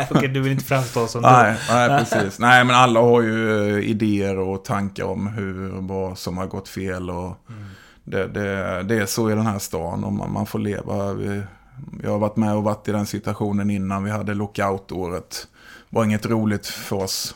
Okej, 0.11 0.27
du 0.27 0.41
vill 0.41 0.51
inte 0.51 0.65
framstå 0.65 1.07
som 1.07 1.21
Nej, 1.21 1.57
nej, 1.69 1.89
precis. 1.89 2.39
Nej, 2.39 2.65
men 2.65 2.75
alla 2.75 2.99
har 2.99 3.21
ju 3.21 3.69
eh, 3.77 3.89
idéer 3.89 4.39
och 4.39 4.65
tankar 4.65 5.03
om 5.03 5.27
hur, 5.27 5.69
vad 5.81 6.17
som 6.17 6.37
har 6.37 6.47
gått 6.47 6.69
fel. 6.69 7.09
Och 7.09 7.37
det, 8.03 8.27
det, 8.27 8.83
det 8.83 8.95
är 8.95 9.05
så 9.05 9.31
i 9.31 9.35
den 9.35 9.45
här 9.45 9.59
stan 9.59 10.03
och 10.03 10.13
man, 10.13 10.33
man 10.33 10.45
får 10.45 10.59
leva. 10.59 11.13
Vi, 11.13 11.43
jag 12.03 12.11
har 12.11 12.19
varit 12.19 12.35
med 12.35 12.55
och 12.55 12.63
varit 12.63 12.87
i 12.87 12.91
den 12.91 13.05
situationen 13.05 13.69
innan. 13.69 14.03
Vi 14.03 14.11
hade 14.11 14.33
lockout-året. 14.33 15.47
Det 15.89 15.95
var 15.95 16.05
inget 16.05 16.25
roligt 16.25 16.67
för 16.67 16.95
oss. 16.95 17.35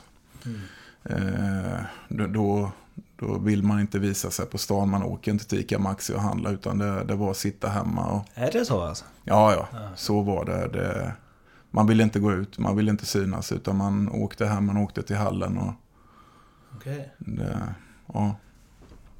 Eh, 1.03 1.79
då, 2.07 2.27
då, 2.27 2.71
då 3.15 3.37
vill 3.37 3.63
man 3.63 3.79
inte 3.79 3.99
visa 3.99 4.31
sig 4.31 4.45
på 4.45 4.57
stan. 4.57 4.89
Man 4.89 5.03
åker 5.03 5.31
inte 5.31 5.45
till 5.45 5.59
Ica 5.59 5.79
Maxi 5.79 6.13
och 6.13 6.21
handla 6.21 6.49
utan 6.49 6.77
det, 6.77 7.03
det 7.03 7.15
var 7.15 7.31
att 7.31 7.37
sitta 7.37 7.69
hemma. 7.69 8.05
Och, 8.05 8.25
Är 8.33 8.51
det 8.51 8.65
så 8.65 8.81
alltså? 8.81 9.05
Ja, 9.23 9.53
ja, 9.53 9.79
så 9.95 10.21
var 10.21 10.45
det. 10.45 10.67
det. 10.67 11.13
Man 11.71 11.87
ville 11.87 12.03
inte 12.03 12.19
gå 12.19 12.31
ut, 12.33 12.57
man 12.57 12.75
ville 12.75 12.91
inte 12.91 13.05
synas, 13.05 13.51
utan 13.51 13.77
man 13.77 14.09
åkte 14.09 14.45
hem, 14.45 14.65
man 14.65 14.77
åkte 14.77 15.03
till 15.03 15.15
hallen 15.15 15.57
och 15.57 15.73
Okej. 16.75 17.13
det, 17.17 17.73
ja. 18.13 18.35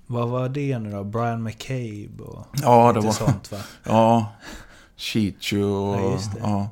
Vad 0.07 0.29
var 0.29 0.49
det 0.49 0.79
nu 0.79 0.91
då? 0.91 1.03
Brian 1.03 1.43
McCabe 1.43 2.23
och 2.23 2.45
Ja, 2.61 2.93
det 2.93 2.99
var, 2.99 3.11
sånt 3.11 3.51
va? 3.51 3.57
ja, 3.83 4.25
Chichu 4.95 5.63
och, 5.63 5.95
Ja, 5.95 6.11
just 6.11 6.33
det. 6.33 6.39
ja. 6.41 6.69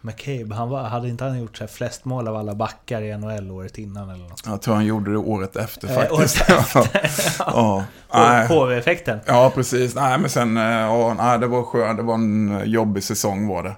McCabe, 0.00 0.54
han 0.54 0.68
var, 0.68 0.82
hade 0.82 1.08
inte 1.08 1.24
han 1.24 1.38
gjort 1.38 1.56
så 1.56 1.62
här 1.64 1.68
flest 1.68 2.04
mål 2.04 2.28
av 2.28 2.36
alla 2.36 2.54
backar 2.54 3.02
i 3.02 3.16
NHL 3.18 3.50
året 3.50 3.78
innan 3.78 4.10
eller 4.10 4.28
något? 4.28 4.42
Jag 4.46 4.62
tror 4.62 4.74
han 4.74 4.84
gjorde 4.86 5.10
det 5.12 5.18
året 5.18 5.56
efter 5.56 5.88
Eh, 5.88 5.94
faktiskt. 5.94 6.50
året 6.50 7.36
ja, 7.38 7.84
nej. 8.14 8.48
HV-effekten? 8.48 9.18
ja, 9.26 9.52
precis. 9.54 9.94
Nej, 9.94 10.18
men 10.18 10.30
sen, 10.30 10.56
eh, 10.56 10.62
ja, 10.64 11.14
nej, 11.14 11.38
det 11.38 11.46
var 11.46 11.62
skönt. 11.62 11.96
Det 11.96 12.02
var 12.02 12.14
en 12.14 12.62
jobbig 12.64 13.04
säsong 13.04 13.46
var 13.46 13.62
det. 13.62 13.76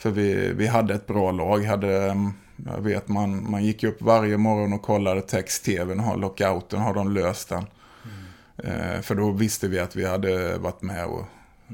För 0.00 0.10
vi, 0.10 0.52
vi 0.52 0.66
hade 0.66 0.94
ett 0.94 1.06
bra 1.06 1.32
lag. 1.32 1.64
Hade, 1.64 2.10
mm, 2.10 2.32
jag 2.66 2.80
vet, 2.80 3.08
man, 3.08 3.50
man 3.50 3.64
gick 3.64 3.84
upp 3.84 4.02
varje 4.02 4.36
morgon 4.36 4.72
och 4.72 4.82
kollade 4.82 5.22
text-tvn. 5.22 6.00
Har 6.00 6.16
lockouten, 6.16 6.80
har 6.80 6.94
de 6.94 7.12
löst 7.12 7.48
den? 7.48 7.64
Eh, 8.56 9.00
för 9.00 9.14
då 9.14 9.30
visste 9.30 9.68
vi 9.68 9.78
att 9.78 9.96
vi 9.96 10.06
hade 10.06 10.58
varit 10.58 10.82
med 10.82 11.06
och 11.06 11.24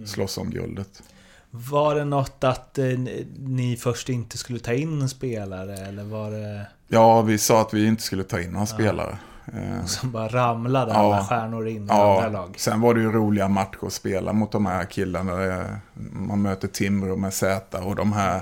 slåss 0.06 0.38
om 0.38 0.50
guldet. 0.50 1.02
Var 1.50 1.94
det 1.94 2.04
något 2.04 2.44
att 2.44 2.78
eh, 2.78 2.98
ni 3.38 3.76
först 3.76 4.08
inte 4.08 4.38
skulle 4.38 4.58
ta 4.58 4.72
in 4.72 5.02
en 5.02 5.08
spelare 5.08 5.76
eller 5.76 6.04
var 6.04 6.30
det 6.30 6.66
Ja, 6.88 7.22
vi 7.22 7.38
sa 7.38 7.60
att 7.60 7.74
vi 7.74 7.86
inte 7.86 8.02
skulle 8.02 8.24
ta 8.24 8.40
in 8.40 8.50
några 8.50 8.66
spelare. 8.66 9.18
Eh, 9.54 9.84
som 9.84 10.10
bara 10.12 10.28
ramlade 10.28 10.92
Ja. 10.92 10.98
alla 10.98 11.24
stjärnor 11.24 11.68
in 11.68 11.76
i 11.76 11.90
andra 11.90 12.22
Ja, 12.22 12.28
lag? 12.28 12.54
sen 12.58 12.80
var 12.80 12.94
det 12.94 13.00
ju 13.00 13.12
roliga 13.12 13.48
matcher 13.48 13.86
att 13.86 13.92
spela 13.92 14.32
mot 14.32 14.52
de 14.52 14.66
här 14.66 14.84
killarna. 14.84 15.64
Man 16.12 16.42
möter 16.42 16.68
Timrå 16.68 17.16
med 17.16 17.34
Z 17.34 17.78
och 17.78 17.96
de 17.96 18.12
här 18.12 18.40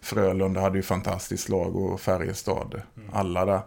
Frölunda 0.00 0.60
hade 0.60 0.76
ju 0.76 0.82
fantastiskt 0.82 1.48
lag 1.48 1.76
och 1.76 2.00
Färjestad. 2.00 2.82
Alla 3.12 3.44
där. 3.44 3.60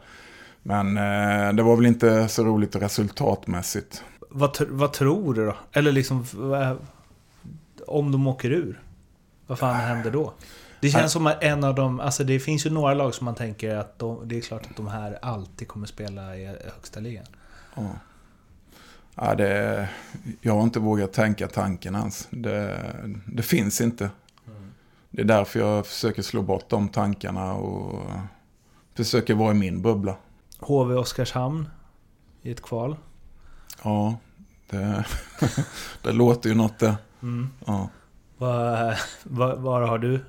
Men 0.63 0.97
eh, 0.97 1.53
det 1.53 1.63
var 1.63 1.75
väl 1.75 1.85
inte 1.85 2.27
så 2.27 2.43
roligt 2.43 2.75
resultatmässigt. 2.75 4.03
Vad, 4.29 4.57
vad 4.69 4.93
tror 4.93 5.33
du 5.33 5.45
då? 5.45 5.55
Eller 5.71 5.91
liksom, 5.91 6.25
om 7.87 8.11
de 8.11 8.27
åker 8.27 8.49
ur? 8.51 8.79
Vad 9.47 9.59
fan 9.59 9.75
händer 9.75 10.11
då? 10.11 10.33
Det 10.81 10.89
känns 10.89 11.11
som 11.11 11.27
att 11.27 11.43
en 11.43 11.63
av 11.63 11.75
de, 11.75 11.99
alltså 11.99 12.23
det 12.23 12.39
finns 12.39 12.65
ju 12.65 12.69
några 12.69 12.93
lag 12.93 13.15
som 13.15 13.25
man 13.25 13.35
tänker 13.35 13.75
att 13.75 13.99
de, 13.99 14.27
det 14.27 14.37
är 14.37 14.41
klart 14.41 14.65
att 14.69 14.77
de 14.77 14.87
här 14.87 15.19
alltid 15.21 15.67
kommer 15.67 15.87
spela 15.87 16.37
i 16.37 16.45
högsta 16.45 16.99
ligan. 16.99 17.25
Ja. 17.75 17.89
Ja, 19.15 19.35
det, 19.35 19.89
jag 20.41 20.53
har 20.53 20.63
inte 20.63 20.79
vågat 20.79 21.13
tänka 21.13 21.47
tanken 21.47 21.95
ens. 21.95 22.27
Det, 22.29 22.79
det 23.25 23.43
finns 23.43 23.81
inte. 23.81 24.09
Det 25.09 25.21
är 25.21 25.25
därför 25.25 25.59
jag 25.59 25.87
försöker 25.87 26.21
slå 26.21 26.41
bort 26.41 26.69
de 26.69 26.89
tankarna 26.89 27.53
och 27.53 28.01
försöker 28.93 29.33
vara 29.33 29.51
i 29.51 29.53
min 29.53 29.81
bubbla. 29.81 30.15
HV 30.59 30.95
Oskarshamn 30.95 31.69
i 32.41 32.51
ett 32.51 32.61
kval. 32.61 32.95
Ja, 33.83 34.15
det, 34.69 35.05
det 36.01 36.11
låter 36.11 36.49
ju 36.49 36.55
något 36.55 36.79
det. 36.79 36.95
Mm. 37.21 37.49
Ja. 37.65 37.89
Vad, 38.37 38.95
vad, 39.23 39.59
vad 39.59 39.89
har 39.89 39.97
du? 39.97 40.19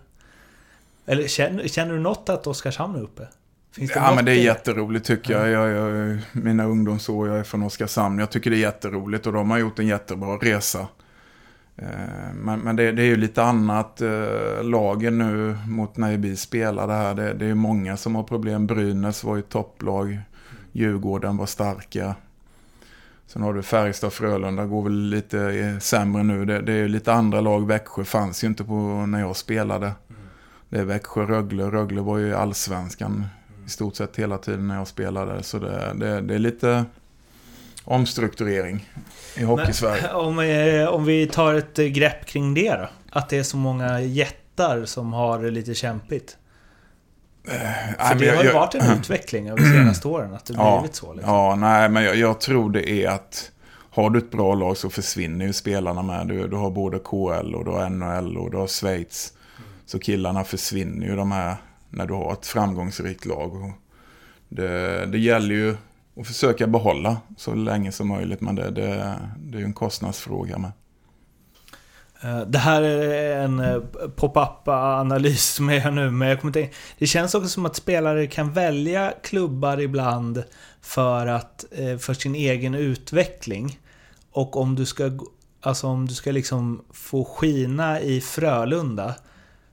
Eller 1.13 1.29
känner, 1.29 1.69
känner 1.69 1.95
du 1.95 2.01
något 2.01 2.29
att 2.29 2.47
Oskarshamn 2.47 2.97
är 2.97 3.03
uppe? 3.03 3.29
Ja, 3.77 4.13
men 4.17 4.25
det 4.25 4.33
är 4.33 4.43
jätteroligt 4.45 5.07
tycker 5.07 5.33
jag. 5.33 5.49
jag, 5.51 5.71
jag 5.71 6.19
mina 6.33 6.65
ungdomsår, 6.65 7.29
jag 7.29 7.39
är 7.39 7.43
från 7.43 7.63
Oskarshamn. 7.63 8.19
Jag 8.19 8.31
tycker 8.31 8.51
det 8.51 8.57
är 8.57 8.61
jätteroligt 8.61 9.27
och 9.27 9.33
de 9.33 9.51
har 9.51 9.59
gjort 9.59 9.79
en 9.79 9.87
jättebra 9.87 10.37
resa. 10.37 10.81
Eh, 11.77 11.87
Men, 12.35 12.61
men 12.61 12.77
det, 12.77 12.93
det 12.93 13.03
är 13.03 13.07
ju 13.07 13.17
lite 13.17 13.43
annat. 13.43 14.01
eh, 14.01 14.63
Lagen 14.63 15.19
nu 15.19 15.57
mot 15.69 15.97
när 15.97 16.17
vi 16.17 16.37
spelade 16.37 16.93
här. 16.93 17.15
Det, 17.15 17.33
det 17.35 17.47
är 17.47 17.55
många 17.55 17.97
som 17.97 18.15
har 18.15 18.23
problem. 18.23 18.67
Brynäs 18.67 19.25
var 19.25 19.37
ju 19.37 19.43
topplag. 19.43 20.19
Djurgården 20.73 21.37
var 21.37 21.47
starka. 21.47 22.15
Sen 23.27 23.43
har 23.43 23.55
du 23.55 23.63
Färjestad 23.63 24.13
Frölunda 24.13 24.67
går 24.67 24.83
väl 24.83 24.93
lite 25.09 25.41
eh, 25.41 25.79
sämre 25.79 26.23
nu. 26.23 26.45
Det, 26.45 26.61
det 26.61 26.73
är 26.73 26.77
ju 26.77 26.89
lite 26.89 27.13
andra 27.13 27.41
lag. 27.41 27.67
Växjö 27.67 28.05
fanns 28.05 28.45
ju 28.45 28.49
inte 28.49 28.65
på 28.65 29.07
när 29.07 29.21
jag 29.21 29.37
spelade. 29.37 29.93
Det 30.73 30.79
är 30.79 30.85
Växjö, 30.85 31.23
Rögle. 31.27 31.65
Rögle 31.65 32.01
var 32.01 32.19
ju 32.19 32.35
allsvenskan 32.35 33.27
i 33.67 33.71
stort 33.71 33.97
sett 33.97 34.17
hela 34.17 34.39
tiden 34.39 34.69
när 34.69 34.77
jag 34.77 34.87
spelade. 34.89 35.43
Så 35.43 35.59
det, 35.59 35.93
det, 35.95 36.21
det 36.21 36.35
är 36.35 36.39
lite 36.39 36.85
omstrukturering 37.85 38.89
i 39.37 39.43
Hockeysverige. 39.45 40.09
Om, 40.15 40.39
eh, 40.39 40.89
om 40.89 41.05
vi 41.05 41.27
tar 41.27 41.55
ett 41.55 41.79
eh, 41.79 41.85
grepp 41.87 42.27
kring 42.27 42.55
det 42.55 42.71
då? 42.77 42.89
Att 43.11 43.29
det 43.29 43.39
är 43.39 43.43
så 43.43 43.57
många 43.57 44.01
jättar 44.01 44.85
som 44.85 45.13
har 45.13 45.43
det 45.43 45.51
lite 45.51 45.75
kämpigt. 45.75 46.37
För 47.45 47.53
Nej, 47.55 48.17
det 48.19 48.25
jag- 48.25 48.37
har 48.37 48.43
ju 48.43 48.49
jag- 48.49 48.55
varit 48.55 48.75
en 48.75 48.91
utveckling 48.99 49.49
över 49.51 49.59
de 49.63 49.65
senaste 49.71 50.09
åren, 50.09 50.35
att 50.35 50.45
det 50.47 50.55
Ja, 50.57 50.79
blivit 50.81 50.97
så. 50.97 51.13
Liksom. 51.13 51.35
Ja, 51.35 51.55
nej, 51.55 51.89
men 51.89 52.05
jag, 52.05 52.17
jag 52.17 52.41
tror 52.41 52.71
det 52.71 52.91
är 52.91 53.09
att 53.11 53.51
har 53.91 54.11
du 54.11 54.19
ett 54.19 54.31
bra 54.31 54.55
lag 54.55 54.77
så 54.77 54.91
försvinner 54.91 55.47
ju 55.47 55.53
spelarna 55.53 56.03
med. 56.03 56.27
Du, 56.29 56.49
du 56.49 56.57
har 56.57 56.71
både 56.71 56.99
KL 56.99 57.55
och 57.55 57.65
du 57.65 57.71
har 57.71 57.89
NHL 57.91 58.37
och 58.37 58.51
du 58.51 58.57
har 58.57 58.67
Schweiz. 58.67 59.33
Så 59.93 59.99
killarna 59.99 60.45
försvinner 60.45 61.07
ju 61.07 61.17
de 61.17 61.33
här 61.33 61.57
när 61.91 62.07
du 62.07 62.15
har 62.15 62.33
ett 62.33 62.47
framgångsrikt 62.47 63.27
lag. 63.27 63.55
Och 63.55 63.71
det, 64.49 65.07
det 65.07 65.19
gäller 65.19 65.55
ju 65.55 65.77
att 66.21 66.27
försöka 66.27 66.67
behålla 66.67 67.17
så 67.37 67.55
länge 67.55 67.93
som 67.93 68.09
möjligt, 68.09 68.41
men 68.41 68.55
det, 68.55 68.71
det, 68.71 69.15
det 69.39 69.57
är 69.57 69.61
ju 69.61 69.65
en 69.65 69.73
kostnadsfråga 69.73 70.59
med. 70.59 70.73
Eh, 72.23 72.41
det 72.41 72.59
här 72.59 72.83
är 72.83 73.45
en 73.45 73.61
eh, 73.61 73.79
pop-up-analys 74.17 75.45
som 75.45 75.69
jag 75.69 75.85
gör 75.85 75.91
nu, 75.91 76.11
men 76.11 76.29
jag 76.29 76.41
kommer 76.41 76.53
tänka... 76.53 76.75
Det 76.99 77.07
känns 77.07 77.35
också 77.35 77.49
som 77.49 77.67
att 77.67 77.77
spelare 77.77 78.27
kan 78.27 78.53
välja 78.53 79.13
klubbar 79.23 79.81
ibland 79.81 80.45
för 80.81 81.27
att... 81.27 81.65
Eh, 81.71 81.99
för 81.99 82.15
sin 82.15 82.35
egen 82.35 82.75
utveckling. 82.75 83.79
Och 84.31 84.57
om 84.57 84.75
du 84.75 84.87
ska... 84.87 85.11
Alltså 85.61 85.87
om 85.87 86.07
du 86.07 86.15
ska 86.15 86.33
liksom 86.33 86.85
få 86.93 87.25
skina 87.25 88.01
i 88.01 88.21
Frölunda, 88.21 89.15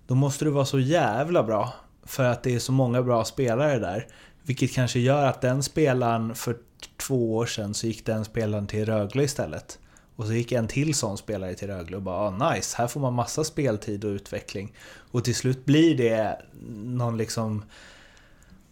då 0.09 0.15
måste 0.15 0.45
du 0.45 0.51
vara 0.51 0.65
så 0.65 0.79
jävla 0.79 1.43
bra. 1.43 1.73
För 2.03 2.23
att 2.23 2.43
det 2.43 2.55
är 2.55 2.59
så 2.59 2.71
många 2.71 3.01
bra 3.01 3.25
spelare 3.25 3.79
där. 3.79 4.07
Vilket 4.43 4.73
kanske 4.73 4.99
gör 4.99 5.25
att 5.25 5.41
den 5.41 5.63
spelaren 5.63 6.35
för 6.35 6.57
två 6.97 7.35
år 7.35 7.45
sedan 7.45 7.73
så 7.73 7.87
gick 7.87 8.05
den 8.05 8.25
spelaren 8.25 8.67
till 8.67 8.85
Rögle 8.85 9.23
istället. 9.23 9.79
Och 10.15 10.25
så 10.25 10.33
gick 10.33 10.51
en 10.51 10.67
till 10.67 10.95
sån 10.95 11.17
spelare 11.17 11.53
till 11.53 11.67
Rögle 11.67 11.95
och 11.95 12.01
bara 12.01 12.15
ah, 12.15 12.51
nice, 12.51 12.77
här 12.77 12.87
får 12.87 12.99
man 12.99 13.13
massa 13.13 13.43
speltid 13.43 14.05
och 14.05 14.09
utveckling. 14.09 14.73
Och 15.11 15.23
till 15.23 15.35
slut 15.35 15.65
blir 15.65 15.97
det 15.97 16.41
någon 16.71 17.17
liksom... 17.17 17.63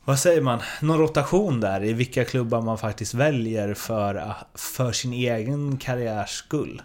Vad 0.06 0.20
säger 0.20 0.42
man? 0.42 0.60
Någon 0.82 1.00
rotation 1.00 1.60
där 1.60 1.84
i 1.84 1.94
vilka 1.94 2.26
klubbar 2.26 2.62
man 2.62 2.78
faktiskt 2.78 3.14
väljer 3.14 3.74
för, 3.74 4.34
för 4.54 4.92
sin 4.92 5.14
egen 5.14 5.78
karriärs 5.78 6.30
skull. 6.30 6.82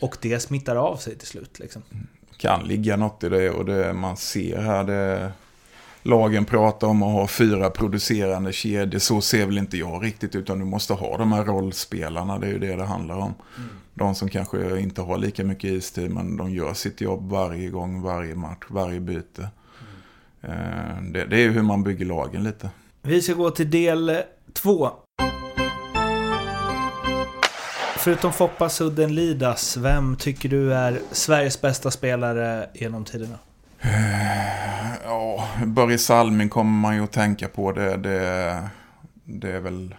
Och 0.00 0.16
det 0.20 0.40
smittar 0.40 0.76
av 0.76 0.96
sig 0.96 1.16
till 1.18 1.28
slut 1.28 1.58
liksom. 1.58 1.82
Mm 1.92 2.06
kan 2.38 2.64
ligga 2.64 2.96
något 2.96 3.24
i 3.24 3.28
det 3.28 3.50
och 3.50 3.64
det 3.64 3.92
man 3.92 4.16
ser 4.16 4.58
här 4.58 4.84
det 4.84 5.32
lagen 6.02 6.44
pratar 6.44 6.86
om 6.86 7.02
att 7.02 7.12
ha 7.12 7.26
fyra 7.28 7.70
producerande 7.70 8.52
kedjor. 8.52 8.98
Så 8.98 9.20
ser 9.20 9.46
väl 9.46 9.58
inte 9.58 9.76
jag 9.76 10.04
riktigt 10.04 10.34
utan 10.34 10.58
du 10.58 10.64
måste 10.64 10.92
ha 10.92 11.16
de 11.16 11.32
här 11.32 11.44
rollspelarna. 11.44 12.38
Det 12.38 12.46
är 12.46 12.50
ju 12.50 12.58
det 12.58 12.76
det 12.76 12.84
handlar 12.84 13.16
om. 13.16 13.34
De 13.94 14.14
som 14.14 14.28
kanske 14.28 14.80
inte 14.80 15.02
har 15.02 15.18
lika 15.18 15.44
mycket 15.44 15.70
istid 15.70 16.10
men 16.10 16.36
de 16.36 16.50
gör 16.50 16.74
sitt 16.74 17.00
jobb 17.00 17.30
varje 17.30 17.70
gång, 17.70 18.02
varje 18.02 18.34
match, 18.34 18.64
varje 18.68 19.00
byte. 19.00 19.48
Eh, 20.42 21.02
Det, 21.12 21.24
det 21.24 21.36
är 21.36 21.40
ju 21.40 21.50
hur 21.50 21.62
man 21.62 21.82
bygger 21.82 22.06
lagen 22.06 22.44
lite. 22.44 22.70
Vi 23.02 23.22
ska 23.22 23.34
gå 23.34 23.50
till 23.50 23.70
del 23.70 24.22
två. 24.52 24.90
Förutom 28.08 28.32
Foppa 28.32 28.68
Sudden 28.68 29.14
Lidas, 29.14 29.76
vem 29.76 30.16
tycker 30.16 30.48
du 30.48 30.74
är 30.74 31.00
Sveriges 31.12 31.60
bästa 31.60 31.90
spelare 31.90 32.68
genom 32.74 33.04
tiderna? 33.04 33.38
Eh, 33.80 34.94
ja, 35.04 35.48
Börje 35.66 35.98
Salming 35.98 36.48
kommer 36.48 36.80
man 36.80 36.96
ju 36.96 37.04
att 37.04 37.12
tänka 37.12 37.48
på. 37.48 37.72
Det, 37.72 37.96
det, 37.96 38.68
det 39.24 39.52
är 39.52 39.60
väl... 39.60 39.94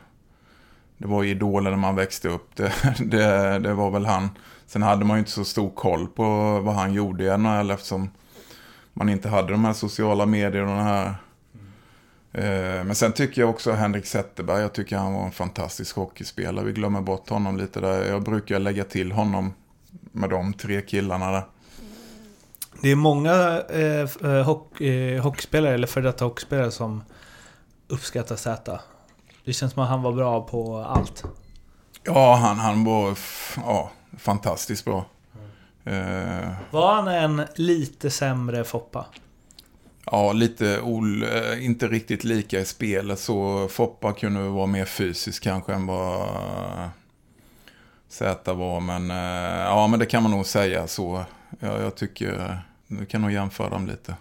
Det 0.98 1.08
var 1.08 1.24
ju 1.24 1.30
idolen 1.30 1.72
när 1.72 1.80
man 1.80 1.96
växte 1.96 2.30
upp. 2.30 2.56
Det, 2.56 2.74
det, 3.00 3.60
det 3.60 3.74
var 3.74 3.92
väl 3.92 4.06
han. 4.06 4.30
Sen 4.68 4.84
hade 4.84 5.06
man 5.06 5.18
ju 5.18 5.20
inte 5.20 5.32
så 5.32 5.46
stor 5.46 5.70
koll 5.70 6.08
på 6.08 6.60
vad 6.60 6.76
han 6.76 6.94
gjorde 6.94 7.24
i 7.24 7.38
NHL 7.38 7.72
eftersom 7.72 8.10
man 8.94 9.10
inte 9.10 9.30
hade 9.30 9.52
de 9.52 9.66
här 9.66 9.74
sociala 9.74 10.26
medierna 10.26 10.72
och 10.72 10.78
den 10.78 10.86
här... 10.86 11.16
Eh, 12.40 12.84
Men 12.84 12.96
sen 12.96 13.12
tycker 13.12 13.42
jag 13.42 13.50
också 13.50 13.72
Henrik 13.72 14.06
Zetterberg. 14.06 14.62
Jag 14.62 14.74
tycker 14.74 14.98
han 14.98 15.14
var 15.14 15.24
en 15.26 15.32
fantastisk 15.32 15.96
hockeyspelare. 15.96 16.66
Vi 16.66 16.72
glömmer 16.72 17.02
bort 17.02 17.30
honom 17.30 17.58
lite 17.58 17.80
där. 17.80 18.06
Jag 18.06 18.24
brukar 18.24 18.60
lägga 18.60 18.84
till 18.84 19.12
honom 19.12 19.54
med 20.12 20.30
de 20.30 20.54
tre 20.54 20.82
killarna 20.82 21.32
där. 21.32 21.44
Det 22.82 22.90
är 22.92 22.96
många 22.96 23.62
eh, 23.70 24.32
eh, 24.32 24.46
hock, 24.46 24.82
eh, 24.82 25.22
hockeyspelare, 25.24 25.74
eller 25.74 25.88
före 25.88 26.04
detta 26.04 26.26
hockeyspelare, 26.26 26.72
som 26.72 27.04
uppskattar 27.88 28.36
Z. 28.36 28.80
Det 29.46 29.54
känns 29.54 29.74
som 29.74 29.84
att 29.84 29.90
han 29.90 30.02
var 30.02 30.12
bra 30.12 30.42
på 30.48 30.78
allt. 30.78 31.24
Ja, 32.04 32.36
han, 32.36 32.58
han 32.60 32.84
var 32.84 33.18
ja, 33.56 33.92
fantastiskt 34.18 34.86
bra. 34.86 35.06
Eh, 35.84 36.50
Var 36.72 36.94
han 36.96 37.08
en 37.08 37.42
lite 37.56 38.10
sämre 38.10 38.64
Foppa? 38.64 39.06
Ja, 40.12 40.34
lite 40.34 40.82
ol, 40.82 41.24
eh, 41.24 41.66
inte 41.66 41.88
riktigt 41.88 42.24
lika 42.24 42.60
i 42.60 42.66
spelet. 42.66 43.20
Så 43.20 43.68
Foppa 43.68 44.14
kunde 44.14 44.42
vara 44.42 44.68
mer 44.68 44.86
fysisk 44.86 45.44
kanske 45.44 45.74
än 45.74 45.86
vad 45.86 46.30
Z 48.10 48.54
var. 48.54 48.80
Men 48.80 49.12
eh, 49.12 49.64
ja, 49.64 49.88
men 49.88 50.00
det 50.00 50.06
kan 50.06 50.24
man 50.24 50.32
nog 50.32 50.46
säga 50.46 50.88
så. 50.88 51.24
Ja, 51.60 51.82
jag 51.82 51.96
tycker, 51.96 52.60
du 52.88 53.06
kan 53.06 53.22
nog 53.22 53.32
jämföra 53.32 53.70
dem 53.70 53.88
lite. 53.88 54.16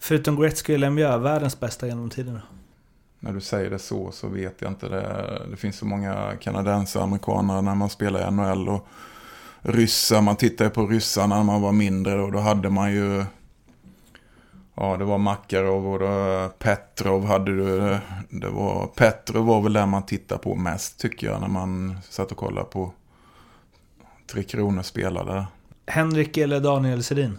Förutom 0.00 0.40
Gretzky 0.40 0.74
och 0.74 0.78
Lemieux, 0.78 1.24
världens 1.24 1.60
bästa 1.60 1.86
genom 1.86 2.10
tiderna. 2.10 2.42
När 3.20 3.32
du 3.32 3.40
säger 3.40 3.70
det 3.70 3.78
så 3.78 4.12
så 4.12 4.28
vet 4.28 4.54
jag 4.58 4.70
inte. 4.70 4.88
Det, 4.88 5.42
det 5.50 5.56
finns 5.56 5.76
så 5.76 5.86
många 5.86 6.32
kanadensare 6.40 7.00
och 7.00 7.08
amerikaner 7.08 7.62
när 7.62 7.74
man 7.74 7.90
spelar 7.90 8.28
i 8.28 8.30
NHL. 8.30 8.68
Och 8.68 8.86
ryssar, 9.60 10.20
man 10.20 10.36
tittar 10.36 10.68
på 10.68 10.86
ryssarna 10.86 11.36
när 11.36 11.44
man 11.44 11.62
var 11.62 11.72
mindre. 11.72 12.22
Och 12.22 12.32
då 12.32 12.38
hade 12.38 12.70
man 12.70 12.92
ju... 12.92 13.24
Ja, 14.76 14.96
det 14.96 15.04
var 15.04 15.18
Makarov 15.18 16.02
och 16.02 16.58
Petrov 16.58 17.26
hade 17.26 17.56
du. 17.56 17.98
Det 18.30 18.48
var, 18.48 18.86
Petrov 18.86 19.46
var 19.46 19.60
väl 19.60 19.72
den 19.72 19.88
man 19.88 20.06
tittade 20.06 20.40
på 20.42 20.54
mest 20.54 21.00
tycker 21.00 21.26
jag. 21.26 21.40
När 21.40 21.48
man 21.48 21.98
satt 22.10 22.30
och 22.32 22.36
kollade 22.38 22.66
på 22.66 22.92
Tre 24.32 24.42
Kronor 24.42 24.82
spelade. 24.82 25.44
Henrik 25.86 26.36
eller 26.36 26.60
Daniel 26.60 27.02
Sedin? 27.02 27.38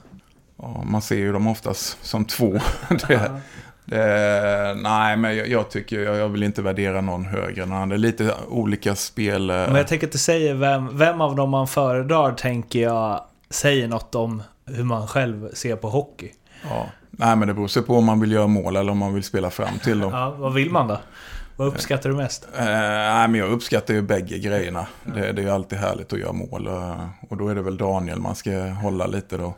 Ja, 0.58 0.84
man 0.86 1.02
ser 1.02 1.16
ju 1.16 1.32
dem 1.34 1.48
oftast 1.48 1.98
som 2.06 2.26
två. 2.26 2.54
det, 3.08 3.42
det, 3.86 4.76
nej, 4.84 5.18
men 5.18 5.38
jag, 5.38 5.48
jag 5.48 5.70
tycker, 5.70 6.00
jag, 6.00 6.16
jag 6.16 6.30
vill 6.30 6.44
inte 6.44 6.62
värdera 6.62 7.02
någon 7.02 7.26
högre 7.26 7.64
än 7.64 7.72
annan. 7.72 7.90
Det 7.90 7.96
är 7.96 7.98
lite 7.98 8.34
olika 8.50 8.96
spel. 8.96 9.50
eh, 9.50 9.56
Men 9.56 9.76
jag 9.76 9.88
tänker 9.88 10.08
att 10.08 10.14
det 10.14 10.18
säger 10.18 10.54
vem, 10.54 10.98
vem 10.98 11.22
av 11.22 11.36
dem 11.36 11.50
man 11.50 11.68
föredrar, 11.68 12.32
tänker 12.34 12.80
jag, 12.82 13.22
säger 13.50 13.88
något 13.88 14.16
om 14.16 14.44
hur 14.66 14.84
man 14.84 15.08
själv 15.08 15.50
ser 15.54 15.76
på 15.76 15.90
hockey. 15.90 16.32
Ja. 16.70 16.86
Nej, 17.18 17.36
men 17.36 17.48
det 17.48 17.54
beror 17.54 17.68
sig 17.68 17.84
på 17.84 17.98
om 17.98 18.06
man 18.06 18.20
vill 18.20 18.32
göra 18.32 18.48
mål 18.48 18.76
eller 18.76 18.92
om 18.92 18.98
man 18.98 19.14
vill 19.14 19.24
spela 19.24 19.50
fram 19.50 19.80
till 19.84 20.00
dem. 20.00 20.12
Ja, 20.14 20.36
vad 20.40 20.54
vill 20.54 20.72
man 20.72 20.88
då? 20.88 20.98
Vad 21.56 21.68
uppskattar 21.68 22.10
du 22.10 22.16
mest? 22.16 22.48
Eh, 22.58 22.66
nej, 22.66 23.28
men 23.28 23.36
jag 23.40 23.50
uppskattar 23.50 23.94
ju 23.94 24.02
bägge 24.02 24.38
grejerna. 24.40 24.88
Det, 25.04 25.32
det 25.32 25.42
är 25.42 25.46
ju 25.46 25.50
alltid 25.50 25.80
härligt 25.80 26.14
att 26.14 26.20
göra 26.20 26.34
mål. 26.34 26.68
eh, 26.68 27.06
Och 27.30 27.38
då 27.38 27.48
är 27.48 27.56
det 27.56 27.62
väl 27.62 27.78
Daniel 27.78 28.20
man 28.20 28.36
ska 28.36 28.52
hålla 28.68 29.08
lite 29.08 29.38
då. 29.38 29.54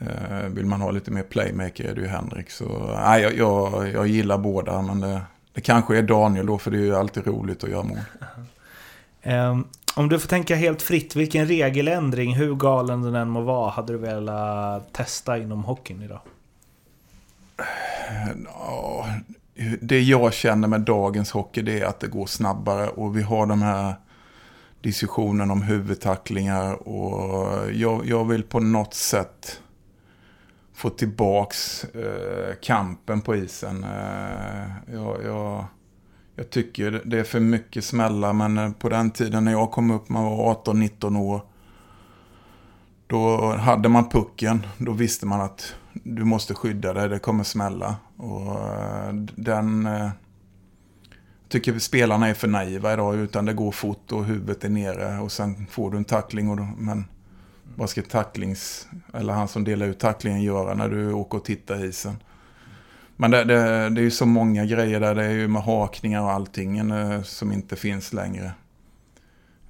Eh, 0.00 0.46
vill 0.48 0.66
man 0.66 0.80
ha 0.80 0.90
lite 0.90 1.10
mer 1.10 1.22
playmaker 1.22 1.84
är 1.90 1.94
det 1.94 2.00
ju 2.00 2.06
Henrik. 2.06 2.50
Så 2.50 2.96
nej, 3.04 3.22
jag, 3.22 3.36
jag, 3.36 3.88
jag 3.92 4.06
gillar 4.06 4.38
båda, 4.38 4.82
men 4.82 5.00
det, 5.00 5.20
det 5.52 5.60
kanske 5.60 5.98
är 5.98 6.02
Daniel 6.02 6.46
då, 6.46 6.58
för 6.58 6.70
det 6.70 6.76
är 6.78 6.82
ju 6.82 6.96
alltid 6.96 7.26
roligt 7.26 7.64
att 7.64 7.70
göra 7.70 7.82
mål. 7.82 7.98
Ehm, 9.22 9.64
om 9.96 10.08
du 10.08 10.18
får 10.18 10.28
tänka 10.28 10.56
helt 10.56 10.82
fritt, 10.82 11.16
vilken 11.16 11.46
regeländring, 11.46 12.34
hur 12.34 12.54
galen 12.54 13.02
den 13.02 13.14
än 13.14 13.28
må 13.30 13.40
vara, 13.40 13.70
hade 13.70 13.92
du 13.92 13.98
velat 13.98 14.92
testa 14.92 15.38
inom 15.38 15.64
hockeyn 15.64 16.02
idag? 16.02 16.20
Det 19.80 20.00
jag 20.00 20.32
känner 20.32 20.68
med 20.68 20.80
dagens 20.80 21.30
hockey 21.30 21.62
det 21.62 21.80
är 21.80 21.84
att 21.84 22.00
det 22.00 22.06
går 22.06 22.26
snabbare 22.26 22.88
och 22.88 23.16
vi 23.16 23.22
har 23.22 23.46
de 23.46 23.62
här 23.62 23.94
diskussionen 24.80 25.50
om 25.50 25.62
huvudtacklingar 25.62 26.88
och 26.88 27.72
jag, 27.72 28.06
jag 28.06 28.24
vill 28.24 28.42
på 28.42 28.60
något 28.60 28.94
sätt 28.94 29.60
få 30.74 30.90
tillbaks 30.90 31.84
eh, 31.84 32.54
kampen 32.62 33.20
på 33.20 33.36
isen. 33.36 33.84
Eh, 33.84 34.94
jag, 34.94 35.24
jag, 35.24 35.64
jag 36.36 36.50
tycker 36.50 37.02
det 37.04 37.18
är 37.18 37.24
för 37.24 37.40
mycket 37.40 37.84
smällar 37.84 38.32
men 38.32 38.58
eh, 38.58 38.72
på 38.72 38.88
den 38.88 39.10
tiden 39.10 39.44
när 39.44 39.52
jag 39.52 39.70
kom 39.70 39.90
upp, 39.90 40.08
man 40.08 40.24
var 40.24 40.54
18-19 40.54 41.18
år, 41.18 41.42
då 43.06 43.52
hade 43.52 43.88
man 43.88 44.08
pucken, 44.08 44.66
då 44.78 44.92
visste 44.92 45.26
man 45.26 45.40
att 45.40 45.74
du 46.04 46.24
måste 46.24 46.54
skydda 46.54 46.92
dig, 46.92 47.08
det 47.08 47.18
kommer 47.18 47.44
smälla. 47.44 47.96
Och 48.16 48.52
eh, 48.52 49.12
den... 49.36 49.86
eh, 49.86 50.10
Jag 51.50 51.52
tycker 51.52 51.78
spelarna 51.78 52.28
är 52.28 52.34
för 52.34 52.48
naiva 52.48 52.92
idag, 52.92 53.16
utan 53.16 53.44
det 53.44 53.54
går 53.54 53.72
fort 53.72 54.12
och 54.12 54.24
huvudet 54.24 54.64
är 54.64 54.68
nere 54.68 55.18
och 55.20 55.32
sen 55.32 55.66
får 55.70 55.90
du 55.90 55.96
en 55.96 56.04
tackling. 56.04 56.50
Och 56.50 56.56
då, 56.56 56.68
men 56.78 57.04
vad 57.76 57.90
ska 57.90 58.02
tacklings... 58.02 58.88
Eller 59.14 59.32
han 59.32 59.48
som 59.48 59.64
delar 59.64 59.86
ut 59.86 59.98
tacklingen 59.98 60.42
göra 60.42 60.74
när 60.74 60.88
du 60.88 61.12
åker 61.12 61.38
och 61.38 61.44
tittar 61.44 61.84
i 61.84 61.88
isen? 61.88 62.16
Men 63.16 63.30
det, 63.30 63.44
det, 63.44 63.88
det 63.90 64.00
är 64.00 64.04
ju 64.04 64.10
så 64.10 64.26
många 64.26 64.64
grejer 64.64 65.00
där, 65.00 65.14
det 65.14 65.24
är 65.24 65.30
ju 65.30 65.48
med 65.48 65.62
hakningar 65.62 66.22
och 66.22 66.30
allting 66.30 66.78
eh, 66.78 67.22
som 67.22 67.52
inte 67.52 67.76
finns 67.76 68.12
längre. 68.12 68.52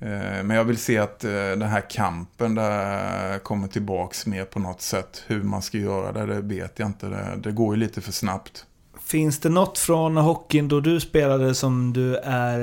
Eh, 0.01 0.43
Men 0.45 0.51
jag 0.51 0.65
vill 0.65 0.79
se 0.79 0.99
att 0.99 1.25
eh, 1.25 1.31
den 1.31 1.63
här 1.63 1.91
kampen 1.91 2.55
där 2.55 3.39
kommer 3.39 3.69
tillbaks 3.69 4.27
mer 4.27 4.45
på 4.45 4.59
något 4.59 4.81
sätt. 4.81 5.25
Hur 5.27 5.43
man 5.43 5.63
ska 5.63 5.79
göra 5.79 6.13
det, 6.13 6.35
det 6.35 6.41
vet 6.41 6.79
jag 6.79 6.89
inte. 6.89 7.07
Det, 7.07 7.39
det 7.43 7.53
går 7.53 7.75
ju 7.75 7.81
lite 7.81 8.01
för 8.01 8.13
snabbt. 8.13 8.65
Finns 9.01 9.41
det 9.41 9.49
något 9.49 9.79
från 9.79 10.17
hockeyn 10.17 10.69
då 10.69 10.81
du 10.81 11.01
spelade 11.01 11.55
som 11.55 11.93
du 11.93 12.17
är 12.17 12.61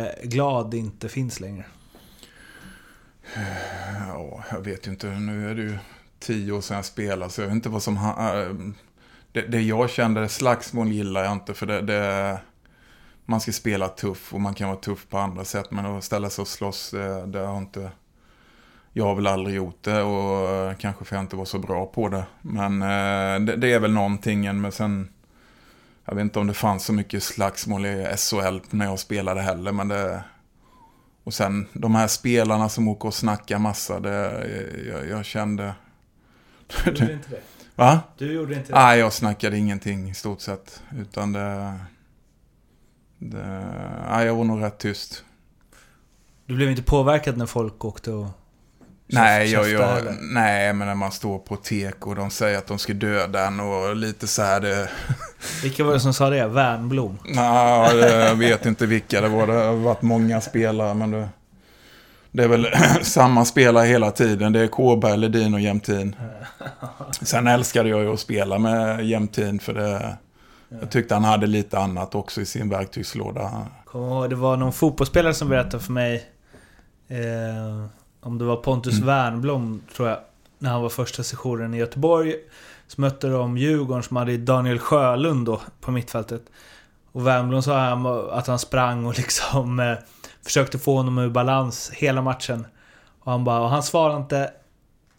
eh, 0.00 0.28
glad 0.28 0.74
inte 0.74 1.08
finns 1.08 1.40
längre? 1.40 1.64
Ja, 4.08 4.44
jag 4.50 4.60
vet 4.60 4.86
ju 4.86 4.90
inte. 4.90 5.06
Nu 5.06 5.50
är 5.50 5.54
det 5.54 5.62
ju 5.62 5.78
tio 6.18 6.52
år 6.52 6.60
sedan 6.60 6.76
jag 6.76 6.84
spelade, 6.84 7.32
så 7.32 7.40
jag 7.40 7.46
vet 7.46 7.54
inte 7.54 7.68
vad 7.68 7.82
som... 7.82 8.14
Det, 9.32 9.40
det 9.40 9.60
jag 9.60 9.90
kände, 9.90 10.28
slagsmål 10.28 10.88
gillar 10.88 11.24
jag 11.24 11.32
inte, 11.32 11.54
för 11.54 11.66
det, 11.66 11.80
det... 11.80 12.38
Man 13.30 13.40
ska 13.40 13.52
spela 13.52 13.88
tuff 13.88 14.34
och 14.34 14.40
man 14.40 14.54
kan 14.54 14.68
vara 14.68 14.78
tuff 14.78 15.06
på 15.08 15.18
andra 15.18 15.44
sätt, 15.44 15.70
men 15.70 15.86
att 15.86 16.04
ställa 16.04 16.30
sig 16.30 16.42
och 16.42 16.48
slåss, 16.48 16.90
det, 16.90 17.26
det 17.26 17.38
har 17.38 17.58
inte... 17.58 17.90
Jag 18.92 19.04
har 19.04 19.14
väl 19.14 19.26
aldrig 19.26 19.56
gjort 19.56 19.82
det 19.82 20.02
och 20.02 20.48
eh, 20.48 20.76
kanske 20.76 21.04
för 21.04 21.16
jag 21.16 21.22
inte 21.22 21.36
var 21.36 21.44
så 21.44 21.58
bra 21.58 21.86
på 21.86 22.08
det. 22.08 22.24
Men 22.42 22.82
eh, 22.82 23.46
det, 23.46 23.56
det 23.56 23.72
är 23.72 23.80
väl 23.80 23.92
någonting, 23.92 24.60
men 24.60 24.72
sen... 24.72 25.08
Jag 26.04 26.14
vet 26.14 26.22
inte 26.22 26.38
om 26.38 26.46
det 26.46 26.54
fanns 26.54 26.84
så 26.84 26.92
mycket 26.92 27.22
slagsmål 27.22 27.86
i 27.86 28.06
SHL 28.16 28.58
när 28.70 28.86
jag 28.86 28.98
spelade 28.98 29.40
heller, 29.40 29.72
men 29.72 29.88
det... 29.88 30.24
Och 31.24 31.34
sen 31.34 31.66
de 31.72 31.94
här 31.94 32.08
spelarna 32.08 32.68
som 32.68 32.88
åker 32.88 33.08
och 33.08 33.14
snackar 33.14 33.58
massa, 33.58 34.00
det, 34.00 34.46
jag, 34.88 35.08
jag 35.08 35.24
kände... 35.24 35.74
Du 36.84 36.90
gjorde 36.90 37.12
inte 37.12 37.30
det? 37.30 37.40
Va? 37.74 38.00
Du 38.18 38.32
gjorde 38.32 38.54
inte 38.54 38.72
Nej, 38.72 38.98
jag 38.98 39.12
snackade 39.12 39.58
ingenting 39.58 40.10
i 40.10 40.14
stort 40.14 40.40
sett. 40.40 40.82
Utan 40.98 41.32
det... 41.32 41.74
det 43.18 44.24
jag 44.24 44.34
var 44.34 44.44
nog 44.44 44.62
rätt 44.62 44.78
tyst. 44.78 45.24
Du 46.46 46.54
blev 46.54 46.70
inte 46.70 46.82
påverkad 46.82 47.36
när 47.36 47.46
folk 47.46 47.84
åkte 47.84 48.12
och... 48.12 48.26
Nej, 49.10 49.52
jag, 49.52 49.70
jag, 49.70 50.02
nej, 50.20 50.72
men 50.72 50.88
när 50.88 50.94
man 50.94 51.12
står 51.12 51.38
på 51.38 51.56
tek 51.56 52.06
och 52.06 52.14
de 52.14 52.30
säger 52.30 52.58
att 52.58 52.66
de 52.66 52.78
ska 52.78 52.92
döda 52.92 53.46
en 53.46 53.60
och 53.60 53.96
lite 53.96 54.26
så 54.26 54.42
här 54.42 54.60
det... 54.60 54.90
Vilka 55.62 55.84
var 55.84 55.92
det 55.92 56.00
som 56.00 56.14
sa 56.14 56.30
det? 56.30 56.46
Värnblom? 56.46 57.18
Nej, 57.24 57.96
jag 57.98 58.34
vet 58.34 58.66
inte 58.66 58.86
vilka 58.86 59.20
det 59.20 59.28
var. 59.28 59.46
Det 59.46 59.52
har 59.52 59.74
varit 59.74 60.02
många 60.02 60.40
spelare, 60.40 60.94
men 60.94 61.10
det... 61.10 61.28
Det 62.30 62.44
är 62.44 62.48
väl 62.48 62.68
samma 63.02 63.44
spelare 63.44 63.86
hela 63.86 64.10
tiden. 64.10 64.52
Det 64.52 64.60
är 64.60 64.66
Kåberg, 64.66 65.16
Ledin 65.16 65.54
och 65.54 65.60
Jämtin. 65.60 66.16
Sen 67.22 67.46
älskade 67.46 67.88
jag 67.88 68.00
ju 68.00 68.12
att 68.12 68.20
spela 68.20 68.58
med 68.58 69.06
Jämtin 69.06 69.58
för 69.58 69.74
det... 69.74 70.16
Jag 70.68 70.90
tyckte 70.90 71.14
han 71.14 71.24
hade 71.24 71.46
lite 71.46 71.78
annat 71.78 72.14
också 72.14 72.40
i 72.40 72.46
sin 72.46 72.68
verktygslåda. 72.68 73.66
Ihåg, 73.94 74.30
det 74.30 74.36
var 74.36 74.56
någon 74.56 74.72
fotbollsspelare 74.72 75.34
som 75.34 75.48
berättade 75.48 75.82
för 75.82 75.92
mig 75.92 76.26
eh, 77.08 77.86
om 78.20 78.38
det 78.38 78.44
var 78.44 78.56
Pontus 78.56 78.94
Mm. 78.94 79.06
Wernbloom, 79.06 79.82
tror 79.96 80.08
jag, 80.08 80.18
när 80.58 80.70
han 80.70 80.82
var 80.82 80.88
första 80.88 81.22
sessionen 81.22 81.74
i 81.74 81.78
Göteborg. 81.78 82.34
Så 82.86 83.00
mötte 83.00 83.28
de 83.28 83.58
Djurgården 83.58 84.02
som 84.02 84.16
hade 84.16 84.36
Daniel 84.36 84.78
Sjölund 84.78 85.46
då 85.46 85.60
på 85.80 85.90
mittfältet. 85.90 86.42
Och 87.12 87.26
Wernbloom 87.26 87.62
sa 87.62 87.78
han 87.78 88.06
att 88.06 88.46
han 88.46 88.58
sprang 88.58 89.06
och 89.06 89.16
liksom 89.16 89.80
eh, 89.80 89.94
försökte 90.42 90.78
få 90.78 90.96
honom 90.96 91.18
ur 91.18 91.30
balans 91.30 91.90
hela 91.94 92.22
matchen. 92.22 92.66
Och 93.20 93.32
han 93.32 93.44
bara, 93.44 93.60
och 93.60 93.68
han 93.68 93.82
svarade 93.82 94.16
inte 94.16 94.50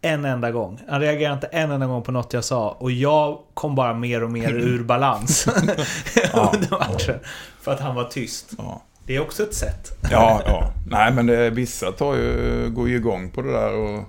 en 0.02 0.24
enda 0.24 0.50
gång. 0.50 0.80
Han 0.88 1.00
reagerade 1.00 1.34
inte 1.34 1.46
en 1.46 1.70
enda 1.70 1.86
gång 1.86 2.02
på 2.02 2.12
något 2.12 2.32
jag 2.32 2.44
sa. 2.44 2.70
Och 2.70 2.90
jag 2.90 3.38
kom 3.54 3.74
bara 3.74 3.94
mer 3.94 4.22
och 4.22 4.30
mer 4.30 4.52
ur 4.52 4.84
balans 4.84 5.46
under 6.32 6.70
matchen. 6.70 7.18
För 7.60 7.72
att 7.72 7.80
han 7.80 7.94
var 7.94 8.04
tyst. 8.04 8.52
Ja, 8.58 8.82
Det 9.06 9.16
är 9.16 9.20
också 9.20 9.42
ett 9.42 9.54
sätt. 9.54 9.98
ja. 10.10 10.42
ja. 10.44 10.72
Nej, 10.86 11.12
men 11.12 11.26
det, 11.26 11.50
vissa 11.50 11.92
tar 11.92 12.14
ju, 12.14 12.70
går 12.70 12.88
ju 12.88 12.96
igång 12.96 13.30
på 13.30 13.42
det 13.42 13.52
där. 13.52 13.74
Och, 13.74 14.04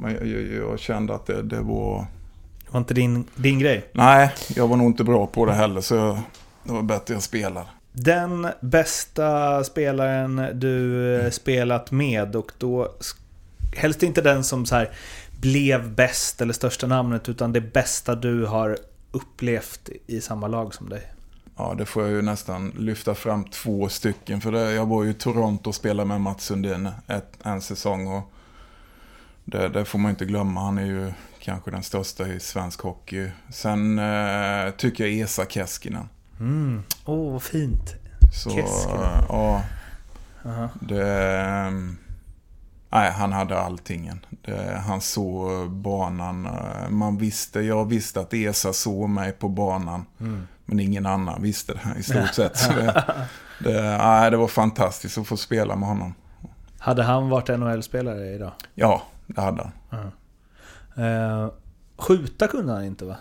men 0.00 0.12
jag, 0.12 0.70
jag, 0.70 0.78
kände 0.78 1.14
att 1.14 1.26
det, 1.26 1.42
det 1.42 1.60
var... 1.60 2.06
Det 2.64 2.72
var 2.72 2.80
inte 2.80 2.94
din, 2.94 3.24
din 3.34 3.58
grej. 3.58 3.84
Nej, 3.92 4.30
jag 4.56 4.68
var 4.68 4.76
nog 4.76 4.86
inte 4.86 5.04
bra 5.04 5.26
på 5.26 5.46
det 5.46 5.52
heller. 5.52 5.80
Så 5.80 5.94
jag, 5.94 6.18
det 6.64 6.72
var 6.72 6.82
bättre 6.82 7.14
jag 7.14 7.22
spelade. 7.22 7.66
Den 7.92 8.48
bästa 8.60 9.64
spelaren 9.64 10.46
du 10.54 11.14
eh, 11.20 11.30
spelat 11.30 11.90
med 11.90 12.36
och 12.36 12.52
då 12.58 12.88
helst 13.76 14.02
inte 14.02 14.22
den 14.22 14.44
som 14.44 14.66
så 14.66 14.74
här 14.74 14.90
blev 15.40 15.94
bäst 15.94 16.40
eller 16.40 16.52
största 16.52 16.86
namnet 16.86 17.28
utan 17.28 17.52
det 17.52 17.60
bästa 17.60 18.14
du 18.14 18.46
har 18.46 18.78
upplevt 19.12 19.88
i 20.06 20.20
samma 20.20 20.48
lag 20.48 20.74
som 20.74 20.88
dig. 20.88 21.12
Ja, 21.56 21.74
det 21.78 21.86
får 21.86 22.02
jag 22.02 22.12
ju 22.12 22.22
nästan 22.22 22.72
lyfta 22.78 23.14
fram 23.14 23.44
två 23.44 23.88
stycken. 23.88 24.40
För 24.40 24.52
det, 24.52 24.72
jag 24.72 24.86
var 24.86 25.04
ju 25.04 25.10
i 25.10 25.14
Toronto 25.14 25.68
och 25.68 25.74
spelade 25.74 26.08
med 26.08 26.20
Mats 26.20 26.44
Sundin 26.44 26.88
ett, 27.06 27.38
en 27.42 27.60
säsong. 27.60 28.06
Och 28.06 28.32
det, 29.44 29.68
det 29.68 29.84
får 29.84 29.98
man 29.98 30.10
inte 30.10 30.24
glömma. 30.24 30.60
Han 30.60 30.78
är 30.78 30.86
ju 30.86 31.12
kanske 31.38 31.70
den 31.70 31.82
största 31.82 32.28
i 32.28 32.40
svensk 32.40 32.80
hockey. 32.80 33.30
Sen 33.52 33.98
eh, 33.98 34.70
tycker 34.70 35.06
jag 35.06 35.20
Esa 35.20 35.46
Keskinen. 35.46 36.08
Mm. 36.40 36.82
Åh, 37.04 37.14
oh, 37.14 37.32
vad 37.32 37.42
fint. 37.42 37.94
Så, 38.32 38.50
Keskinen. 38.50 39.24
ja. 39.28 39.62
Aha. 40.44 40.68
Det... 40.80 41.72
Nej, 42.92 43.10
han 43.10 43.32
hade 43.32 43.58
alltingen. 43.58 44.26
Det, 44.42 44.82
han 44.86 45.00
såg 45.00 45.70
banan. 45.70 46.48
Man 46.88 47.18
visste, 47.18 47.60
jag 47.60 47.88
visste 47.88 48.20
att 48.20 48.34
Esa 48.34 48.72
såg 48.72 49.08
mig 49.08 49.32
på 49.32 49.48
banan. 49.48 50.06
Mm. 50.20 50.46
Men 50.64 50.80
ingen 50.80 51.06
annan 51.06 51.42
visste 51.42 51.72
det 51.72 52.00
i 52.00 52.02
stort 52.02 52.28
sett. 52.34 52.68
Det, 52.68 53.04
det, 53.58 53.98
nej, 53.98 54.30
det 54.30 54.36
var 54.36 54.48
fantastiskt 54.48 55.18
att 55.18 55.26
få 55.26 55.36
spela 55.36 55.76
med 55.76 55.88
honom. 55.88 56.14
Hade 56.78 57.02
han 57.02 57.28
varit 57.28 57.48
NHL-spelare 57.48 58.34
idag? 58.34 58.52
Ja, 58.74 59.02
det 59.26 59.40
hade 59.40 59.70
han. 59.90 60.12
Eh, 60.96 61.52
skjuta 61.98 62.46
kunde 62.46 62.72
han 62.72 62.84
inte 62.84 63.04
va? 63.04 63.16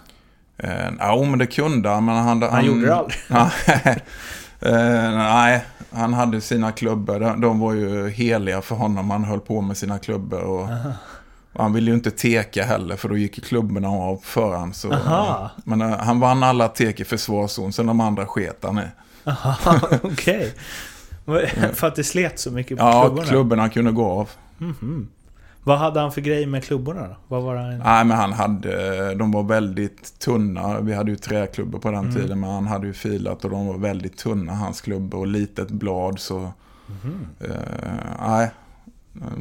Eh, 0.58 0.90
ja, 1.00 1.24
men 1.24 1.40
det 1.40 1.48
kunde 1.48 1.90
han. 1.90 2.06
Men 2.06 2.16
han, 2.16 2.42
Han, 2.42 2.66
gjorde 2.66 2.86
det 2.86 2.96
aldrig. 2.96 3.20
Nej, 3.28 4.04
eh, 4.60 5.12
nej, 5.12 5.66
han 5.92 6.14
hade 6.14 6.42
sina 6.42 6.72
klubbor. 6.72 7.20
De, 7.20 7.42
de 7.42 7.60
var 7.60 7.74
ju 7.74 8.10
heliga 8.10 8.62
för 8.62 8.76
honom. 8.76 9.10
Han 9.10 9.24
höll 9.24 9.40
på 9.40 9.62
med 9.62 9.78
sina 9.78 10.00
klubbor. 10.00 10.42
Och, 10.42 10.62
och 11.54 11.64
han 11.64 11.74
ville 11.74 11.92
ju 11.92 11.96
inte 11.96 12.12
teka 12.12 12.64
heller, 12.66 12.96
för 12.96 13.10
då 13.10 13.18
gick 13.18 13.46
klubborna 13.46 13.88
av 13.88 14.20
för 14.24 14.56
han. 14.58 14.74
Så, 14.74 14.94
Aha. 14.94 15.50
men 15.64 15.82
eh, 15.82 15.98
han 15.98 16.20
vann 16.20 16.44
alla 16.44 16.68
tek 16.68 17.00
i 17.00 17.04
försvarszon, 17.06 17.74
sen 17.74 17.86
de 17.86 18.00
andra 18.00 18.26
sket 18.26 18.58
han 18.64 18.80
i. 18.80 18.84
Okej. 20.04 20.54
För 21.74 21.88
att 21.88 21.96
det 21.96 22.04
slet 22.04 22.40
så 22.40 22.52
mycket 22.52 22.78
på 22.78 22.84
Ja, 22.84 23.02
klubborna? 23.04 23.28
klubborna 23.28 23.70
kunde 23.70 23.92
gå 23.92 24.06
av. 24.12 24.30
Mhm. 24.58 25.08
Vad 25.70 25.78
hade 25.78 26.00
han 26.00 26.12
för 26.12 26.22
grej 26.22 26.46
med 26.46 26.64
klubborna 26.64 27.08
då? 27.08 27.16
Vad 27.28 27.44
var 27.44 27.56
han? 27.56 27.78
Nej, 27.78 28.06
men 28.06 28.18
han 28.18 28.34
hade, 28.34 29.16
de 29.16 29.32
var 29.32 29.44
väldigt 29.44 30.20
tunna. 30.20 30.80
Vi 30.82 30.94
hade 30.94 31.12
ju 31.12 31.18
träklubbor 31.18 31.80
på 31.80 31.92
den 31.92 32.00
Mm. 32.04 32.16
tiden, 32.16 32.40
men 32.40 32.50
han 32.50 32.68
hade 32.68 32.88
ju 32.88 32.94
filat 32.94 33.44
och 33.46 33.50
de 33.52 33.68
var 33.68 33.78
väldigt 33.78 34.18
tunna, 34.18 34.54
hans 34.54 34.82
klubbor. 34.82 35.20
Och 35.20 35.28
litet 35.28 35.70
blad, 35.72 36.20
så... 36.20 36.52
Mhm. 36.88 37.28
eh, 37.40 38.28
nej, 38.28 38.52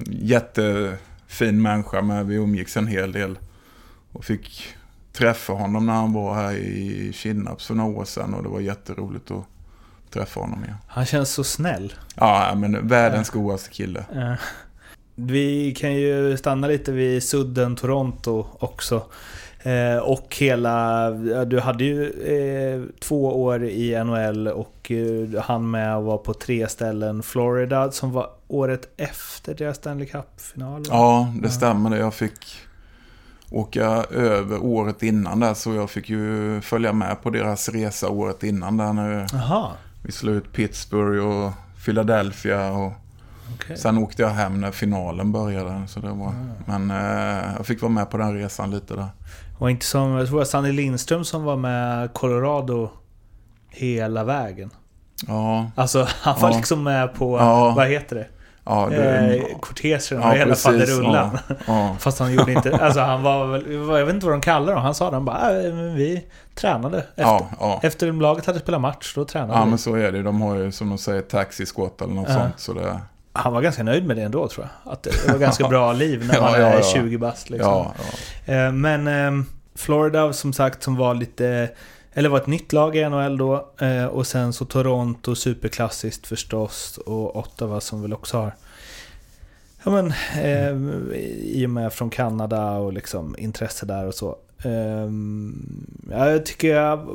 jättefin 0.06 1.62
människa, 1.62 2.02
men 2.02 2.28
vi 2.28 2.34
umgicks 2.34 2.76
en 2.76 2.86
hel 2.86 3.12
del. 3.12 3.38
Och 4.12 4.24
fick 4.24 4.66
träffa 5.12 5.52
honom 5.52 5.86
när 5.86 5.92
han 5.92 6.12
var 6.12 6.34
här 6.34 6.52
i 6.52 7.12
Kinnarp 7.14 7.60
för 7.60 7.74
några 7.74 7.98
år 8.00 8.04
sedan. 8.04 8.34
Och 8.34 8.42
det 8.42 8.48
var 8.48 8.60
jätteroligt 8.60 9.30
att 9.30 9.44
träffa 10.10 10.40
honom 10.40 10.64
igen. 10.64 10.76
Han 10.86 11.04
känns 11.06 11.30
så 11.30 11.44
snäll. 11.44 11.92
Ja, 12.14 12.54
men 12.56 12.88
världens 12.88 13.30
godaste 13.30 13.70
kille. 13.70 14.04
Eh, 14.14 14.32
Vi 15.20 15.74
kan 15.74 15.94
ju 15.94 16.36
stanna 16.36 16.66
lite 16.66 16.92
vid 16.92 17.22
sudden 17.22 17.76
Toronto 17.76 18.46
också. 18.58 19.02
Eh, 19.62 19.98
och 19.98 20.36
hela... 20.38 21.10
Du 21.44 21.60
hade 21.60 21.84
ju 21.84 22.04
eh, 22.10 23.00
två 23.00 23.42
år 23.42 23.64
i 23.64 24.04
NHL 24.04 24.48
och 24.48 24.90
eh, 24.90 25.42
han 25.42 25.70
med 25.70 25.96
och 25.96 26.04
var 26.04 26.18
på 26.18 26.34
tre 26.34 26.68
ställen. 26.68 27.22
Florida 27.22 27.90
som 27.90 28.12
var 28.12 28.30
året 28.48 28.88
efter 28.96 29.54
deras 29.54 29.76
Stanley 29.76 30.06
Cup-final. 30.06 30.84
Ja, 30.88 31.32
det 31.42 31.50
stämmer. 31.50 31.90
det. 31.90 31.98
Jag 31.98 32.14
fick 32.14 32.56
åka 33.50 33.86
över 34.10 34.64
året 34.64 35.02
innan 35.02 35.40
där. 35.40 35.54
Så 35.54 35.74
jag 35.74 35.90
fick 35.90 36.08
ju 36.08 36.60
följa 36.60 36.92
med 36.92 37.22
på 37.22 37.30
deras 37.30 37.68
resa 37.68 38.08
året 38.08 38.42
innan 38.42 38.76
där. 38.76 38.92
När 38.92 39.26
Jaha, 39.32 39.70
vi 40.02 40.12
slog 40.12 40.34
ut 40.34 40.52
Pittsburgh 40.52 41.26
och 41.26 41.52
Philadelphia. 41.84 42.72
Och 42.72 42.92
okej. 43.64 43.76
sen 43.76 43.98
åkte 43.98 44.22
jag 44.22 44.28
hem 44.28 44.60
när 44.60 44.70
finalen 44.70 45.32
började. 45.32 45.82
Så 45.88 46.00
det 46.00 46.08
var, 46.08 46.34
Men 46.66 46.90
eh, 46.90 47.52
jag 47.56 47.66
fick 47.66 47.82
vara 47.82 47.92
med 47.92 48.10
på 48.10 48.16
den 48.16 48.34
resan 48.34 48.70
lite 48.70 48.94
där. 48.94 49.06
Och 49.58 49.70
inte 49.70 49.86
som, 49.86 50.10
jag 50.10 50.26
tror 50.26 50.36
det 50.36 50.40
var 50.40 50.44
Sanny 50.44 50.72
Lindström 50.72 51.24
som 51.24 51.44
var 51.44 51.56
med 51.56 52.12
Colorado 52.14 52.90
hela 53.70 54.24
vägen. 54.24 54.70
Ja, 55.26 55.70
Alltså 55.74 56.06
han 56.22 56.40
var 56.40 56.50
Ja. 56.50 56.56
liksom 56.56 56.82
med 56.82 57.14
på, 57.14 57.38
Ja. 57.38 57.70
vad 57.76 57.86
heter 57.88 58.16
det? 58.16 58.26
ja, 58.64 58.86
det, 58.90 59.36
Eh, 59.36 59.58
kortegen 59.60 60.00
ja 60.10 60.30
och 60.30 60.36
hela 60.36 60.54
faderullan. 60.54 61.38
Ja, 61.48 61.54
ja. 61.66 61.96
Fast 61.98 62.18
han 62.18 62.32
gjorde 62.32 62.52
inte... 62.52 62.76
Alltså 62.76 63.00
han 63.00 63.22
var 63.22 63.46
väl... 63.46 63.72
Jag 63.98 64.04
vet 64.06 64.14
inte 64.14 64.26
vad 64.26 64.34
de 64.34 64.40
kallar 64.40 64.72
dem. 64.74 64.82
Han 64.82 64.94
sa 64.94 65.10
de 65.10 65.24
bara 65.24 65.62
äh, 65.62 65.72
vi 65.72 66.24
tränade. 66.54 66.98
Efter, 66.98 67.22
Ja, 67.22 67.48
ja. 67.60 67.80
efter 67.82 68.12
laget 68.12 68.46
hade 68.46 68.58
spelat 68.58 68.80
match, 68.80 69.12
då 69.14 69.24
tränade 69.24 69.52
ja, 69.58 69.64
vi. 69.64 69.68
men 69.70 69.78
så 69.78 69.94
är 69.94 70.12
det. 70.12 70.22
De 70.22 70.40
har 70.42 70.54
ju 70.56 70.72
som 70.72 70.88
de 70.88 70.98
säger 70.98 71.22
taxi 71.22 71.66
squat 71.66 72.00
eller 72.02 72.14
något 72.14 72.28
Ja. 72.28 72.34
sånt. 72.34 72.54
Så 72.60 72.72
det, 72.72 73.00
Han 73.38 73.52
var 73.52 73.62
ganska 73.62 73.82
nöjd 73.82 74.06
med 74.06 74.16
det 74.16 74.22
ändå 74.22 74.48
tror 74.48 74.66
jag. 74.84 74.92
Att 74.92 75.02
det 75.02 75.28
var 75.32 75.38
ganska 75.38 75.68
bra 75.68 75.92
liv 75.92 76.26
när 76.26 76.40
man 76.40 76.52
ja, 76.60 76.66
är 76.66 76.76
ja. 76.76 76.82
20 76.94 77.18
bast 77.18 77.50
liksom. 77.50 77.86
Eh, 78.46 78.72
Men 78.72 79.06
eh, 79.38 79.44
Florida 79.74 80.32
som 80.32 80.52
sagt 80.52 80.82
som 80.82 80.96
var 80.96 81.14
lite... 81.14 81.70
Eller 82.12 82.28
var 82.28 82.38
ett 82.38 82.46
nytt 82.46 82.72
lag 82.72 82.96
i 82.96 83.08
NHL 83.08 83.38
då. 83.38 83.68
Eh, 83.80 84.04
Och 84.04 84.26
sen 84.26 84.52
så 84.52 84.64
Toronto, 84.64 85.34
superklassiskt 85.34 86.26
förstås. 86.26 86.98
Och 87.06 87.36
Ottawa 87.36 87.80
som 87.80 88.02
väl 88.02 88.12
också 88.12 88.36
har... 88.36 88.54
Ja 89.84 89.90
men, 89.90 90.12
eh, 90.42 90.72
i 91.42 91.62
och 91.66 91.70
med 91.70 91.92
från 91.92 92.10
Kanada 92.10 92.72
och 92.72 92.92
liksom 92.92 93.34
intresse 93.38 93.86
där 93.86 94.06
och 94.06 94.14
så. 94.14 94.36
Eh, 94.64 95.08
ja, 96.10 96.30
jag 96.30 96.46
tycker 96.46 96.74
jag, 96.76 97.08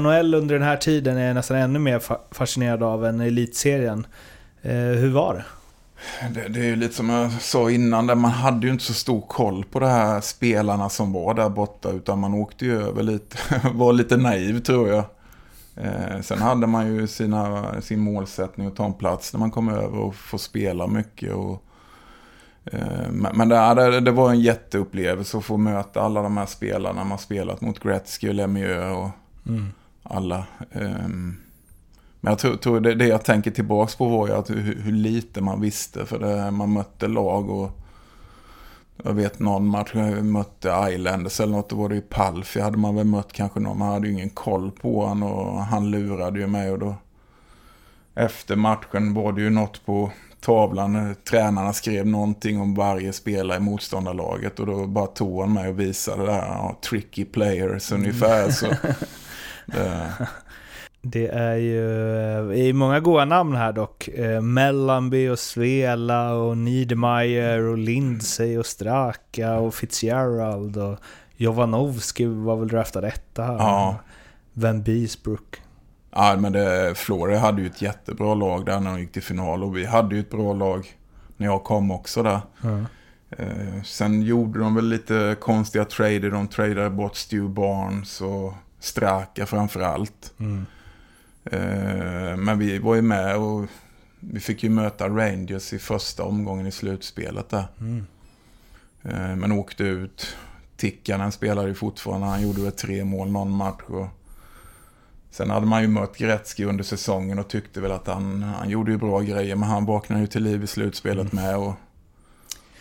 NHL 0.00 0.34
under 0.34 0.54
den 0.54 0.68
här 0.68 0.76
tiden 0.76 1.16
är 1.16 1.26
jag 1.26 1.34
nästan 1.34 1.56
ännu 1.56 1.78
mer 1.78 1.98
fa- 1.98 2.18
fascinerad 2.30 2.82
av 2.82 3.06
än 3.06 3.20
elitserien. 3.20 4.06
Eh, 4.62 4.72
hur 4.72 5.10
var 5.10 5.34
det? 5.34 5.44
Det, 6.34 6.48
det 6.48 6.60
är 6.60 6.64
ju 6.64 6.76
lite 6.76 6.94
som 6.94 7.08
jag 7.08 7.32
sa 7.32 7.70
innan, 7.70 8.06
där 8.06 8.14
man 8.14 8.30
hade 8.30 8.66
ju 8.66 8.72
inte 8.72 8.84
så 8.84 8.94
stor 8.94 9.20
koll 9.20 9.64
på 9.64 9.80
de 9.80 9.86
här 9.86 10.20
spelarna 10.20 10.88
som 10.88 11.12
var 11.12 11.34
där 11.34 11.48
borta, 11.48 11.90
utan 11.90 12.18
man 12.18 12.34
åkte 12.34 12.64
ju 12.64 12.82
över 12.82 13.02
lite, 13.02 13.36
var 13.74 13.92
lite 13.92 14.16
naiv 14.16 14.60
tror 14.60 14.88
jag. 14.88 15.04
Eh, 15.76 16.20
sen 16.20 16.38
hade 16.38 16.66
man 16.66 16.94
ju 16.94 17.06
sina, 17.06 17.66
sin 17.80 18.00
målsättning 18.00 18.66
att 18.66 18.76
ta 18.76 18.84
en 18.84 18.94
plats 18.94 19.32
när 19.32 19.40
man 19.40 19.50
kom 19.50 19.68
över 19.68 19.98
och 19.98 20.14
få 20.14 20.38
spela 20.38 20.86
mycket. 20.86 21.34
Och, 21.34 21.62
eh, 22.64 23.10
men 23.10 23.48
det, 23.48 24.00
det, 24.00 24.10
var 24.10 24.30
en 24.30 24.40
jätteupplevelse 24.40 25.38
att 25.38 25.44
få 25.44 25.56
möta 25.56 26.00
alla 26.00 26.22
de 26.22 26.36
här 26.36 26.46
spelarna 26.46 27.04
man 27.04 27.18
spelat 27.18 27.60
mot 27.60 27.78
Gretzky 27.78 28.28
och 28.28 28.34
Lemieux 28.34 28.96
och 28.96 29.10
alla. 30.02 30.44
Ehm, 30.72 31.36
men 32.20 32.30
jag 32.30 32.38
tror, 32.38 32.56
tror 32.56 32.80
det, 32.80 32.94
det 32.94 33.06
jag 33.06 33.24
tänker 33.24 33.50
tillbaks 33.50 33.96
på 33.96 34.08
var 34.08 34.26
ju 34.28 34.34
att 34.34 34.50
hur, 34.50 34.80
hur 34.82 34.92
lite 34.92 35.40
man 35.40 35.60
visste. 35.60 36.06
För 36.06 36.18
det, 36.18 36.50
man 36.50 36.72
mötte 36.72 37.08
lag 37.08 37.50
och 37.50 37.70
jag 39.02 39.12
vet 39.12 39.38
någon 39.38 39.66
match, 39.66 39.90
jag 39.94 40.24
mötte 40.24 40.88
Islanders 40.90 41.40
eller 41.40 41.52
något, 41.52 41.70
då 41.70 41.76
var 41.76 41.88
det 41.88 41.94
ju 41.94 42.00
Palfi 42.00 42.60
hade 42.60 42.78
man 42.78 42.94
väl 42.96 43.06
mött 43.06 43.32
kanske 43.32 43.60
någon. 43.60 43.78
Man 43.78 43.92
hade 43.92 44.06
ju 44.06 44.12
ingen 44.12 44.30
koll 44.30 44.70
på 44.70 45.06
han 45.06 45.22
och 45.22 45.60
han 45.60 45.90
lurade 45.90 46.40
ju 46.40 46.46
mig 46.46 46.70
och 46.70 46.78
då 46.78 46.94
efter 48.14 48.56
matchen 48.56 49.14
var 49.14 49.32
det 49.32 49.40
ju 49.40 49.50
något 49.50 49.86
på 49.86 50.10
tavlan. 50.40 50.96
eh, 50.96 51.14
Tränarna 51.30 51.72
skrev 51.72 52.06
någonting 52.06 52.60
om 52.60 52.74
varje 52.74 53.12
spelare 53.12 53.58
i 53.58 53.60
motståndarlaget 53.60 54.60
och 54.60 54.66
då 54.66 54.86
bara 54.86 55.06
tog 55.06 55.40
han 55.40 55.52
mig 55.52 55.68
och 55.68 55.80
visade 55.80 56.26
det 56.26 56.32
här, 56.32 56.46
ja, 56.46 56.78
tricky 56.82 57.24
players 57.24 57.92
ungefär. 57.92 58.50
Så, 58.50 58.66
det, 59.66 60.12
Det 61.02 61.28
är 61.28 61.56
ju 61.56 61.88
eh, 62.52 62.68
är 62.68 62.72
många 62.72 63.00
goda 63.00 63.24
namn 63.24 63.56
här 63.56 63.72
dock. 63.72 64.08
Eh, 64.08 64.40
Mellanby 64.40 65.28
och 65.28 65.38
Svela 65.38 66.34
och 66.34 66.58
Niedermayer 66.58 67.60
och 67.60 67.78
Lindsay 67.78 68.58
och 68.58 68.66
Straka 68.66 69.54
och 69.54 69.74
Fitzgerald 69.74 70.76
och 70.76 70.98
Jovanovski 71.36 72.24
var 72.24 72.56
väl 72.56 72.68
draftad 72.68 73.06
etta 73.06 73.42
här. 73.42 73.54
Ja. 73.58 73.96
Van 74.52 74.82
Beesbrook. 74.82 75.62
Ja, 76.10 76.36
men 76.38 76.52
det, 76.52 76.94
Florida 76.96 77.38
hade 77.38 77.62
ju 77.62 77.66
ett 77.66 77.82
jättebra 77.82 78.34
lag 78.34 78.66
där 78.66 78.80
när 78.80 78.90
de 78.90 79.00
gick 79.00 79.12
till 79.12 79.22
final. 79.22 79.64
Och 79.64 79.76
vi 79.76 79.84
hade 79.86 80.14
ju 80.14 80.20
ett 80.20 80.30
bra 80.30 80.52
lag 80.52 80.86
när 81.36 81.46
jag 81.46 81.64
kom 81.64 81.90
också 81.90 82.22
där. 82.22 82.40
Eh, 83.30 83.82
sen 83.84 84.22
gjorde 84.22 84.58
de 84.58 84.74
väl 84.74 84.88
lite 84.88 85.36
konstiga 85.40 85.84
trader. 85.84 86.30
De 86.30 86.48
tradade 86.48 86.90
bort 86.90 87.16
Stu 87.16 87.48
Barnes 87.48 88.20
och 88.20 88.52
Straka 88.80 89.46
framför 89.46 89.80
allt. 89.80 90.34
Eh, 91.52 92.36
men 92.36 92.58
vi 92.58 92.78
var 92.78 92.94
ju 92.94 93.02
med 93.02 93.36
och 93.36 93.66
vi 94.20 94.40
fick 94.40 94.62
ju 94.62 94.70
möta 94.70 95.08
Rangers 95.08 95.72
i 95.72 95.78
första 95.78 96.24
omgången 96.24 96.66
i 96.66 96.72
slutspelet 96.72 97.48
där. 97.48 97.64
Eh, 99.02 99.36
men 99.36 99.52
åkte 99.52 99.84
ut. 99.84 100.36
Tikkanen 100.76 101.32
spelade 101.32 101.68
ju 101.68 101.74
fortfarande. 101.74 102.26
Han 102.26 102.42
gjorde 102.42 102.62
väl 102.62 102.72
tre 102.72 103.04
mål 103.04 103.30
någon 103.30 103.50
match. 103.50 103.82
Och 103.86 104.06
Sen 105.30 105.50
hade 105.50 105.66
man 105.66 105.82
ju 105.82 105.88
mött 105.88 106.16
Gretzky 106.16 106.64
under 106.64 106.84
säsongen 106.84 107.38
och 107.38 107.48
tyckte 107.48 107.80
väl 107.80 107.92
att 107.92 108.06
han, 108.06 108.42
han 108.42 108.68
gjorde 108.68 108.90
ju 108.90 108.98
bra 108.98 109.20
grejer. 109.20 109.56
Men 109.56 109.68
han 109.68 109.84
vaknade 109.84 110.20
ju 110.20 110.26
till 110.26 110.42
liv 110.42 110.64
i 110.64 110.66
slutspelet 110.66 111.32
med. 111.32 111.56
Och 111.56 111.74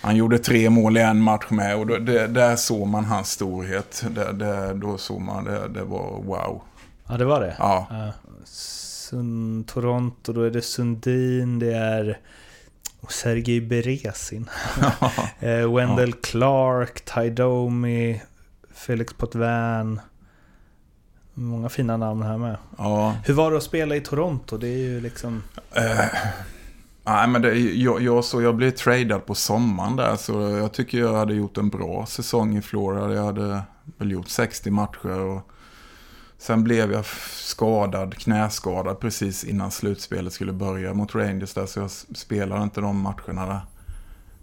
han 0.01 0.15
gjorde 0.15 0.39
tre 0.39 0.69
mål 0.69 0.97
i 0.97 1.01
en 1.01 1.21
match 1.21 1.45
med. 1.49 1.77
Och 1.77 1.87
då, 1.87 1.97
det, 1.97 2.27
där 2.27 2.55
såg 2.55 2.87
man 2.87 3.05
hans 3.05 3.31
storhet. 3.31 4.05
Det, 4.09 4.33
det, 4.33 4.73
då 4.73 4.97
såg 4.97 5.21
man 5.21 5.43
det. 5.43 5.67
Det 5.67 5.83
var 5.83 6.21
wow. 6.23 6.61
Ja, 7.07 7.17
det 7.17 7.25
var 7.25 7.41
det. 7.41 7.55
Ja. 7.59 7.87
Sund, 8.51 9.67
Toronto, 9.67 10.33
då 10.33 10.41
är 10.41 10.51
det 10.51 10.61
Sundin, 10.61 11.59
det 11.59 11.73
är 11.73 12.19
Sergej 13.09 13.61
Beresin. 13.61 14.49
eh, 15.39 15.75
Wendell 15.75 16.13
Clark, 16.13 17.05
Ty 17.05 17.29
Domi, 17.29 18.21
Felix 18.73 19.13
Potvin. 19.13 19.99
Många 21.33 21.69
fina 21.69 21.97
namn 21.97 22.21
här 22.21 22.37
med. 22.37 22.57
ja. 22.77 23.15
Hur 23.25 23.33
var 23.33 23.51
det 23.51 23.57
att 23.57 23.63
spela 23.63 23.95
i 23.95 24.01
Toronto? 24.01 24.57
Det 24.57 24.67
är 24.67 24.77
ju 24.77 25.01
liksom... 25.01 25.43
Eh, 25.73 26.05
nej, 27.03 27.27
men 27.27 27.41
det, 27.41 27.59
jag, 27.59 28.01
jag, 28.01 28.25
så 28.25 28.41
jag 28.41 28.55
blev 28.55 28.71
tradad 28.71 29.25
på 29.25 29.35
sommaren 29.35 29.95
där. 29.95 30.15
Så 30.15 30.33
jag 30.41 30.71
tycker 30.71 30.97
jag 30.97 31.13
hade 31.13 31.33
gjort 31.33 31.57
en 31.57 31.69
bra 31.69 32.05
säsong 32.05 32.57
i 32.57 32.61
Florida. 32.61 33.13
Jag 33.13 33.25
hade 33.25 33.61
väl 33.97 34.11
gjort 34.11 34.29
60 34.29 34.71
matcher. 34.71 35.19
Och 35.19 35.51
sen 36.47 36.63
blev 36.63 36.91
jag 36.91 37.05
skadad, 37.33 38.17
knäskadad 38.17 38.99
precis 38.99 39.43
innan 39.43 39.71
slutspelet 39.71 40.33
skulle 40.33 40.53
börja 40.53 40.93
mot 40.93 41.15
Rangers 41.15 41.53
där. 41.53 41.65
Så 41.65 41.79
jag 41.79 41.89
spelade 41.91 42.63
inte 42.63 42.81
de 42.81 43.01
matcherna 43.01 43.45
där. 43.45 43.61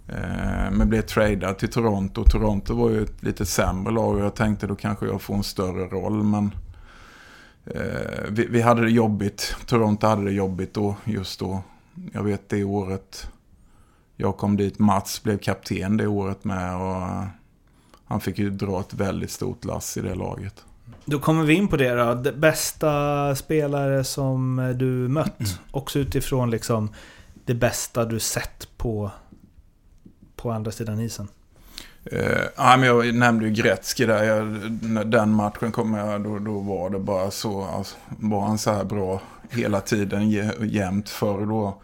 Eh, 0.08 0.70
men 0.70 0.88
blev 0.88 1.02
tradad 1.02 1.58
till 1.58 1.68
Toronto. 1.68 2.24
Toronto 2.24 2.74
var 2.74 2.90
ju 2.90 3.02
ett 3.02 3.22
lite 3.22 3.46
sämre 3.46 3.92
lag 3.92 4.14
och 4.14 4.20
jag 4.20 4.34
tänkte 4.34 4.66
då 4.66 4.74
kanske 4.74 5.06
jag 5.06 5.22
får 5.22 5.34
en 5.34 5.42
större 5.42 5.86
roll. 5.86 6.22
Men 6.22 6.54
eh, 7.64 8.24
vi, 8.30 8.46
vi 8.46 8.60
hade 8.60 8.82
det 8.82 8.90
jobbigt. 8.90 9.56
Toronto 9.66 10.06
hade 10.06 10.24
det 10.24 10.32
jobbigt 10.32 10.74
då, 10.74 10.96
just 11.04 11.40
då. 11.40 11.62
Jag 12.12 12.22
vet 12.22 12.48
det 12.48 12.64
året 12.64 13.30
jag 14.16 14.36
kom 14.36 14.56
dit. 14.56 14.78
Mats 14.78 15.22
blev 15.22 15.38
kapten 15.38 15.96
det 15.96 16.06
året 16.06 16.44
med. 16.44 16.76
Och 16.76 16.96
eh, 16.96 17.24
han 18.04 18.20
fick 18.20 18.38
ju 18.38 18.50
dra 18.50 18.80
ett 18.80 18.94
väldigt 18.94 19.30
stort 19.30 19.64
lass 19.64 19.96
i 19.96 20.00
det 20.00 20.14
laget. 20.14 20.64
Då 21.04 21.18
kommer 21.18 21.44
vi 21.44 21.54
in 21.54 21.68
på 21.68 21.76
det 21.76 21.94
då. 21.94 22.14
Det 22.14 22.32
bästa 22.32 23.34
spelare 23.34 24.04
som 24.04 24.72
du 24.76 24.84
mött. 24.86 25.60
Också 25.70 25.98
utifrån 25.98 26.50
liksom 26.50 26.92
det 27.44 27.54
bästa 27.54 28.04
du 28.04 28.20
sett 28.20 28.68
på, 28.76 29.10
på 30.36 30.50
andra 30.50 30.70
sidan 30.70 31.00
isen. 31.00 31.28
Eh, 32.04 32.40
ja, 32.56 32.76
men 32.76 32.82
jag 32.82 33.14
nämnde 33.14 33.44
ju 33.44 33.50
Gretzky 33.50 34.06
där. 34.06 34.24
Jag, 34.24 34.46
den 35.10 35.30
matchen 35.30 35.72
kom 35.72 35.94
jag, 35.94 36.24
då, 36.24 36.38
då 36.38 36.60
var 36.60 36.90
det 36.90 36.98
bara 36.98 37.30
så. 37.30 37.64
Alltså, 37.64 37.96
var 38.08 38.40
han 38.40 38.58
så 38.58 38.72
här 38.72 38.84
bra 38.84 39.20
hela 39.50 39.80
tiden 39.80 40.22
jä- 40.22 40.64
jämt 40.64 41.08
förr 41.08 41.46
då. 41.46 41.82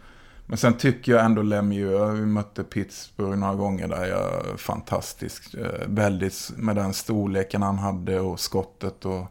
Men 0.51 0.57
sen 0.57 0.73
tycker 0.73 1.11
jag 1.11 1.25
ändå 1.25 1.41
Lemieux, 1.41 2.19
vi 2.19 2.25
mötte 2.25 2.63
Pittsburgh 2.63 3.37
några 3.37 3.55
gånger 3.55 3.87
där. 3.87 4.05
Jag, 4.05 4.59
fantastisk. 4.59 5.53
Eh, 5.53 5.87
väldigt 5.87 6.51
med 6.55 6.75
den 6.75 6.93
storleken 6.93 7.61
han 7.61 7.77
hade 7.77 8.19
och 8.19 8.39
skottet. 8.39 9.05
Och, 9.05 9.25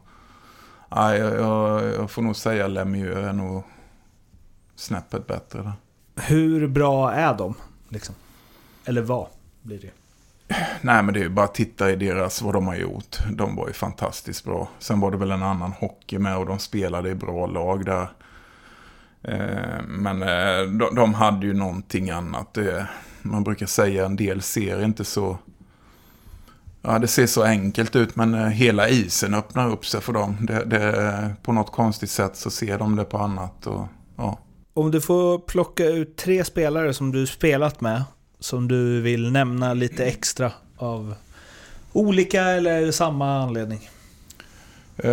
ja, 0.89 1.15
jag, 1.15 1.35
jag, 1.35 1.83
jag 1.83 2.11
får 2.11 2.21
nog 2.21 2.35
säga 2.35 2.67
Lemieux 2.67 3.17
är 3.17 3.33
nog 3.33 3.63
snäppet 4.75 5.27
bättre 5.27 5.61
där. 5.61 5.73
Hur 6.15 6.67
bra 6.67 7.11
är 7.11 7.37
de? 7.37 7.53
Liksom? 7.89 8.15
Eller 8.85 9.01
vad 9.01 9.27
blir 9.61 9.79
det? 9.79 9.91
Nej 10.81 11.03
men 11.03 11.13
det 11.13 11.19
är 11.19 11.23
ju 11.23 11.29
bara 11.29 11.45
att 11.45 11.55
titta 11.55 11.91
i 11.91 11.95
deras, 11.95 12.41
vad 12.41 12.53
de 12.53 12.67
har 12.67 12.75
gjort. 12.75 13.17
De 13.31 13.55
var 13.55 13.67
ju 13.67 13.73
fantastiskt 13.73 14.45
bra. 14.45 14.69
Sen 14.79 14.99
var 14.99 15.11
det 15.11 15.17
väl 15.17 15.31
en 15.31 15.43
annan 15.43 15.71
hockey 15.71 16.17
med 16.19 16.37
och 16.37 16.45
de 16.45 16.59
spelade 16.59 17.09
i 17.09 17.15
bra 17.15 17.47
lag 17.47 17.85
där. 17.85 18.07
Eh, 19.23 19.81
men 19.87 20.21
eh, 20.21 20.61
de, 20.61 20.95
de 20.95 21.13
hade 21.13 21.45
ju 21.45 21.53
någonting 21.53 22.09
annat. 22.09 22.57
Eh, 22.57 22.83
man 23.21 23.43
brukar 23.43 23.65
säga 23.65 24.05
en 24.05 24.15
del 24.15 24.41
ser 24.41 24.83
inte 24.83 25.03
så... 25.03 25.37
Ja, 26.81 26.99
det 26.99 27.07
ser 27.07 27.27
så 27.27 27.43
enkelt 27.43 27.95
ut 27.95 28.15
men 28.15 28.47
hela 28.47 28.89
isen 28.89 29.33
öppnar 29.33 29.69
upp 29.69 29.85
sig 29.85 30.01
för 30.01 30.13
dem. 30.13 30.37
Det, 30.41 30.65
det, 30.65 31.35
på 31.43 31.53
något 31.53 31.71
konstigt 31.71 32.09
sätt 32.09 32.35
så 32.35 32.49
ser 32.49 32.77
de 32.77 32.95
det 32.95 33.03
på 33.03 33.17
annat. 33.17 33.67
Och, 33.67 33.87
ja. 34.17 34.39
Om 34.73 34.91
du 34.91 35.01
får 35.01 35.39
plocka 35.39 35.85
ut 35.85 36.17
tre 36.17 36.43
spelare 36.43 36.93
som 36.93 37.11
du 37.11 37.27
spelat 37.27 37.81
med, 37.81 38.03
som 38.39 38.67
du 38.67 39.01
vill 39.01 39.31
nämna 39.31 39.73
lite 39.73 40.05
extra 40.05 40.51
av 40.77 41.15
olika 41.93 42.41
eller 42.43 42.91
samma 42.91 43.43
anledning. 43.43 43.89
Eh, 44.97 45.11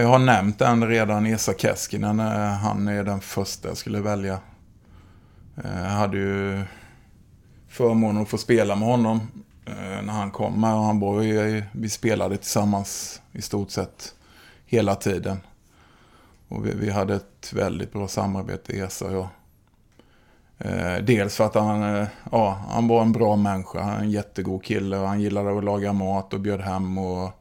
jag 0.00 0.08
har 0.08 0.18
nämnt 0.18 0.58
den 0.58 0.88
redan, 0.88 1.26
Esa 1.26 1.52
Keskinen. 1.54 2.20
Eh, 2.20 2.52
han 2.52 2.88
är 2.88 3.04
den 3.04 3.20
första 3.20 3.68
jag 3.68 3.76
skulle 3.76 4.00
välja. 4.00 4.38
Eh, 5.56 5.82
jag 5.82 5.90
hade 5.90 6.16
ju 6.16 6.62
förmånen 7.68 8.22
att 8.22 8.28
få 8.28 8.38
spela 8.38 8.76
med 8.76 8.88
honom 8.88 9.20
när 10.02 10.12
han 10.12 10.30
kom. 10.30 10.64
Och 10.64 10.70
han 10.70 11.00
var 11.00 11.22
ju, 11.22 11.62
vi 11.72 11.88
spelade 11.88 12.36
tillsammans 12.36 13.22
i 13.32 13.42
stort 13.42 13.70
sett 13.70 14.14
hela 14.66 14.94
tiden. 14.94 15.40
Och 16.48 16.66
vi, 16.66 16.74
vi 16.74 16.90
hade 16.90 17.14
ett 17.14 17.52
väldigt 17.52 17.92
bra 17.92 18.08
samarbete, 18.08 18.72
Esa 18.72 19.06
och 19.06 19.12
jag. 19.12 19.28
Dels 21.04 21.36
för 21.36 21.44
att 21.44 21.54
han, 21.54 22.06
ja, 22.32 22.58
han 22.70 22.88
var 22.88 23.02
en 23.02 23.12
bra 23.12 23.36
människa, 23.36 23.80
en 23.80 24.10
jättegod 24.10 24.64
kille 24.64 24.98
och 24.98 25.08
han 25.08 25.20
gillade 25.20 25.58
att 25.58 25.64
laga 25.64 25.92
mat 25.92 26.34
och 26.34 26.40
bjöd 26.40 26.60
hem 26.60 26.98
och... 26.98 27.37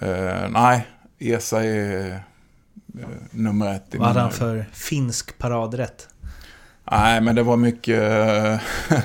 Eh, 0.00 0.48
nej, 0.50 0.86
Esa 1.18 1.64
är 1.64 2.12
eh, 2.12 3.08
nummer 3.30 3.74
ett 3.74 3.94
Vad 3.94 4.08
hade 4.08 4.20
han 4.20 4.32
för 4.32 4.66
finsk 4.72 5.38
paradrätt? 5.38 6.08
Nej, 6.90 7.20
men 7.20 7.34
det 7.34 7.42
var 7.42 7.56
mycket 7.56 8.02
eh, 8.02 8.60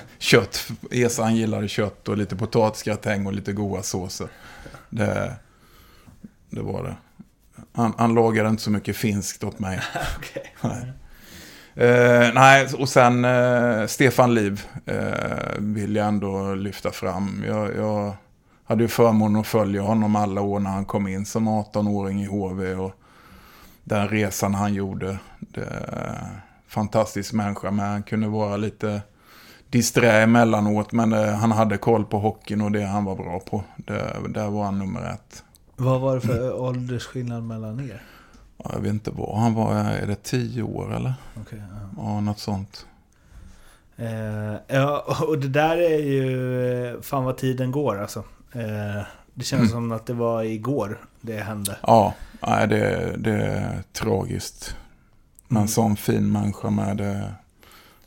kött. 0.17 0.71
Esa 0.91 1.23
han 1.23 1.35
gillade 1.35 1.67
kött 1.67 2.07
och 2.07 2.17
lite 2.17 2.35
potatisgratäng 2.35 3.25
och 3.25 3.33
lite 3.33 3.53
goda 3.53 3.83
såser. 3.83 4.27
Det, 4.89 5.35
det 6.49 6.61
var 6.61 6.83
det. 6.83 6.95
Han, 7.73 7.93
han 7.97 8.13
lagade 8.13 8.49
inte 8.49 8.63
så 8.63 8.71
mycket 8.71 8.95
finskt 8.95 9.43
åt 9.43 9.59
mig. 9.59 9.81
Nej. 10.61 10.93
Eh, 11.75 12.33
nej, 12.33 12.67
och 12.77 12.89
sen 12.89 13.25
eh, 13.25 13.85
Stefan 13.87 14.33
Liv 14.33 14.65
eh, 14.85 15.57
vill 15.57 15.95
jag 15.95 16.07
ändå 16.07 16.55
lyfta 16.55 16.91
fram. 16.91 17.43
Jag, 17.47 17.75
jag 17.75 18.15
hade 18.71 18.83
ju 18.83 18.87
förmånen 18.87 19.41
att 19.41 19.47
följa 19.47 19.81
honom 19.81 20.15
alla 20.15 20.41
år 20.41 20.59
när 20.59 20.69
han 20.69 20.85
kom 20.85 21.07
in 21.07 21.25
som 21.25 21.49
18-åring 21.49 22.21
i 22.21 22.25
HV. 22.25 22.75
Och 22.75 22.91
den 23.83 24.07
resan 24.07 24.53
han 24.53 24.73
gjorde. 24.73 25.17
Det, 25.39 25.87
fantastisk 26.67 27.33
människa, 27.33 27.71
men 27.71 27.85
han 27.89 28.03
kunde 28.03 28.27
vara 28.27 28.57
lite 28.57 29.01
disträ 29.69 30.21
emellanåt. 30.21 30.91
Men 30.91 31.13
eh, 31.13 31.33
han 31.33 31.51
hade 31.51 31.77
koll 31.77 32.05
på 32.05 32.19
hockeyn 32.19 32.61
och 32.61 32.71
det 32.71 32.83
han 32.85 33.05
var 33.05 33.15
bra 33.15 33.39
på. 33.39 33.63
Det, 33.77 34.15
där 34.29 34.49
var 34.49 34.63
han 34.63 34.79
nummer 34.79 35.11
ett. 35.13 35.43
Vad 35.75 36.01
var 36.01 36.15
det 36.15 36.21
för 36.21 36.61
åldersskillnad 36.61 37.43
mellan 37.43 37.79
er? 37.79 38.03
Ja, 38.57 38.71
Jag 38.73 38.79
vet 38.81 38.93
inte 38.93 39.11
vad 39.11 39.37
han 39.39 39.53
var, 39.53 39.73
är 39.75 40.07
det 40.07 40.23
tio 40.23 40.63
år 40.63 40.95
eller? 40.95 41.13
Okej, 41.41 41.61
ja. 41.69 42.03
Ja, 42.03 42.19
något 42.21 42.39
sånt. 42.39 42.85
Eh, 43.97 44.53
ja, 44.67 45.05
och 45.27 45.37
det 45.39 45.47
där 45.47 45.77
är 45.77 45.99
ju... 45.99 46.85
eh, 46.87 47.01
Fan 47.01 47.23
vad 47.23 47.37
tiden 47.37 47.71
går 47.71 48.01
alltså. 48.01 48.23
Eh, 48.53 49.03
det 49.33 49.43
känns 49.43 49.61
Mm. 49.61 49.67
som 49.71 49.91
att 49.91 50.05
det 50.05 50.13
var 50.13 50.43
igår 50.43 51.05
det 51.21 51.37
hände. 51.37 51.77
Ja, 51.83 52.13
nej, 52.47 52.67
det, 52.67 53.15
det 53.17 53.31
är 53.31 53.83
tragiskt. 53.93 54.75
Men 55.47 55.57
Mm. 55.57 55.67
sån 55.67 55.95
fin 55.97 56.31
människa 56.31 56.69
med 56.69 56.97
det. 56.97 57.33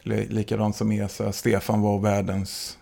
li- 0.03 0.27
Likadant 0.29 0.77
som 0.77 0.93
Esa. 0.93 1.33
Stefan 1.33 1.81
var 1.81 1.99
världens... 1.99 2.79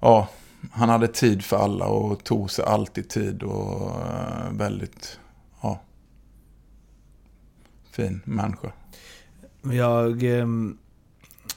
Ja, 0.00 0.28
han 0.72 0.88
hade 0.88 1.08
tid 1.08 1.44
för 1.44 1.56
alla 1.56 1.86
och 1.86 2.24
tog 2.24 2.50
sig 2.50 2.64
alltid 2.64 3.08
tid 3.08 3.42
och 3.42 3.90
eh, 4.00 4.50
väldigt... 4.52 5.18
Ja. 5.62 5.80
Fin 7.90 8.20
människa. 8.24 8.72
Jag... 9.62 10.22
ehm, 10.22 10.78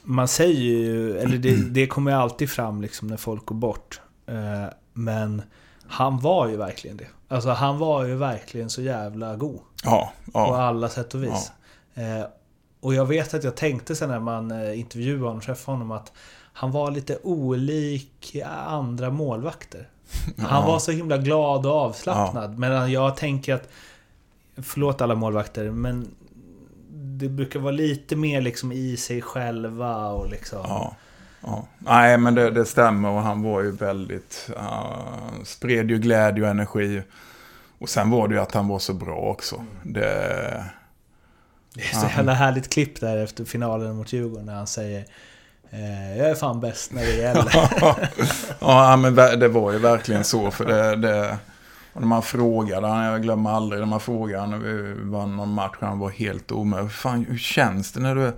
Man 0.02 0.28
säger 0.28 0.60
ju, 0.60 1.18
eller 1.18 1.38
det, 1.38 1.56
det 1.70 1.86
kommer 1.86 2.10
ju 2.10 2.16
alltid 2.16 2.50
fram 2.50 2.82
liksom 2.82 3.08
när 3.08 3.16
folk 3.16 3.46
går 3.46 3.56
bort. 3.56 4.00
Eh, 4.28 4.66
Men 4.92 5.42
han 5.86 6.18
var 6.20 6.48
ju 6.48 6.56
verkligen 6.56 6.96
det. 6.96 7.06
Alltså 7.28 7.50
han 7.50 7.78
var 7.78 8.04
ju 8.04 8.14
verkligen 8.16 8.70
så 8.70 8.82
jävla 8.82 9.36
god. 9.36 9.60
Ja, 9.84 10.12
På 10.24 10.30
ja. 10.38 10.62
alla 10.62 10.88
sätt 10.88 11.14
och 11.14 11.22
vis. 11.22 11.52
Eh, 11.94 12.24
Och 12.80 12.94
jag 12.94 13.06
vet 13.06 13.34
att 13.34 13.44
jag 13.44 13.56
tänkte 13.56 13.96
sen 13.96 14.08
när 14.08 14.20
man 14.20 14.50
eh, 14.50 14.78
intervjuade 14.80 15.20
honom 15.22 15.36
och 15.38 15.42
träffade 15.44 15.76
honom 15.76 15.90
att 15.90 16.12
han 16.52 16.70
var 16.72 16.90
lite 16.90 17.18
olik 17.22 18.36
andra 18.66 19.10
målvakter. 19.10 19.88
Han 20.38 20.64
var 20.66 20.78
så 20.78 20.90
himla 20.92 21.18
glad 21.18 21.66
och 21.66 21.72
avslappnad. 21.72 22.58
Men 22.58 22.92
jag 22.92 23.16
tänker 23.16 23.54
att, 23.54 23.68
förlåt 24.56 25.00
alla 25.00 25.14
målvakter, 25.14 25.70
men 25.70 26.08
det 26.92 27.28
brukar 27.28 27.60
vara 27.60 27.72
lite 27.72 28.16
mer 28.16 28.40
liksom 28.40 28.72
i 28.72 28.96
sig 28.96 29.22
själva 29.22 30.08
och 30.08 30.28
liksom... 30.30 30.58
Ja, 30.64 30.96
ja. 31.40 31.66
Nej, 31.78 32.18
men 32.18 32.34
det, 32.34 32.50
det 32.50 32.64
stämmer 32.64 33.08
och 33.08 33.22
han 33.22 33.42
var 33.42 33.62
ju 33.62 33.70
väldigt... 33.70 34.50
Uh, 34.56 35.42
spred 35.44 35.90
ju 35.90 35.98
glädje 35.98 36.42
och 36.42 36.50
energi. 36.50 37.02
Och 37.78 37.88
sen 37.88 38.10
var 38.10 38.28
det 38.28 38.34
ju 38.34 38.40
att 38.40 38.54
han 38.54 38.68
var 38.68 38.78
så 38.78 38.94
bra 38.94 39.16
också. 39.16 39.64
Det... 39.82 40.64
Det 41.74 41.80
är 41.80 41.94
så 41.94 42.06
jävla 42.16 42.32
härligt 42.32 42.72
klipp 42.72 43.00
där 43.00 43.16
efter 43.16 43.44
finalen 43.44 43.96
mot 43.96 44.12
Djurgården 44.12 44.46
när 44.46 44.54
han 44.54 44.66
säger 44.66 45.04
eh, 45.70 46.18
Jag 46.18 46.30
är 46.30 46.34
fan 46.34 46.60
bäst 46.60 46.92
när 46.92 47.02
det 47.02 47.16
gäller. 47.16 47.52
ja, 48.60 48.96
men 48.96 49.14
det 49.14 49.48
var 49.48 49.72
ju 49.72 49.78
verkligen 49.78 50.24
så. 50.24 50.50
För 50.50 50.64
det, 50.64 50.96
det, 50.96 51.38
och 51.92 52.00
när 52.00 52.08
man 52.08 52.22
frågade 52.22 52.86
han, 52.86 53.04
jag 53.04 53.22
glömmer 53.22 53.50
aldrig 53.50 53.80
när 53.80 53.86
man 53.86 54.00
frågade 54.00 54.40
han 54.40 54.50
när 54.50 54.58
vi 54.58 54.94
vann 55.10 55.36
någon 55.36 55.52
match, 55.52 55.76
han 55.80 55.98
var 55.98 56.10
helt 56.10 56.52
omöjlig. 56.52 56.92
Fan, 56.92 57.26
hur 57.28 57.38
känns 57.38 57.92
det 57.92 58.00
när 58.00 58.14
du, 58.14 58.32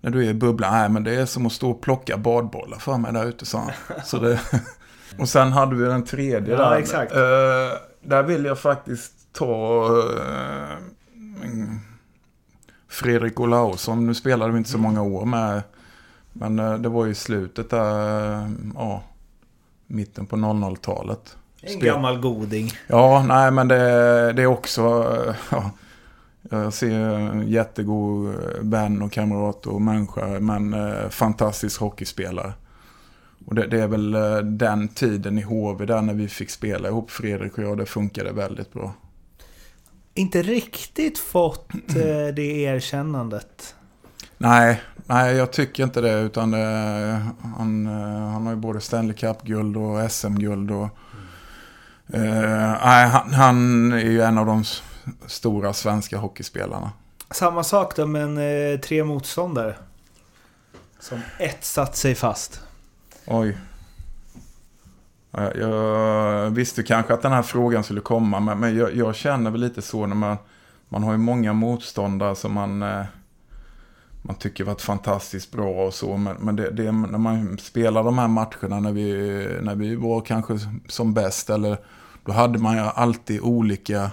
när 0.00 0.10
du 0.10 0.26
är 0.26 0.30
i 0.30 0.34
bubblan? 0.34 0.72
Nej, 0.72 0.88
men 0.88 1.04
det 1.04 1.14
är 1.14 1.26
som 1.26 1.46
att 1.46 1.52
stå 1.52 1.70
och 1.70 1.80
plocka 1.80 2.16
badbollar 2.16 2.78
för 2.78 2.98
mig 2.98 3.12
där 3.12 3.24
ute, 3.26 3.46
sa 3.46 3.58
han. 3.58 3.72
Så 4.04 4.18
det, 4.18 4.40
och 5.18 5.28
sen 5.28 5.52
hade 5.52 5.76
vi 5.76 5.84
den 5.84 6.04
tredje 6.04 6.54
Ja, 6.56 6.70
där. 6.70 6.76
exakt. 6.78 7.12
Eh, 7.12 7.18
där 8.02 8.22
vill 8.22 8.44
jag 8.44 8.58
faktiskt 8.58 9.12
ta 9.32 9.86
uh, 9.88 10.74
Fredrik 12.88 13.40
Olausson. 13.40 14.06
Nu 14.06 14.14
spelade 14.14 14.52
vi 14.52 14.58
inte 14.58 14.70
så 14.70 14.78
många 14.78 15.02
år 15.02 15.24
med. 15.24 15.62
Men 16.32 16.58
eh, 16.58 16.74
det 16.74 16.88
var 16.88 17.06
ju 17.06 17.14
slutet 17.14 17.70
där, 17.70 18.50
ja, 18.74 19.02
mitten 19.86 20.26
på 20.26 20.36
00-talet. 20.36 21.36
En 21.62 21.68
Spel- 21.72 21.84
gammal 21.86 22.20
goding. 22.20 22.70
Ja, 22.86 23.24
nej 23.28 23.50
men 23.50 23.68
det, 23.68 23.76
det 24.32 24.42
är 24.42 24.46
också, 24.46 24.82
ja, 25.50 25.70
jag 26.42 26.72
ser 26.72 26.90
en 26.90 27.48
jättegod 27.48 28.34
eh, 28.34 28.60
vän 28.60 29.02
och 29.02 29.12
kamrat 29.12 29.66
och 29.66 29.82
människa, 29.82 30.40
men 30.40 30.74
eh, 30.74 31.08
fantastisk 31.08 31.80
hockeyspelare. 31.80 32.52
Och 33.46 33.54
det, 33.54 33.66
det 33.66 33.82
är 33.82 33.86
väl 33.86 34.14
eh, 34.14 34.36
den 34.36 34.88
tiden 34.88 35.38
i 35.38 35.42
HV 35.42 35.86
där 35.86 36.02
när 36.02 36.14
vi 36.14 36.28
fick 36.28 36.50
spela 36.50 36.88
ihop, 36.88 37.10
Fredrik 37.10 37.58
och 37.58 37.64
jag, 37.64 37.78
det 37.78 37.86
funkade 37.86 38.32
väldigt 38.32 38.72
bra. 38.72 38.94
Inte 40.14 40.42
riktigt 40.42 41.18
fått 41.18 41.68
det 42.36 42.62
erkännandet. 42.62 43.74
Nej, 44.38 44.80
nej 45.06 45.36
jag 45.36 45.52
tycker 45.52 45.84
inte 45.84 46.00
det, 46.00 46.20
utan 46.20 46.50
det, 46.50 47.20
han, 47.56 47.86
han 48.32 48.46
har 48.46 48.52
ju 48.52 48.56
både 48.56 48.80
Stanley 48.80 49.16
Cup-guld 49.16 49.76
och 49.76 50.10
SM-guld 50.10 50.70
och 50.70 50.88
eh, 52.12 52.78
nej, 52.84 53.08
han, 53.08 53.32
han 53.32 53.92
är 53.92 54.10
ju 54.10 54.22
en 54.22 54.38
av 54.38 54.46
de 54.46 54.64
stora 55.26 55.72
svenska 55.72 56.18
hockeyspelarna. 56.18 56.92
Samma 57.30 57.64
sak 57.64 57.96
då 57.96 58.06
men 58.06 58.38
eh, 58.38 58.80
tre 58.80 59.04
motståndare. 59.04 59.74
Som 60.98 61.20
ett 61.38 61.64
satt 61.64 61.96
sig 61.96 62.14
fast. 62.14 62.60
Oj. 63.26 63.58
Ja, 65.30 65.54
Jag 65.54 66.50
visste 66.50 66.82
kanske 66.82 67.14
att 67.14 67.22
den 67.22 67.32
här 67.32 67.42
frågan 67.42 67.84
skulle 67.84 68.00
komma, 68.00 68.40
men, 68.40 68.58
men 68.58 68.76
jag, 68.76 68.96
jag 68.96 69.14
känner 69.14 69.50
väl 69.50 69.60
lite 69.60 69.82
så 69.82 70.06
när 70.06 70.16
man, 70.16 70.36
man 70.88 71.02
har 71.02 71.12
ju 71.12 71.18
många 71.18 71.52
motståndare 71.52 72.36
som 72.36 72.52
man, 72.52 72.82
eh, 72.82 73.04
man 74.22 74.36
tycker 74.36 74.64
varit 74.64 74.80
fantastiskt 74.80 75.52
bra 75.52 75.86
och 75.86 75.94
så, 75.94 76.16
men, 76.16 76.36
men 76.36 76.56
det, 76.56 76.70
det, 76.70 76.92
när 76.92 77.18
man 77.18 77.58
spelar 77.58 78.04
de 78.04 78.18
här 78.18 78.28
matcherna 78.28 78.80
när 78.80 78.92
vi, 78.92 79.12
när 79.62 79.74
vi 79.74 79.96
var 79.96 80.20
kanske 80.20 80.58
som 80.88 81.14
bäst, 81.14 81.50
eller 81.50 81.78
då 82.24 82.32
hade 82.32 82.58
man 82.58 82.76
ju 82.76 82.82
alltid 82.82 83.40
olika 83.40 84.10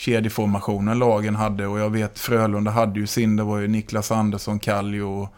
kedjeformationen 0.00 0.98
lagen 0.98 1.34
hade 1.34 1.66
och 1.66 1.78
jag 1.78 1.90
vet 1.90 2.18
Frölunda 2.18 2.70
hade 2.70 3.00
ju 3.00 3.06
sin, 3.06 3.36
det 3.36 3.42
var 3.42 3.58
ju 3.58 3.68
Niklas 3.68 4.10
Andersson, 4.10 4.58
Kallio 4.58 5.02
och 5.02 5.34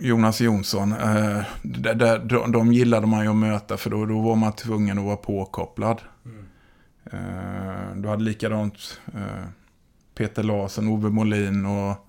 Jonas 0.00 0.40
Jonsson. 0.40 0.92
Eh, 0.92 1.42
de, 1.62 2.18
de, 2.28 2.52
de 2.52 2.72
gillade 2.72 3.06
man 3.06 3.24
ju 3.24 3.30
att 3.30 3.36
möta 3.36 3.76
för 3.76 3.90
då, 3.90 4.06
då 4.06 4.20
var 4.20 4.36
man 4.36 4.52
tvungen 4.52 4.98
att 4.98 5.04
vara 5.04 5.16
påkopplad. 5.16 6.00
Eh, 7.12 7.96
du 7.96 8.08
hade 8.08 8.22
likadant 8.22 9.00
eh, 9.14 9.46
Peter 10.14 10.42
Larsson, 10.42 10.88
Ove 10.88 11.10
Molin 11.10 11.66
och... 11.66 12.08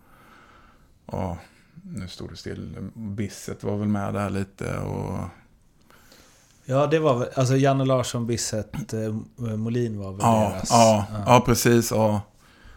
Ja, 1.12 1.38
nu 1.84 2.08
stod 2.08 2.30
det 2.30 2.36
still. 2.36 2.92
Bisset 2.94 3.64
var 3.64 3.78
väl 3.78 3.88
med 3.88 4.14
där 4.14 4.30
lite 4.30 4.78
och... 4.78 5.20
Ja 6.70 6.88
det 6.88 7.00
var 7.00 7.16
väl, 7.20 7.28
alltså 7.36 7.56
Janne 7.56 7.86
Larsson, 7.86 8.28
Bisset, 8.28 8.94
eh, 8.94 9.56
Molin 9.58 10.00
var 10.00 10.12
väl 10.12 10.20
Ja, 10.22 10.52
deras. 10.54 10.70
ja, 10.72 11.06
ja, 11.26 11.44
precis. 11.46 11.92
Ja. 11.92 12.22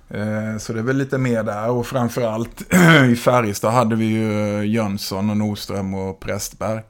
Eh, 0.09 0.59
Så 0.59 0.73
det 0.73 0.79
är 0.79 0.83
väl 0.83 0.97
lite 0.97 1.19
mer 1.19 1.43
där 1.43 1.71
och 1.71 1.87
framförallt 1.87 2.61
i 3.13 3.17
Färjestad 3.17 3.73
hade 3.73 3.97
vi 3.97 4.05
ju 4.05 4.63
Jönsson 4.67 5.31
och 5.31 5.37
Nordström 5.37 5.95
och 5.95 6.21
Prästberg. 6.21 6.83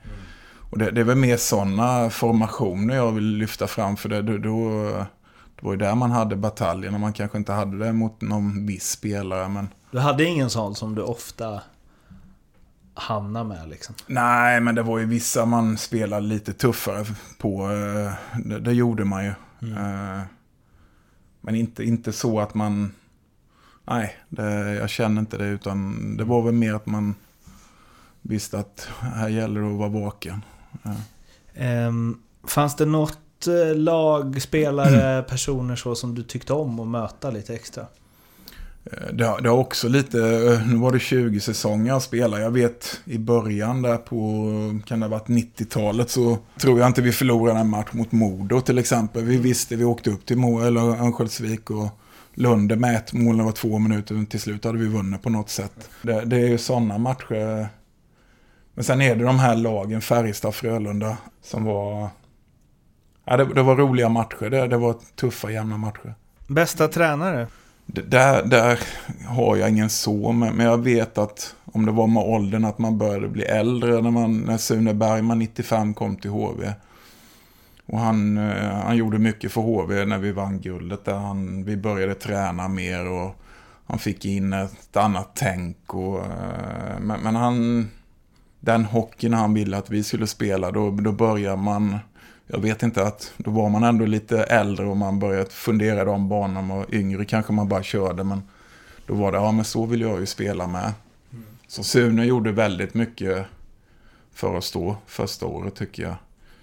Och 0.70 0.78
det, 0.78 0.90
det 0.90 1.00
är 1.00 1.04
väl 1.04 1.16
mer 1.16 1.36
sådana 1.36 2.10
formationer 2.10 2.94
jag 2.96 3.12
vill 3.12 3.24
lyfta 3.36 3.66
fram 3.66 3.96
för 3.96 4.08
det, 4.08 4.22
då, 4.22 4.38
då, 4.38 4.84
det 5.56 5.66
var 5.66 5.72
ju 5.72 5.78
där 5.78 5.94
man 5.94 6.10
hade 6.10 6.36
bataljen 6.36 6.94
och 6.94 7.00
man 7.00 7.12
kanske 7.12 7.38
inte 7.38 7.52
hade 7.52 7.78
det 7.78 7.92
mot 7.92 8.20
någon 8.20 8.66
viss 8.66 8.90
spelare 8.90 9.48
men 9.48 9.68
Du 9.90 9.98
hade 9.98 10.24
ingen 10.24 10.50
sån 10.50 10.74
som 10.74 10.94
du 10.94 11.02
ofta 11.02 11.60
hamnar 12.94 13.44
med 13.44 13.68
liksom? 13.68 13.94
Nej, 14.06 14.60
men 14.60 14.74
det 14.74 14.82
var 14.82 14.98
ju 14.98 15.04
vissa 15.06 15.44
man 15.46 15.78
spelade 15.78 16.26
lite 16.26 16.52
tuffare 16.52 17.04
på. 17.38 17.70
eh, 17.70 18.12
Det, 18.44 18.60
det 18.60 18.72
gjorde 18.72 19.04
man 19.04 19.24
ju. 19.24 19.30
Eh, 19.76 20.20
Men 21.40 21.54
inte, 21.54 21.84
inte 21.84 22.12
så 22.12 22.40
att 22.40 22.54
man 22.54 22.92
Nej, 23.84 24.16
det, 24.28 24.74
jag 24.74 24.90
känner 24.90 25.20
inte 25.20 25.38
det. 25.38 25.46
Utan 25.46 26.16
det 26.16 26.24
var 26.24 26.42
väl 26.42 26.54
mer 26.54 26.74
att 26.74 26.86
man 26.86 27.14
visste 28.22 28.58
att 28.58 28.88
här 29.00 29.28
gäller 29.28 29.60
det 29.60 29.66
att 29.70 29.78
vara 29.78 29.88
vaken. 29.88 30.44
Ja. 30.82 30.94
Ehm, 31.54 32.18
fanns 32.44 32.76
det 32.76 32.86
något 32.86 33.46
eh, 33.46 33.76
lag, 33.76 34.42
spelare, 34.42 35.22
personer 35.28 35.76
så 35.76 35.94
som 35.94 36.14
du 36.14 36.22
tyckte 36.22 36.52
om 36.52 36.80
att 36.80 36.86
möta 36.88 37.30
lite 37.30 37.54
extra? 37.54 37.86
Eh, 38.84 39.12
det 39.12 39.24
har, 39.24 39.40
det 39.40 39.48
har 39.48 39.56
också 39.56 39.88
lite, 39.88 40.18
eh, 40.18 40.66
nu 40.66 40.76
var 40.76 40.92
det 40.92 40.98
20 40.98 41.40
säsonger 41.40 41.92
jag 41.92 42.02
spelade. 42.02 42.42
Jag 42.42 42.50
vet 42.50 43.00
i 43.04 43.18
början 43.18 43.82
där 43.82 43.96
på, 43.96 44.80
kan 44.86 45.00
det 45.00 45.06
ha 45.06 45.10
varit 45.10 45.28
90-talet 45.28 46.10
så 46.10 46.38
tror 46.60 46.78
jag 46.78 46.86
inte 46.86 47.02
vi 47.02 47.12
förlorade 47.12 47.60
en 47.60 47.70
match 47.70 47.88
mot 47.92 48.12
Modo 48.12 48.60
till 48.60 48.78
exempel. 48.78 49.24
Vi 49.24 49.36
visste, 49.36 49.76
vi 49.76 49.84
åkte 49.84 50.10
upp 50.10 50.26
till 50.26 50.38
Mo, 50.38 50.60
eller 50.60 50.80
Örnsköldsvik 50.80 51.70
och 51.70 51.88
Lunde 52.34 52.76
med 52.76 52.96
ett 52.96 53.12
mål, 53.12 53.36
det 53.36 53.44
var 53.44 53.52
två 53.52 53.78
minuter. 53.78 54.24
Till 54.30 54.40
slut 54.40 54.64
hade 54.64 54.78
vi 54.78 54.86
vunnit 54.86 55.22
på 55.22 55.30
något 55.30 55.50
sätt. 55.50 55.90
Det, 56.02 56.24
det 56.24 56.36
är 56.36 56.48
ju 56.48 56.58
sådana 56.58 56.98
matcher. 56.98 57.68
Men 58.74 58.84
sen 58.84 59.00
är 59.00 59.16
det 59.16 59.24
de 59.24 59.38
här 59.38 59.56
lagen, 59.56 60.00
Färjestad, 60.00 60.54
Frölunda, 60.54 61.16
som 61.42 61.64
var... 61.64 62.08
Ja, 63.24 63.36
det, 63.36 63.54
det 63.54 63.62
var 63.62 63.76
roliga 63.76 64.08
matcher. 64.08 64.50
Det, 64.50 64.66
det 64.66 64.76
var 64.76 64.96
tuffa, 65.16 65.50
jämna 65.50 65.76
matcher. 65.76 66.14
Bästa 66.46 66.88
tränare? 66.88 67.46
Där, 67.86 68.42
där 68.42 68.80
har 69.26 69.56
jag 69.56 69.68
ingen 69.68 69.90
så, 69.90 70.32
men 70.32 70.60
jag 70.60 70.78
vet 70.78 71.18
att 71.18 71.54
om 71.64 71.86
det 71.86 71.92
var 71.92 72.06
med 72.06 72.22
åldern 72.22 72.64
att 72.64 72.78
man 72.78 72.98
började 72.98 73.28
bli 73.28 73.42
äldre 73.42 74.00
när, 74.00 74.10
man, 74.10 74.40
när 74.40 74.56
Sune 74.56 74.94
Bergman 74.94 75.38
95 75.38 75.94
kom 75.94 76.16
till 76.16 76.30
HV. 76.30 76.72
Och 77.86 77.98
han, 77.98 78.38
eh, 78.38 78.72
han 78.84 78.96
gjorde 78.96 79.18
mycket 79.18 79.52
för 79.52 79.60
HV 79.60 80.04
när 80.04 80.18
vi 80.18 80.32
vann 80.32 80.60
guldet. 80.60 81.04
Där 81.04 81.14
han, 81.14 81.64
vi 81.64 81.76
började 81.76 82.14
träna 82.14 82.68
mer 82.68 83.06
och 83.08 83.36
han 83.86 83.98
fick 83.98 84.24
in 84.24 84.52
ett 84.52 84.96
annat 84.96 85.30
tänk. 85.34 85.94
Och, 85.94 86.18
eh, 86.18 87.00
men, 87.00 87.20
men 87.20 87.36
han, 87.36 87.88
den 88.60 88.84
hockeyn 88.84 89.34
han 89.34 89.54
ville 89.54 89.76
att 89.76 89.90
vi 89.90 90.04
skulle 90.04 90.26
spela, 90.26 90.70
då, 90.70 90.90
då 90.90 91.12
börjar 91.12 91.56
man 91.56 91.98
jag 92.46 92.58
vet 92.60 92.82
inte 92.82 93.02
att 93.02 93.32
då 93.36 93.50
var 93.50 93.68
man 93.68 93.84
ändå 93.84 94.06
lite 94.06 94.42
äldre 94.42 94.86
och 94.86 94.96
man 94.96 95.18
började 95.18 95.50
fundera 95.50 96.02
i 96.02 96.04
de 96.04 96.28
banorna. 96.28 96.62
Man 96.62 96.76
var 96.76 96.94
yngre 96.94 97.24
kanske 97.24 97.52
man 97.52 97.68
bara 97.68 97.82
körde 97.82 98.24
men 98.24 98.42
då 99.06 99.14
var 99.14 99.32
det, 99.32 99.38
ja 99.38 99.52
men 99.52 99.64
så 99.64 99.86
vill 99.86 100.00
jag 100.00 100.20
ju 100.20 100.26
spela 100.26 100.66
med. 100.66 100.92
Så 101.68 101.82
Sune 101.82 102.24
gjorde 102.24 102.52
väldigt 102.52 102.94
mycket 102.94 103.46
för 104.32 104.56
att 104.56 104.64
stå 104.64 104.96
första 105.06 105.46
året 105.46 105.74
tycker 105.74 106.02
jag. 106.02 106.14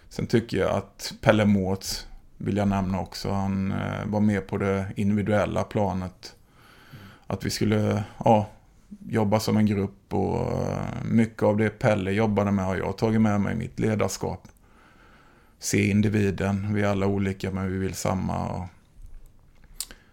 Sen 0.09 0.27
tycker 0.27 0.57
jag 0.57 0.71
att 0.71 1.13
Pelle 1.21 1.45
Mårts 1.45 2.07
vill 2.37 2.57
jag 2.57 2.67
nämna 2.67 3.01
också. 3.01 3.31
Han 3.31 3.71
eh, 3.71 4.05
var 4.05 4.19
med 4.19 4.47
på 4.47 4.57
det 4.57 4.85
individuella 4.95 5.63
planet. 5.63 6.35
Att 7.27 7.45
vi 7.45 7.49
skulle 7.49 8.03
ja, 8.25 8.49
jobba 9.07 9.39
som 9.39 9.57
en 9.57 9.65
grupp 9.65 10.13
och 10.13 10.61
eh, 10.61 11.03
mycket 11.05 11.43
av 11.43 11.57
det 11.57 11.69
Pelle 11.69 12.11
jobbade 12.11 12.51
med 12.51 12.65
har 12.65 12.75
jag 12.75 12.97
tagit 12.97 13.21
med 13.21 13.41
mig 13.41 13.53
i 13.53 13.57
mitt 13.57 13.79
ledarskap 13.79 14.47
se 15.59 15.89
individen. 15.89 16.73
Vi 16.73 16.81
är 16.81 16.87
alla 16.87 17.07
olika 17.07 17.51
men 17.51 17.71
vi 17.71 17.77
vill 17.77 17.93
samma. 17.93 18.47
Och... 18.47 18.65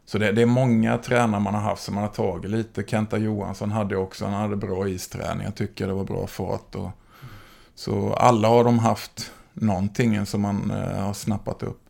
Så 0.05 0.19
det, 0.19 0.33
det 0.33 0.43
är 0.43 0.47
många 0.47 0.99
tränare 0.99 1.41
man 1.41 1.55
har 1.55 1.61
haft 1.61 1.83
som 1.83 1.95
man 1.95 2.05
har 2.05 2.11
tagit 2.11 2.51
lite. 2.51 2.83
Kenta 2.83 3.19
Johansson 3.19 3.71
hade 3.71 3.97
också, 3.97 4.25
han 4.25 4.35
hade 4.35 4.57
bra 4.57 4.89
isträning. 4.89 5.45
Jag 5.45 5.55
tycker 5.55 5.87
det 5.87 5.95
var 5.95 6.05
bra 6.05 6.27
fart. 6.27 6.75
Och... 6.75 6.91
Så 7.75 8.15
alla 8.15 8.49
har 8.49 8.65
de 8.65 8.79
haft 8.79 9.33
någonting 9.53 10.27
som 10.27 10.41
man 10.41 10.71
eh, 10.71 11.05
har 11.05 11.15
snappat 11.15 11.63
upp. 11.63 11.81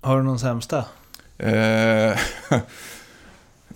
Har 0.00 0.16
du 0.16 0.22
någon 0.22 0.38
sämsta? 0.38 0.84
Eh, 1.38 2.18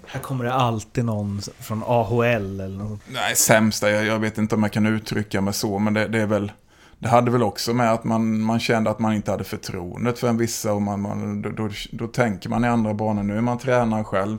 Här 0.07 0.21
kommer 0.23 0.45
det 0.45 0.53
alltid 0.53 1.05
någon 1.05 1.41
från 1.59 1.83
AHL 1.87 2.61
eller 2.61 2.69
något. 2.69 3.01
nej, 3.09 3.37
sämsta, 3.37 3.91
jag, 3.91 4.07
jag 4.07 4.19
vet 4.19 4.39
inte 4.39 4.55
om 4.55 4.63
jag 4.63 4.73
kan 4.73 4.87
uttrycka 4.87 5.41
mig 5.41 5.55
så, 5.55 5.79
men 5.79 5.95
det, 5.95 6.09
det 6.09 6.21
är 6.21 6.27
väl... 6.27 6.53
Det 7.01 7.09
hade 7.09 7.31
väl 7.31 7.43
också 7.43 7.75
med 7.75 7.93
att 7.93 8.05
man, 8.05 8.41
man 8.41 8.61
kände 8.61 8.91
att 8.91 8.99
man 8.99 9.13
inte 9.15 9.31
hade 9.31 9.45
förtroendet 9.45 10.19
för 10.19 10.29
en 10.29 10.37
vissa 10.37 10.73
och 10.73 10.83
man, 10.83 11.01
man, 11.01 11.43
då, 11.43 11.51
då, 11.51 11.71
då 11.93 12.07
tänker 12.07 12.49
man 12.49 12.65
i 12.65 12.69
andra 12.69 12.95
banor. 12.95 13.23
Nu 13.23 13.37
är 13.37 13.41
man 13.41 13.59
tränare 13.59 14.05
själv. 14.05 14.39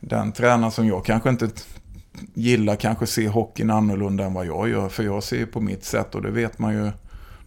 Den 0.00 0.32
tränare 0.32 0.70
som 0.70 0.86
jag 0.86 1.04
kanske 1.04 1.28
inte 1.28 1.48
gillar 2.34 2.76
kanske 2.76 3.06
ser 3.06 3.28
hockeyn 3.28 3.70
annorlunda 3.70 4.24
än 4.24 4.34
vad 4.34 4.46
jag 4.46 4.68
gör. 4.68 4.88
För 4.88 5.02
jag 5.02 5.22
ser 5.22 5.46
på 5.46 5.60
mitt 5.60 5.84
sätt 5.84 6.14
och 6.14 6.22
det 6.22 6.30
vet 6.30 6.58
man 6.58 6.74
ju 6.74 6.90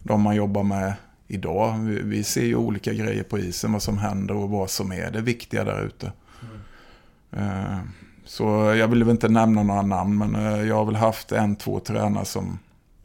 de 0.02 0.22
man 0.22 0.36
jobbar 0.36 0.62
med 0.62 0.94
idag. 1.28 1.78
Vi, 1.78 2.02
vi 2.02 2.24
ser 2.24 2.44
ju 2.44 2.56
olika 2.56 2.92
grejer 2.92 3.22
på 3.22 3.38
isen, 3.38 3.72
vad 3.72 3.82
som 3.82 3.98
händer 3.98 4.36
och 4.36 4.50
vad 4.50 4.70
som 4.70 4.92
är 4.92 5.10
det 5.10 5.20
viktiga 5.20 5.64
där 5.64 5.84
ute. 5.84 6.12
Eh, 7.32 7.78
Så 8.24 8.44
jag 8.74 8.88
vill 8.88 9.04
väl 9.04 9.10
inte 9.10 9.28
nämna 9.28 9.62
några 9.62 9.82
namn 9.82 10.18
men 10.18 10.34
eh, 10.34 10.68
jag 10.68 10.74
har 10.74 10.84
väl 10.84 10.96
haft 10.96 11.32
en, 11.32 11.56
två 11.56 11.80
tränare 11.80 12.24
som 12.24 12.58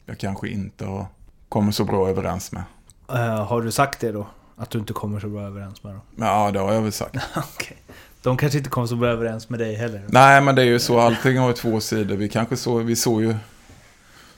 jag 0.08 0.18
kanske 0.18 0.48
inte 0.48 1.06
kommit 1.48 1.74
så 1.74 1.84
bra 1.84 2.08
överens 2.08 2.52
med. 2.52 2.62
Eh, 3.08 3.46
har 3.46 3.62
du 3.62 3.70
sagt 3.70 4.00
det 4.00 4.12
då? 4.12 4.26
Att 4.56 4.70
du 4.70 4.78
inte 4.78 4.92
kommer 4.92 5.20
så 5.20 5.28
bra 5.28 5.42
överens 5.42 5.82
med 5.82 5.92
dem? 5.92 6.00
Ja, 6.16 6.50
det 6.50 6.58
har 6.58 6.72
jag 6.72 6.82
väl 6.82 6.92
sagt. 6.92 7.16
Okej. 7.36 7.76
De 8.22 8.36
kanske 8.36 8.58
inte 8.58 8.70
kommer 8.70 8.86
så 8.86 8.96
bra 8.96 9.08
överens 9.08 9.48
med 9.48 9.58
dig 9.58 9.74
heller? 9.74 10.04
Nej, 10.08 10.40
men 10.40 10.54
det 10.54 10.62
är 10.62 10.66
ju 10.66 10.78
så. 10.78 11.00
Allting 11.00 11.38
har 11.38 11.48
ju 11.48 11.54
två 11.54 11.80
sidor. 11.80 12.16
Vi 12.16 12.28
kanske 12.28 12.56
så, 12.56 12.78
vi 12.78 12.96
såg 12.96 13.22
ju 13.22 13.34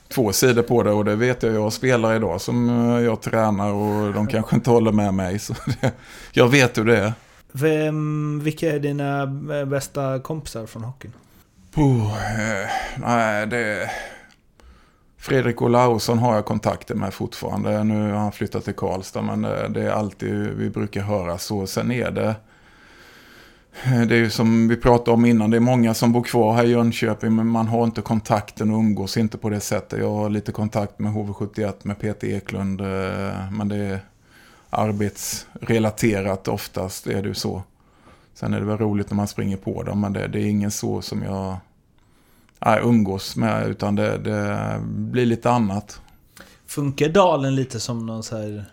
två 0.09 0.33
sidor 0.33 0.63
på 0.63 0.83
det 0.83 0.91
och 0.91 1.05
det 1.05 1.17
vet 1.17 1.43
jag. 1.43 1.55
Jag 1.55 1.73
spelar 1.73 2.15
idag 2.15 2.41
som 2.41 2.69
eh, 2.69 3.01
jag 3.01 3.21
tränar 3.23 3.73
och 3.73 4.15
de 4.15 4.27
kanske 4.27 4.57
inte 4.57 4.71
håller 4.71 4.93
med 4.93 5.15
mig. 5.15 5.39
Så 5.39 5.55
det, 5.81 5.93
jag 6.33 6.49
vet 6.49 6.79
hur 6.79 6.85
det 6.85 6.99
är. 6.99 7.13
Vem, 7.53 8.41
vilka 8.41 8.73
är 8.73 8.79
dina 8.79 9.23
eh, 9.23 9.65
bästa 9.65 10.19
kompisar 10.19 10.67
från 10.67 10.85
hockeyn? 10.85 11.13
Eh, 11.77 12.71
nej, 12.97 13.47
det... 13.47 13.91
Fredrik 15.21 15.63
Olausson 15.63 16.19
har 16.19 16.35
jag 16.35 16.45
kontakter 16.45 16.95
med 16.95 17.15
fortfarande. 17.15 17.85
Nu 17.85 18.13
har 18.13 18.19
han 18.19 18.33
flyttat 18.33 18.65
till 18.65 18.75
Karlstad, 18.75 19.23
men 19.23 19.45
eh, 19.45 19.71
det, 19.71 19.83
är 19.83 19.91
alltid, 19.91 20.35
vi 20.35 20.71
brukar 20.71 21.01
höra 21.01 21.39
så. 21.39 21.67
Sen 21.67 21.93
är 21.93 22.11
det... 22.11 22.35
Det 23.85 24.15
är 24.15 24.19
ju 24.19 24.31
som 24.31 24.69
vi 24.69 24.77
pratade 24.77 25.11
om 25.11 25.25
innan, 25.25 25.51
det 25.51 25.57
är 25.57 25.61
många 25.61 25.95
som 25.95 26.13
bor 26.13 26.23
kvar 26.23 26.55
här 26.55 26.65
i 26.65 26.71
Jönköping, 26.71 27.37
men 27.37 27.47
man 27.47 27.69
har 27.69 27.85
inte 27.85 28.03
kontakten 28.03 28.71
och 28.71 28.79
umgås 28.79 29.17
inte 29.17 29.39
på 29.39 29.51
det 29.51 29.61
sättet. 29.61 29.99
Jag 29.99 30.15
har 30.15 30.31
lite 30.31 30.53
kontakt 30.53 30.99
med 30.99 31.13
HV71, 31.13 31.75
med 31.83 31.99
Peter 31.99 32.29
Eklund, 32.29 32.81
eh, 32.81 33.51
men 33.53 33.69
det 33.69 33.77
är 33.77 34.01
arbetsrelaterat 34.71 36.49
oftast, 36.49 37.07
är 37.07 37.23
det 37.23 37.29
ju 37.29 37.35
så. 37.35 37.63
Sen 38.35 38.55
är 38.55 38.61
det 38.61 38.67
väl 38.67 38.79
roligt 38.79 39.11
när 39.11 39.17
man 39.17 39.29
springer 39.29 39.57
på 39.57 39.83
dem, 39.83 40.01
men 40.01 40.13
det, 40.13 40.29
det 40.29 40.41
är 40.41 40.47
ingen 40.47 40.71
så 40.71 41.03
som 41.03 41.23
jag 41.23 41.57
nej, 42.65 42.81
umgås 42.83 43.37
med, 43.37 43.69
utan 43.69 43.95
det, 43.95 44.19
det 44.19 44.77
blir 44.85 45.27
lite 45.27 45.51
annat. 45.51 46.01
Funkar 46.67 47.09
Dalen 47.09 47.55
lite 47.55 47.81
som 47.81 48.07
någon 48.07 48.23
så 48.23 48.37
här 48.37 48.65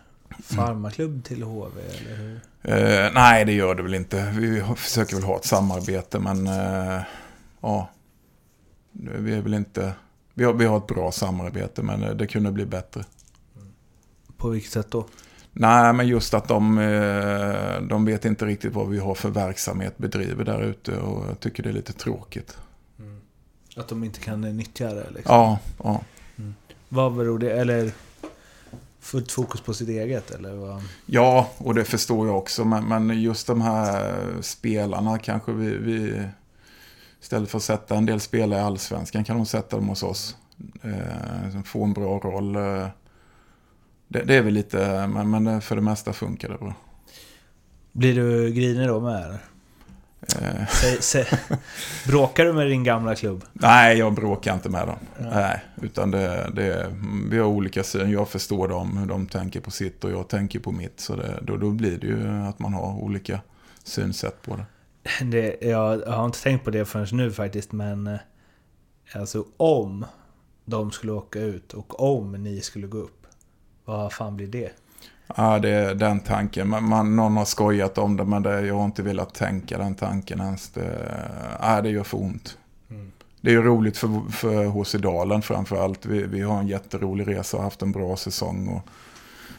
farmaklubb 0.42 1.24
till 1.24 1.42
HV? 1.42 1.80
Eller 1.80 2.16
hur? 2.16 2.40
Eh, 2.62 3.10
nej, 3.14 3.44
det 3.44 3.52
gör 3.52 3.74
det 3.74 3.82
väl 3.82 3.94
inte. 3.94 4.34
Vi 4.38 4.62
försöker 4.76 5.14
väl 5.14 5.24
ha 5.24 5.36
ett 5.36 5.44
samarbete, 5.44 6.18
men 6.18 6.46
eh, 6.46 7.02
ja, 7.60 7.90
vi 8.92 9.34
är 9.34 9.40
väl 9.40 9.54
inte... 9.54 9.92
Vi 10.34 10.44
har, 10.44 10.52
vi 10.52 10.64
har 10.64 10.78
ett 10.78 10.86
bra 10.86 11.12
samarbete, 11.12 11.82
men 11.82 12.02
eh, 12.02 12.10
det 12.10 12.26
kunde 12.26 12.52
bli 12.52 12.66
bättre. 12.66 13.04
På 14.36 14.48
vilket 14.48 14.72
sätt 14.72 14.90
då? 14.90 15.06
Nej, 15.52 15.92
men 15.92 16.08
just 16.08 16.34
att 16.34 16.48
de, 16.48 16.78
eh, 16.78 17.82
de 17.82 18.04
vet 18.04 18.24
inte 18.24 18.46
riktigt 18.46 18.74
vad 18.74 18.88
vi 18.88 18.98
har 18.98 19.14
för 19.14 19.30
verksamhet 19.30 19.98
bedriver 19.98 20.44
där 20.44 20.62
ute 20.62 20.96
och 20.96 21.28
jag 21.28 21.40
tycker 21.40 21.62
det 21.62 21.68
är 21.68 21.72
lite 21.72 21.92
tråkigt. 21.92 22.58
Att 23.78 23.88
de 23.88 24.04
inte 24.04 24.20
kan 24.20 24.40
nyttja 24.40 24.94
det 24.94 25.10
liksom? 25.10 25.34
Ja, 25.34 25.58
ja. 25.84 26.00
Vad 26.88 27.14
beror 27.14 27.38
det... 27.38 27.52
Eller 27.52 27.92
fullt 29.00 29.32
fokus 29.32 29.60
på 29.60 29.74
sitt 29.74 29.88
eget 29.88 30.30
eller 30.30 30.54
vad? 30.54 30.82
Ja, 31.06 31.50
och 31.58 31.74
det 31.74 31.84
förstår 31.84 32.26
jag 32.26 32.38
också. 32.38 32.64
Men, 32.64 32.88
men 32.88 33.22
just 33.22 33.46
de 33.46 33.60
här 33.60 34.16
spelarna 34.40 35.18
kanske 35.18 35.52
vi, 35.52 35.76
vi... 35.76 36.22
Istället 37.20 37.50
för 37.50 37.58
att 37.58 37.64
sätta 37.64 37.96
en 37.96 38.06
del 38.06 38.20
spelare 38.20 38.60
i 38.60 38.62
allsvenskan 38.62 39.24
kan 39.24 39.36
de 39.36 39.46
sätta 39.46 39.76
dem 39.76 39.88
hos 39.88 40.02
oss. 40.02 40.36
Eh, 40.82 41.62
får 41.64 41.84
en 41.84 41.92
bra 41.92 42.18
roll. 42.18 42.56
Eh, 42.56 42.86
det, 44.08 44.22
det 44.22 44.34
är 44.34 44.42
väl 44.42 44.54
lite, 44.54 45.06
men, 45.06 45.30
men 45.30 45.60
för 45.60 45.76
det 45.76 45.82
mesta 45.82 46.12
funkar 46.12 46.48
det 46.48 46.58
bra. 46.58 46.74
Blir 47.92 48.14
du 48.14 48.52
grinig 48.52 48.88
då 48.88 49.00
med 49.00 49.24
eller? 49.24 49.38
Eh, 50.20 50.66
Säg, 50.68 51.02
säg, 51.02 51.26
bråkar 52.06 52.44
du 52.44 52.52
med 52.52 52.66
din 52.66 52.84
gamla 52.84 53.14
klubb? 53.14 53.44
nej, 53.52 53.98
jag 53.98 54.14
bråkar 54.14 54.54
inte 54.54 54.68
med 54.68 54.86
dem. 54.88 54.98
Nej, 55.18 55.60
utan 55.82 56.10
det, 56.10 56.50
det, 56.54 56.92
vi 57.30 57.38
har 57.38 57.46
olika 57.46 57.82
syn. 57.84 58.10
Jag 58.10 58.28
förstår 58.28 58.68
dem, 58.68 58.96
hur 58.98 59.06
de 59.06 59.26
tänker 59.26 59.60
på 59.60 59.70
sitt 59.70 60.04
och 60.04 60.10
jag 60.10 60.28
tänker 60.28 60.58
på 60.58 60.72
mitt. 60.72 61.00
Så 61.00 61.16
det, 61.16 61.38
då, 61.42 61.56
då 61.56 61.70
blir 61.70 61.98
det 61.98 62.06
ju 62.06 62.28
att 62.28 62.58
man 62.58 62.74
har 62.74 62.92
olika 63.02 63.40
synsätt 63.84 64.42
på 64.42 64.56
det. 64.56 64.64
Det, 65.24 65.56
jag, 65.68 66.00
jag 66.06 66.12
har 66.12 66.24
inte 66.26 66.42
tänkt 66.42 66.64
på 66.64 66.70
det 66.70 66.84
förrän 66.84 67.06
nu 67.16 67.32
faktiskt, 67.32 67.72
men... 67.72 68.06
eh, 68.06 68.18
Alltså 69.14 69.44
om 69.56 70.04
de 70.64 70.90
skulle 70.90 71.12
åka 71.12 71.40
ut 71.40 71.72
och 71.74 72.00
om 72.16 72.32
ni 72.32 72.60
skulle 72.60 72.86
gå 72.86 72.98
upp. 72.98 73.26
Vad 73.84 74.12
fan 74.12 74.36
blir 74.36 74.46
det? 74.46 74.70
Ja, 75.36 75.58
det 75.58 75.70
är 75.70 75.94
den 75.94 76.20
tanken. 76.20 76.68
Man, 76.68 76.84
man, 76.88 77.16
någon 77.16 77.36
har 77.36 77.44
skojat 77.44 77.98
om 77.98 78.16
det, 78.16 78.24
men 78.24 78.42
det, 78.42 78.66
jag 78.66 78.74
har 78.74 78.84
inte 78.84 79.02
velat 79.02 79.34
tänka 79.34 79.78
den 79.78 79.94
tanken 79.94 80.40
ens. 80.40 80.68
Det, 80.68 81.14
ja, 81.60 81.80
det 81.80 81.90
gör 81.90 82.04
för 82.04 82.18
ont. 82.18 82.58
Mm. 82.90 83.12
Det 83.40 83.50
är 83.50 83.52
ju 83.52 83.62
roligt 83.62 83.96
för, 83.96 84.30
för 84.30 84.66
HC 84.66 84.92
Dalen 84.92 85.42
framförallt. 85.42 86.06
Vi, 86.06 86.22
vi 86.22 86.40
har 86.40 86.58
en 86.58 86.68
jätterolig 86.68 87.28
resa 87.28 87.56
och 87.56 87.62
haft 87.62 87.82
en 87.82 87.92
bra 87.92 88.16
säsong. 88.16 88.68
Och 88.68 88.82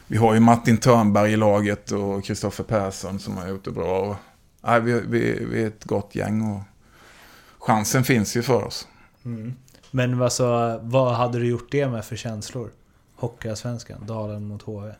vi 0.06 0.16
har 0.16 0.34
ju 0.34 0.40
Martin 0.40 0.76
Törnberg 0.76 1.32
i 1.32 1.36
laget 1.36 1.90
och 1.90 2.24
Kristoffer 2.24 2.64
Persson 2.64 3.18
som 3.18 3.36
har 3.36 3.48
gjort 3.48 3.64
det 3.64 3.70
bra. 3.70 4.00
Och, 4.00 4.16
ja, 4.62 4.78
vi, 4.78 5.00
vi, 5.00 5.44
vi 5.44 5.62
är 5.62 5.66
ett 5.66 5.84
gott 5.84 6.14
gäng 6.14 6.42
och 6.42 6.60
chansen 7.58 8.04
finns 8.04 8.36
ju 8.36 8.42
för 8.42 8.64
oss. 8.64 8.88
Mm. 9.24 9.54
Men 9.90 10.22
alltså, 10.22 10.78
vad 10.82 11.14
hade 11.14 11.38
du 11.38 11.46
gjort 11.46 11.68
det 11.70 11.88
med 11.88 12.04
för 12.04 12.16
känslor? 12.16 12.70
Hockeyallsvenskan, 13.16 14.06
Dalen 14.06 14.46
mot 14.46 14.62
HV. 14.62 14.92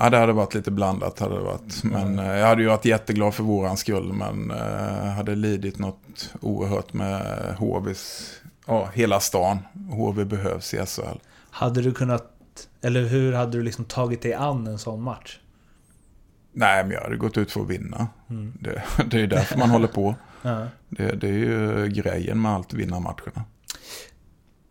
Ja, 0.00 0.10
det 0.10 0.18
hade 0.18 0.32
varit 0.32 0.54
lite 0.54 0.70
blandat. 0.70 1.18
Hade 1.18 1.34
det 1.34 1.40
varit. 1.40 1.84
Men 1.84 2.18
eh, 2.18 2.36
jag 2.36 2.46
hade 2.46 2.62
ju 2.62 2.68
varit 2.68 2.84
jätteglad 2.84 3.34
för 3.34 3.42
våran 3.42 3.76
skull. 3.76 4.12
Men 4.12 4.50
eh, 4.50 5.04
hade 5.16 5.34
lidit 5.34 5.78
något 5.78 6.34
oerhört 6.40 6.92
med 6.92 7.54
HVs, 7.58 8.32
ja, 8.66 8.88
hela 8.94 9.20
stan. 9.20 9.58
HV 9.90 10.24
behövs 10.24 10.74
i 10.74 10.86
SHL. 10.86 11.18
Hade 11.50 11.82
du 11.82 11.92
kunnat, 11.92 12.32
eller 12.82 13.02
hur 13.02 13.32
hade 13.32 13.58
du 13.58 13.62
liksom 13.62 13.84
tagit 13.84 14.22
dig 14.22 14.34
an 14.34 14.66
en 14.66 14.78
sån 14.78 15.02
match? 15.02 15.38
Nej, 16.52 16.84
men 16.84 16.92
jag 16.92 17.00
hade 17.00 17.16
gått 17.16 17.38
ut 17.38 17.52
för 17.52 17.60
att 17.60 17.68
vinna. 17.68 18.08
Mm. 18.30 18.52
Det, 18.60 18.82
det 19.10 19.16
är 19.16 19.20
ju 19.20 19.26
därför 19.26 19.58
man 19.58 19.70
håller 19.70 19.88
på. 19.88 20.14
Ja. 20.42 20.66
Det, 20.88 21.12
det 21.12 21.28
är 21.28 21.32
ju 21.32 21.88
grejen 21.88 22.42
med 22.42 22.52
allt, 22.52 22.72
vinna 22.72 23.00
matcherna. 23.00 23.44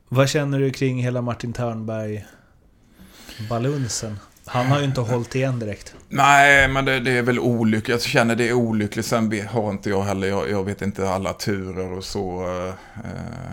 Vad 0.10 0.30
känner 0.30 0.60
du 0.60 0.70
kring 0.70 1.04
hela 1.04 1.22
Martin 1.22 1.54
Törnberg-balunsen? 1.54 4.16
Han 4.48 4.66
har 4.66 4.80
ju 4.80 4.86
inte 4.86 5.02
hållit 5.02 5.36
igen 5.36 5.60
direkt. 5.60 5.96
Nej, 6.10 6.68
men 6.68 6.86
det, 6.86 7.00
det 7.00 7.12
är 7.12 7.22
väl 7.22 7.40
olyckligt. 7.40 7.90
Jag 7.90 8.02
känner 8.02 8.36
det 8.36 8.50
är 8.50 8.54
olyckligt. 8.54 9.06
Sen 9.06 9.48
har 9.48 9.72
inte 9.72 9.90
jag 9.90 10.04
heller, 10.04 10.28
jag, 10.28 10.50
jag 10.50 10.64
vet 10.64 10.82
inte 10.82 11.10
alla 11.10 11.34
turer 11.34 11.98
och 11.98 12.04
så. 12.04 12.42
Eh, 12.42 12.74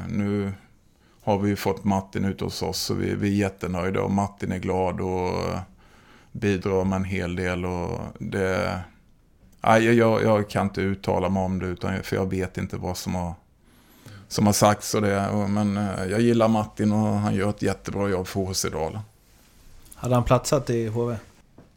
nu 0.09 0.53
har 1.25 1.39
vi 1.39 1.49
ju 1.49 1.57
fått 1.57 1.85
Martin 1.85 2.25
ut 2.25 2.41
hos 2.41 2.63
oss 2.63 2.81
så 2.81 2.95
vi, 2.95 3.15
vi 3.15 3.29
är 3.29 3.37
jättenöjda 3.37 4.03
och 4.03 4.11
Martin 4.11 4.53
är 4.53 4.59
glad 4.59 5.01
och 5.01 5.59
bidrar 6.33 6.85
med 6.85 6.97
en 6.97 7.05
hel 7.05 7.37
del. 7.37 7.65
Och 7.67 8.01
det, 8.19 8.81
nej, 9.61 9.95
jag, 9.95 10.23
jag 10.23 10.51
kan 10.51 10.67
inte 10.67 10.81
uttala 10.81 11.29
mig 11.29 11.43
om 11.43 11.59
det 11.59 11.67
utan, 11.67 12.03
för 12.03 12.17
jag 12.17 12.31
vet 12.31 12.59
inte 12.59 12.77
vad 12.77 12.97
som 12.97 13.15
har, 13.15 13.35
som 14.29 14.47
har 14.47 14.53
sagts. 14.53 14.95
Och 14.95 15.03
det, 15.03 15.47
men 15.49 15.77
eh, 15.77 16.05
jag 16.11 16.21
gillar 16.21 16.49
Martin 16.49 16.93
och 16.93 17.15
han 17.15 17.35
gör 17.35 17.51
ett 17.51 17.63
jättebra 17.63 18.09
jobb 18.09 18.27
för 18.27 18.41
HC 18.41 18.65
Dalen. 18.73 19.01
Hade 20.05 20.15
han 20.15 20.25
platsat 20.25 20.71
i 20.71 20.87
HV? 20.87 21.17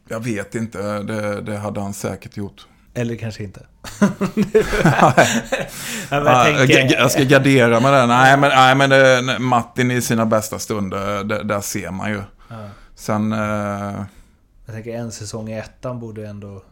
Jag 0.08 0.20
vet 0.20 0.54
inte, 0.54 1.02
det, 1.02 1.40
det 1.40 1.56
hade 1.56 1.80
han 1.80 1.94
säkert 1.94 2.36
gjort. 2.36 2.66
Eller 2.94 3.16
kanske 3.16 3.42
inte? 3.42 3.66
Jag 6.10 6.26
jag, 6.26 6.68
tänker, 6.68 6.96
jag 6.96 7.10
ska 7.10 7.22
gardera 7.22 7.80
med 7.80 7.92
det. 7.92 8.06
Nej, 8.06 8.36
men, 8.36 8.50
nej, 8.50 8.74
men 8.74 8.90
det, 8.90 9.38
Martin 9.38 9.90
i 9.90 10.02
sina 10.02 10.26
bästa 10.26 10.58
stunder, 10.58 11.24
det, 11.24 11.42
där 11.42 11.60
ser 11.60 11.90
man 11.90 12.10
ju. 12.10 12.22
ja, 12.48 12.56
Sen, 12.94 13.32
eh, 13.32 13.38
jag 14.66 14.74
tänker 14.74 14.94
en 14.94 15.12
säsong 15.12 15.48
i 15.48 15.58
ettan 15.58 16.00
borde 16.00 16.26
ändå 16.28 16.62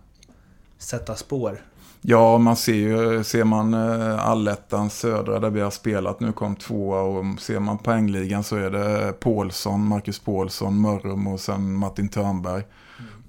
sätta 0.79 1.15
spår. 1.15 1.61
Ja, 2.09 2.39
man 2.39 2.57
ser 2.57 2.75
ju, 2.75 3.25
ser 3.25 3.45
man 3.45 3.75
eh, 3.75 4.27
allettan 4.27 4.91
södra 4.91 5.41
där 5.41 5.51
vi 5.51 5.61
har 5.61 5.71
spelat, 5.71 6.21
nu 6.21 6.33
kom 6.33 6.57
tvåa 6.57 7.01
och 7.01 7.41
ser 7.41 7.61
man 7.61 7.79
poängligan 7.79 8.45
så 8.45 8.57
är 8.57 8.71
det 8.71 9.13
Paulsson, 9.21 9.89
Marcus 9.89 10.19
Paulsson, 10.19 10.81
Mörrum 10.81 11.27
och 11.27 11.41
sen 11.41 11.75
Martin 11.75 12.09
Törnberg. 12.09 12.63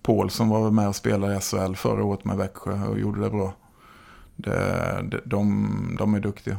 Paulsson 0.02 0.50
var 0.50 0.72
med 0.72 0.88
och 0.88 0.96
spelade 0.96 1.38
i 1.38 1.40
SHL 1.40 1.76
förra 1.76 2.04
året 2.04 2.26
med 2.26 2.38
Växjö 2.38 2.88
och 2.88 3.00
gjorde 3.00 3.22
det 3.22 3.30
bra. 3.30 3.54
Det, 4.36 4.54
det, 5.12 5.22
de, 5.26 5.96
de 6.00 6.14
är 6.14 6.20
duktiga. 6.20 6.58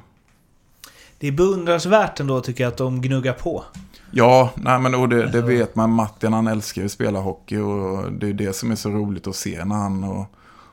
Det 1.19 1.29
är 1.29 1.33
beundransvärt 1.33 2.21
ändå 2.21 2.41
tycker 2.41 2.64
jag 2.64 2.71
att 2.71 2.77
de 2.79 3.01
gnuggar 3.01 3.33
på. 3.33 3.64
Ja, 4.11 4.51
nej 4.55 4.79
men 4.79 4.95
och 4.95 5.09
det, 5.09 5.27
det 5.27 5.43
vet 5.43 5.75
man. 5.75 5.91
Martin 5.91 6.33
han 6.33 6.47
älskar 6.47 6.83
ju 6.83 6.87
att 6.87 6.93
spela 6.93 7.21
hockey 7.21 7.59
och 7.59 8.12
det 8.12 8.29
är 8.29 8.33
det 8.33 8.53
som 8.53 8.71
är 8.71 8.77
så 8.77 8.91
roligt 8.91 9.27
att 9.27 9.37
se 9.37 9.64
när 9.64 9.77
han 9.77 10.05
och, 10.05 10.27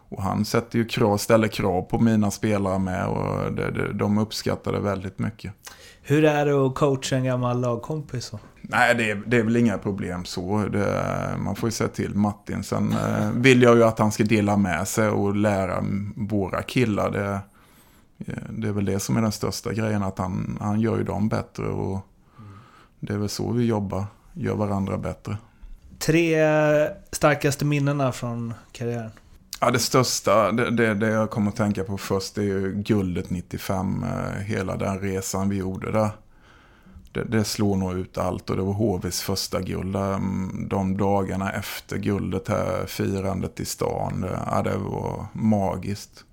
och 0.10 0.24
han 0.24 0.46
sätter 0.46 0.80
ju 0.80 0.86
krav, 0.86 1.18
ställer 1.18 1.48
krav 1.48 1.82
på 1.82 2.00
mina 2.00 2.32
spelare 2.32 2.80
med 2.80 3.08
och 3.08 3.54
det, 3.54 3.72
det, 3.72 3.94
de 3.94 4.18
uppskattar 4.18 4.72
det 4.74 4.80
väldigt 4.80 5.20
mycket. 5.20 5.54
Hur 6.02 6.26
är 6.26 6.46
det 6.46 6.66
att 6.66 6.76
coacha 6.76 7.16
en 7.16 7.24
gammal 7.24 7.62
lagkompis? 7.62 8.32
Nej, 8.62 8.96
det 8.96 9.12
är, 9.12 9.24
det 9.28 9.38
är 9.38 9.44
väl 9.44 9.56
inga 9.56 9.78
problem 9.78 10.26
så. 10.26 10.58
Det, 10.58 11.04
man 11.38 11.56
får 11.56 11.68
ju 11.68 11.72
säga 11.72 11.90
till 11.90 12.16
Martin. 12.16 12.64
Sen 12.64 12.92
eh, 12.92 13.32
vill 13.36 13.62
jag 13.62 13.76
ju 13.76 13.84
att 13.84 14.00
han 14.00 14.12
ska 14.12 14.24
dela 14.24 14.58
med 14.58 14.88
sig 14.88 15.10
och 15.10 15.36
lära 15.36 15.86
våra 16.16 16.62
killar. 16.62 17.12
Det, 17.12 17.40
eh, 18.32 18.44
det 18.50 18.68
är 18.68 18.72
väl 18.72 18.86
det 18.86 19.00
som 19.00 19.18
är 19.18 19.22
den 19.22 19.32
största 19.32 19.74
grejen, 19.74 20.04
att 20.04 20.18
han, 20.18 20.58
han 20.62 20.80
gör 20.80 20.98
ju 20.98 21.04
dem 21.04 21.30
bättre 21.30 21.68
och 21.68 22.00
det 23.00 23.14
är 23.14 23.18
väl 23.18 23.30
så 23.30 23.52
vi 23.52 23.66
jobbar, 23.66 24.06
gör 24.34 24.56
varandra 24.56 24.98
bättre. 24.98 25.38
Tre 26.00 26.38
starkaste 27.12 27.66
minnena 27.66 28.12
från 28.12 28.54
karriären? 28.72 29.12
Ja, 29.62 29.72
det 29.72 29.80
största, 29.80 30.52
det, 30.52 30.72
det, 30.72 30.94
det 30.94 31.08
jag 31.10 31.30
kommer 31.30 31.50
att 31.52 31.56
tänka 31.58 31.84
på 31.84 31.98
först, 31.98 32.36
det 32.36 32.42
är 32.42 32.46
ju 32.46 32.74
guldet 32.76 33.30
95. 33.30 34.04
Eh, 34.04 34.42
hela 34.44 34.76
den 34.76 35.00
resan 35.00 35.50
vi 35.50 35.56
gjorde 35.58 35.92
där. 35.92 36.10
Det, 37.12 37.24
det 37.24 37.44
slår 37.44 37.76
nog 37.76 37.94
ut 37.98 38.18
allt 38.18 38.50
och 38.50 38.56
det 38.56 38.62
var 38.62 38.74
HVs 38.74 39.22
första 39.22 39.62
guld. 39.62 39.96
Eh, 39.96 40.20
de 40.68 40.98
dagarna 40.98 41.52
efter 41.52 41.98
guldet 41.98 42.48
här, 42.48 42.86
firandet 42.88 43.60
i 43.60 43.66
stan. 43.66 44.22
det- 44.22 44.40
Ja, 44.52 44.62
det 44.62 44.78
var 44.78 45.26
magiskt. 45.34 46.24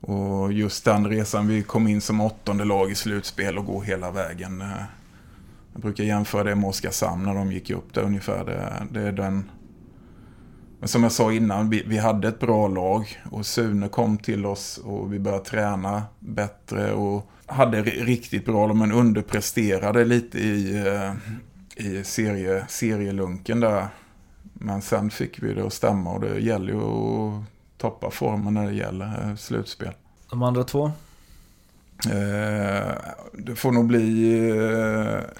Och 0.00 0.52
just 0.52 0.84
den 0.84 1.06
resan, 1.08 1.46
vi 1.48 1.62
kom 1.62 1.86
in 1.88 2.00
som 2.00 2.20
åttonde 2.20 2.64
lag 2.64 2.90
i 2.90 2.94
slutspel 2.94 3.58
och 3.58 3.64
går 3.66 3.82
hela 3.82 4.10
vägen. 4.10 4.64
Jag 5.72 5.82
brukar 5.82 6.04
jämföra 6.04 6.44
det 6.44 6.54
med 6.54 6.68
Oskarshamn 6.68 7.24
när 7.24 7.34
de 7.34 7.52
gick 7.52 7.70
upp 7.70 7.94
där 7.94 8.02
ungefär. 8.02 8.44
Det, 8.44 8.86
det 9.00 9.08
är 9.08 9.12
den... 9.12 9.50
Men 10.82 10.88
som 10.88 11.02
jag 11.02 11.12
sa 11.12 11.32
innan, 11.32 11.70
vi, 11.70 11.82
vi 11.86 11.98
hade 11.98 12.28
ett 12.28 12.40
bra 12.40 12.68
lag 12.68 13.22
och 13.30 13.46
Sune 13.46 13.88
kom 13.88 14.18
till 14.18 14.46
oss 14.46 14.78
och 14.84 15.12
vi 15.12 15.18
började 15.18 15.44
träna 15.44 16.02
bättre 16.18 16.92
och 16.92 17.30
hade 17.46 17.82
ri- 17.82 18.04
riktigt 18.04 18.44
bra 18.44 18.66
lag 18.66 18.76
men 18.76 18.92
underpresterade 18.92 20.04
lite 20.04 20.38
i, 20.38 20.86
eh, 20.86 21.12
i 21.86 22.04
serie, 22.04 22.64
serielunken 22.68 23.60
där. 23.60 23.86
Men 24.52 24.82
sen 24.82 25.10
fick 25.10 25.42
vi 25.42 25.54
det 25.54 25.66
att 25.66 25.72
stämma 25.72 26.10
och 26.12 26.20
det 26.20 26.38
gäller 26.40 26.72
ju 26.72 26.80
att 26.80 27.44
toppa 27.78 28.10
formen 28.10 28.54
när 28.54 28.66
det 28.66 28.74
gäller 28.74 29.28
eh, 29.30 29.36
slutspel. 29.36 29.92
De 30.30 30.42
andra 30.42 30.64
två? 30.64 30.86
Eh, 32.06 32.92
det 33.32 33.54
får 33.56 33.72
nog 33.72 33.86
bli 33.86 34.32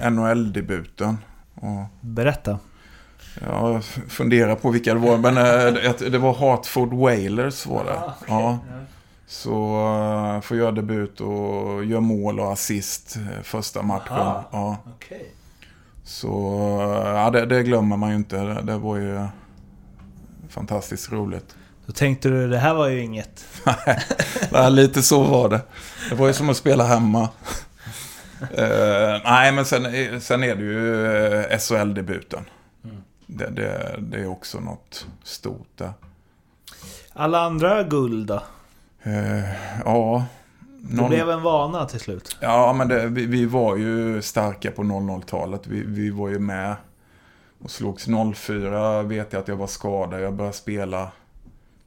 eh, 0.01 0.11
NHL-debuten. 0.11 1.17
Och 1.55 1.85
Berätta. 2.01 2.59
Jag 3.41 3.85
funderar 4.09 4.55
på 4.55 4.71
vilka 4.71 4.95
det 4.95 5.01
var, 5.01 5.19
men 5.19 5.37
eh, 5.37 6.03
det- 6.11 6.19
var 6.19 6.35
Hartford 6.35 6.93
Whalers 6.95 7.67
var 7.67 7.85
det. 7.85 8.01
Ja. 8.29 8.59
Så 9.27 9.51
uh, 10.35 10.41
får 10.41 10.57
göra 10.57 10.71
debut 10.73 11.21
och 11.21 11.85
gör 11.85 12.01
mål 12.01 12.41
och 12.41 12.53
assist 12.53 13.17
eh, 13.17 13.43
första 13.43 13.83
matchen. 13.83 14.13
Aha. 14.17 14.49
Ja. 14.53 14.77
Okej. 14.97 15.33
Så 16.05 16.29
eh, 16.81 17.09
ja, 17.21 17.31
det, 17.31 17.47
det 17.47 17.63
glömmer 17.63 17.97
man 17.97 18.11
ju 18.11 18.17
inte. 18.17 18.37
Det, 18.37 18.63
det 18.63 18.79
var 18.79 18.97
ju 18.97 19.21
fantastiskt 20.49 21.13
roligt. 21.13 21.57
Då 21.87 21.93
tänkte 21.93 22.29
du, 22.29 22.49
det 22.49 22.59
här 22.59 22.75
var 22.75 22.89
ju 22.89 23.01
inget. 23.03 23.45
Ja, 24.53 24.69
lite 24.69 25.03
så 25.03 25.23
var 25.23 25.49
det. 25.49 25.61
Det 26.09 26.15
var 26.15 26.27
ju 26.27 26.33
som 26.33 26.51
att 26.51 26.57
spela 26.57 26.85
hemma. 26.85 27.29
Eh, 28.57 29.21
nej, 29.25 29.53
men 29.53 29.65
sen, 29.65 29.87
är- 29.87 30.19
sen 30.19 30.43
är 30.45 30.55
det 30.57 30.63
ju 30.63 30.79
uh, 30.79 31.59
SHL-debuten. 31.59 32.45
Det, 33.37 33.51
det, 33.51 33.97
det 33.99 34.21
är 34.21 34.27
också 34.27 34.61
något 34.61 35.07
stort 35.23 35.69
där. 35.77 35.93
Alla 37.13 37.41
andra 37.41 37.83
guld 37.83 38.27
då? 38.27 38.43
Eh, 39.03 39.45
ja. 39.85 40.25
Det 40.81 40.97
någon- 40.97 41.09
blev 41.11 41.31
en 41.31 41.43
vana 41.43 41.87
till 41.87 42.01
slut. 42.01 42.37
Ja, 42.41 42.73
men 42.73 42.89
det, 42.89 43.07
vi, 43.07 43.27
vi 43.27 43.45
var 43.47 43.77
ju 43.77 44.23
starka 44.23 44.71
på 44.71 44.83
00-talet. 44.83 45.67
Vi, 45.67 45.83
vi 45.87 46.11
var 46.11 46.29
ju 46.29 46.39
med 46.39 46.77
och 47.63 47.71
slogs 47.71 48.07
04. 48.35 49.03
Vet 49.03 49.33
jag 49.33 49.41
att 49.41 49.49
jag 49.49 49.57
var 49.57 49.67
skadad. 49.67 50.21
Jag 50.21 50.35
började 50.35 50.57
spela 50.57 51.13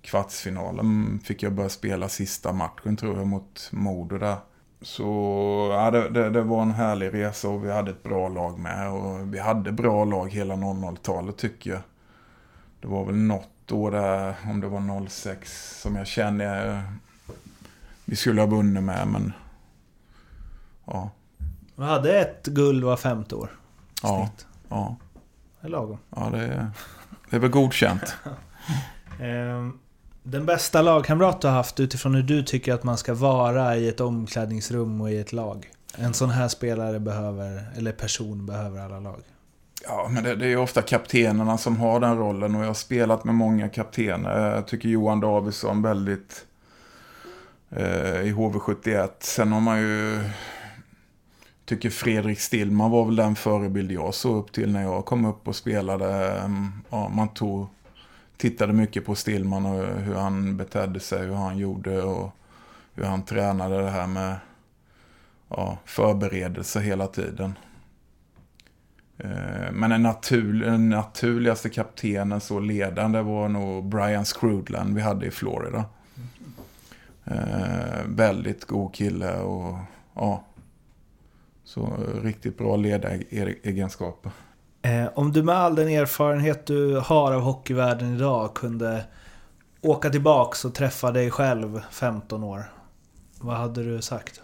kvartsfinalen. 0.01 1.19
Fick 1.23 1.43
jag 1.43 1.53
börja 1.53 1.69
spela 1.69 2.09
sista 2.09 2.53
matchen 2.53 2.97
tror 2.97 3.17
jag 3.17 3.27
mot 3.27 3.69
Modo 3.71 4.17
där. 4.17 4.35
Så 4.81 5.03
ja, 5.71 5.91
det, 5.91 6.09
det, 6.09 6.29
det 6.29 6.41
var 6.41 6.61
en 6.61 6.71
härlig 6.71 7.13
resa 7.13 7.49
och 7.49 7.65
vi 7.65 7.71
hade 7.71 7.91
ett 7.91 8.03
bra 8.03 8.29
lag 8.29 8.59
med. 8.59 8.91
Och 8.91 9.33
vi 9.33 9.39
hade 9.39 9.71
bra 9.71 10.05
lag 10.05 10.29
hela 10.33 10.53
00-talet 10.55 11.37
tycker 11.37 11.69
jag. 11.71 11.81
Det 12.81 12.87
var 12.87 13.05
väl 13.05 13.15
något 13.15 13.71
år 13.71 13.91
där, 13.91 14.35
om 14.45 14.61
det 14.61 14.67
var 14.67 15.07
06, 15.09 15.81
som 15.81 15.95
jag 15.95 16.07
kände 16.07 16.71
eh, 16.71 16.79
vi 18.05 18.15
skulle 18.15 18.41
ha 18.41 18.47
vunnit 18.47 18.83
med. 18.83 19.07
Men 19.07 19.33
ja, 20.85 21.09
Vi 21.75 21.83
hade 21.83 22.19
ett 22.19 22.45
guld 22.47 22.83
var 22.83 22.97
femte 22.97 23.35
år. 23.35 23.49
Ja, 24.03 24.27
Snitt. 24.27 24.47
ja, 24.69 24.95
Det 25.61 25.67
är 25.67 25.71
lagom. 25.71 25.97
ja 26.09 26.29
det, 26.29 26.37
är, 26.45 26.67
Det 27.29 27.35
är 27.35 27.39
väl 27.39 27.49
godkänt. 27.51 28.15
Ehm, 29.21 29.79
den 30.27 30.45
bästa 30.45 30.81
lagkamrat 30.81 31.41
du 31.41 31.47
har 31.47 31.55
haft 31.55 31.79
utifrån 31.79 32.15
hur 32.15 32.23
du 32.23 32.43
tycker 32.43 32.73
att 32.73 32.83
man 32.83 32.97
ska 32.97 33.13
vara 33.13 33.75
i 33.75 33.89
ett 33.89 33.99
omklädningsrum 33.99 35.01
och 35.01 35.11
i 35.11 35.17
ett 35.17 35.33
lag? 35.33 35.69
En 35.97 36.13
sån 36.13 36.29
här 36.29 36.47
spelare 36.47 36.99
behöver, 36.99 37.63
eller 37.77 37.91
person 37.91 38.45
behöver 38.45 38.79
alla 38.79 38.99
lag. 38.99 39.21
Ja, 39.83 40.07
men 40.11 40.23
det, 40.23 40.35
det 40.35 40.45
är 40.45 40.49
ju 40.49 40.57
ofta 40.57 40.81
kaptenerna 40.81 41.57
som 41.57 41.77
har 41.77 41.99
den 41.99 42.17
rollen 42.17 42.55
och 42.55 42.61
jag 42.61 42.67
har 42.67 42.73
spelat 42.73 43.23
med 43.23 43.35
många 43.35 43.69
kaptener. 43.69 44.55
Jag 44.55 44.67
tycker 44.67 44.89
Johan 44.89 45.19
Davidsson 45.19 45.81
väldigt 45.81 46.45
eh, 47.69 48.21
i 48.21 48.33
HV71. 48.33 49.09
Sen 49.19 49.51
har 49.51 49.61
man 49.61 49.79
ju 49.79 50.19
tycker 51.65 51.89
Fredrik 51.89 52.39
Stillman 52.39 52.91
var 52.91 53.05
väl 53.05 53.15
den 53.15 53.35
förebild 53.35 53.91
jag 53.91 54.13
såg 54.13 54.37
upp 54.37 54.51
till 54.51 54.71
när 54.71 54.83
jag 54.83 55.05
kom 55.05 55.25
upp 55.25 55.47
och 55.47 55.55
spelade. 55.55 56.37
Eh, 56.37 56.49
ja, 56.89 57.09
man 57.09 57.27
tog, 57.29 57.67
tittade 58.37 58.73
mycket 58.73 59.05
på 59.05 59.15
Stillman 59.15 59.65
och 59.65 60.01
hur 60.01 60.15
han 60.15 60.57
betedde 60.57 60.99
sig, 60.99 61.25
hur 61.25 61.35
han 61.35 61.57
gjorde 61.57 62.01
och 62.03 62.31
hur 62.93 63.03
han 63.03 63.25
tränade 63.25 63.81
det 63.81 63.89
här 63.89 64.07
med 64.07 64.35
ja, 65.49 65.77
förberedelse 65.85 66.79
hela 66.79 67.07
tiden. 67.07 67.57
Eh, 69.17 69.71
men 69.71 69.89
den, 69.89 70.03
natur, 70.03 70.53
den 70.53 70.89
naturligaste 70.89 71.69
kaptenen, 71.69 72.41
så 72.41 72.59
ledande, 72.59 73.21
var 73.21 73.49
nog 73.49 73.85
Brian 73.85 74.25
Scrudland 74.25 74.95
vi 74.95 75.01
hade 75.01 75.25
i 75.25 75.31
Florida. 75.31 75.85
Eh, 77.25 78.05
väldigt 78.05 78.65
god 78.65 78.93
kille 78.95 79.39
och 79.39 79.77
ja. 80.13 80.43
Så 81.63 81.97
riktigt 82.23 82.57
bra 82.57 82.75
ledaregenskaper. 82.75 84.31
Eh, 84.85 85.07
om 85.15 85.31
du 85.31 85.43
med 85.43 85.55
all 85.55 85.75
den 85.75 85.87
erfarenhet 85.87 86.65
du 86.65 86.99
har 86.99 87.31
av 87.31 87.41
hockeyvärlden 87.41 88.15
idag 88.15 88.53
kunde 88.53 89.03
åka 89.81 90.09
tillbaks 90.09 90.65
och 90.65 90.73
träffa 90.73 91.11
dig 91.11 91.31
själv 91.31 91.81
15 91.91 92.43
år. 92.43 92.71
Vad 93.39 93.57
hade 93.57 93.83
du 93.83 94.01
sagt? 94.01 94.41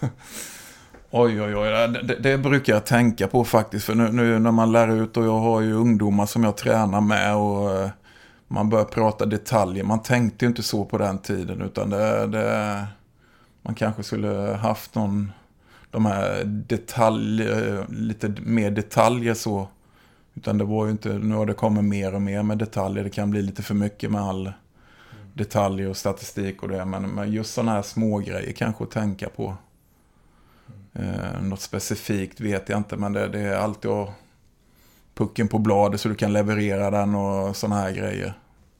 Oj, 1.10 1.42
oj, 1.42 1.56
oj. 1.56 1.70
Det, 2.04 2.14
det 2.14 2.38
brukar 2.38 2.72
jag 2.72 2.86
tänka 2.86 3.28
på 3.28 3.44
faktiskt. 3.44 3.86
För 3.86 3.94
nu, 3.94 4.12
nu 4.12 4.38
när 4.38 4.50
man 4.50 4.72
lär 4.72 4.88
ut 4.88 5.16
och 5.16 5.24
jag 5.24 5.38
har 5.38 5.60
ju 5.60 5.72
ungdomar 5.72 6.26
som 6.26 6.44
jag 6.44 6.56
tränar 6.56 7.00
med 7.00 7.36
och 7.36 7.70
eh, 7.70 7.90
man 8.48 8.68
börjar 8.68 8.84
prata 8.84 9.26
detaljer. 9.26 9.84
Man 9.84 10.02
tänkte 10.02 10.44
ju 10.44 10.48
inte 10.48 10.62
så 10.62 10.84
på 10.84 10.98
den 10.98 11.18
tiden 11.18 11.62
utan 11.62 11.90
det, 11.90 12.26
det 12.26 12.86
man 13.62 13.74
kanske 13.74 14.02
skulle 14.02 14.58
haft 14.62 14.94
någon, 14.94 15.32
de 15.94 16.06
här 16.06 16.44
detaljer, 16.44 17.86
lite 17.88 18.34
mer 18.42 18.70
detaljer 18.70 19.34
så. 19.34 19.68
Utan 20.34 20.58
det 20.58 20.64
var 20.64 20.84
ju 20.84 20.90
inte, 20.90 21.08
nu 21.08 21.34
har 21.34 21.46
det 21.46 21.54
kommit 21.54 21.84
mer 21.84 22.14
och 22.14 22.22
mer 22.22 22.42
med 22.42 22.58
detaljer. 22.58 23.04
Det 23.04 23.10
kan 23.10 23.30
bli 23.30 23.42
lite 23.42 23.62
för 23.62 23.74
mycket 23.74 24.10
med 24.10 24.20
all 24.20 24.52
detaljer 25.34 25.88
och 25.88 25.96
statistik 25.96 26.62
och 26.62 26.68
det. 26.68 26.84
Men, 26.84 27.02
men 27.02 27.32
just 27.32 27.54
sådana 27.54 27.72
här 27.72 27.82
små 27.82 28.18
grejer 28.18 28.52
kanske 28.52 28.84
att 28.84 28.90
tänka 28.90 29.28
på. 29.28 29.56
Eh, 30.92 31.42
något 31.42 31.60
specifikt 31.60 32.40
vet 32.40 32.68
jag 32.68 32.78
inte, 32.78 32.96
men 32.96 33.12
det, 33.12 33.28
det 33.28 33.40
är 33.40 33.56
alltid 33.56 33.90
att 33.90 34.10
pucken 35.14 35.48
på 35.48 35.58
bladet 35.58 36.00
så 36.00 36.08
du 36.08 36.14
kan 36.14 36.32
leverera 36.32 36.90
den 36.90 37.14
och 37.14 37.56
sådana 37.56 37.80
här 37.80 37.92
grejer. 37.92 38.34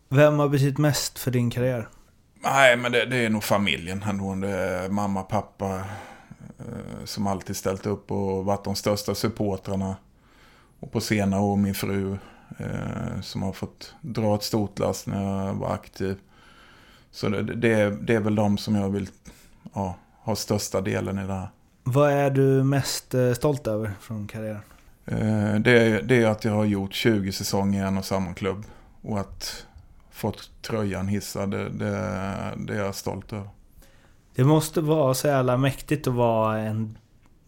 Vem 0.08 0.38
har 0.38 0.48
betytt 0.48 0.78
mest 0.78 1.18
för 1.18 1.30
din 1.30 1.50
karriär? 1.50 1.88
Nej, 2.40 2.76
men 2.76 2.92
det, 2.92 3.04
det 3.04 3.16
är 3.16 3.30
nog 3.30 3.44
familjen 3.44 4.02
ändå. 4.08 4.34
Det 4.34 4.50
är 4.50 4.88
mamma, 4.88 5.22
pappa 5.22 5.76
eh, 5.76 5.82
som 7.04 7.26
alltid 7.26 7.56
ställt 7.56 7.86
upp 7.86 8.10
och 8.10 8.44
varit 8.44 8.64
de 8.64 8.74
största 8.74 9.14
supportrarna. 9.14 9.96
Och 10.80 10.92
på 10.92 11.00
senare 11.00 11.40
år 11.40 11.56
min 11.56 11.74
fru 11.74 12.18
eh, 12.58 13.20
som 13.22 13.42
har 13.42 13.52
fått 13.52 13.94
dra 14.00 14.34
ett 14.34 14.42
stort 14.42 14.78
lass 14.78 15.06
när 15.06 15.46
jag 15.46 15.54
var 15.54 15.74
aktiv. 15.74 16.16
Så 17.10 17.28
det, 17.28 17.42
det, 17.42 17.72
är, 17.72 17.90
det 17.90 18.14
är 18.14 18.20
väl 18.20 18.34
de 18.34 18.58
som 18.58 18.74
jag 18.74 18.90
vill 18.90 19.08
ja, 19.74 19.96
ha 20.18 20.36
största 20.36 20.80
delen 20.80 21.18
i 21.18 21.26
det 21.26 21.32
här. 21.32 21.48
Vad 21.82 22.12
är 22.12 22.30
du 22.30 22.64
mest 22.64 23.14
eh, 23.14 23.32
stolt 23.32 23.66
över 23.66 23.92
från 24.00 24.26
karriären? 24.26 24.62
Eh, 25.06 25.60
Det 25.60 25.82
är, 25.82 26.02
det 26.02 26.22
är 26.22 26.26
att 26.26 26.44
jag 26.44 26.52
har 26.52 26.64
gjort 26.64 26.94
20 26.94 27.32
säsonger 27.32 27.84
i 27.84 27.86
en 27.86 27.98
och 27.98 28.04
samma 28.04 28.34
klubb. 28.34 28.64
Och 29.02 29.20
att 29.20 29.66
fått 30.10 30.50
tröjan 30.62 31.08
hissad, 31.08 31.50
det, 31.50 31.68
det, 31.68 31.90
det 32.56 32.74
är 32.74 32.78
jag 32.78 32.94
stolt 32.94 33.32
över. 33.32 33.48
Det 34.34 34.44
måste 34.44 34.80
vara 34.80 35.14
så 35.14 35.26
jävla 35.26 35.56
mäktigt 35.56 36.06
att 36.06 36.14
vara 36.14 36.58
en 36.58 36.98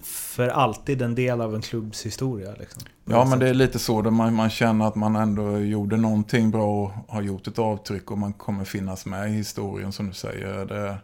för 0.03 0.49
alltid 0.49 1.03
en 1.03 1.14
del 1.14 1.41
av 1.41 1.55
en 1.55 1.62
klubbs 1.62 2.07
historia. 2.07 2.55
Liksom. 2.59 2.82
Ja, 3.05 3.24
men 3.24 3.39
det 3.39 3.49
är 3.49 3.55
lite 3.55 3.78
så. 3.78 4.03
Där 4.03 4.11
man, 4.11 4.34
man 4.34 4.51
känner 4.51 4.89
att 4.89 4.95
man 4.95 5.16
ändå 5.16 5.59
gjorde 5.59 5.97
någonting 5.97 6.51
bra 6.51 6.84
och 6.84 6.93
har 7.09 7.22
gjort 7.22 7.47
ett 7.47 7.59
avtryck 7.59 8.11
och 8.11 8.18
man 8.18 8.32
kommer 8.32 8.64
finnas 8.64 9.07
med 9.07 9.30
i 9.30 9.32
historien 9.32 9.93
som 9.93 10.09
du 10.09 10.14
säger. 10.14 10.66
Det, 10.66 10.99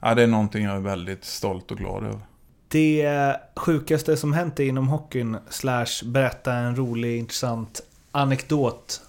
ja, 0.00 0.14
det 0.14 0.22
är 0.22 0.26
någonting 0.26 0.64
jag 0.64 0.76
är 0.76 0.80
väldigt 0.80 1.24
stolt 1.24 1.70
och 1.70 1.78
glad 1.78 2.04
över. 2.04 2.20
Det 2.68 3.36
sjukaste 3.56 4.16
som 4.16 4.32
hänt 4.32 4.58
inom 4.58 4.88
hockeyn, 4.88 5.36
slash 5.48 6.04
berätta 6.04 6.52
en 6.52 6.76
rolig, 6.76 7.18
intressant 7.18 7.80
anekdot 8.12 9.00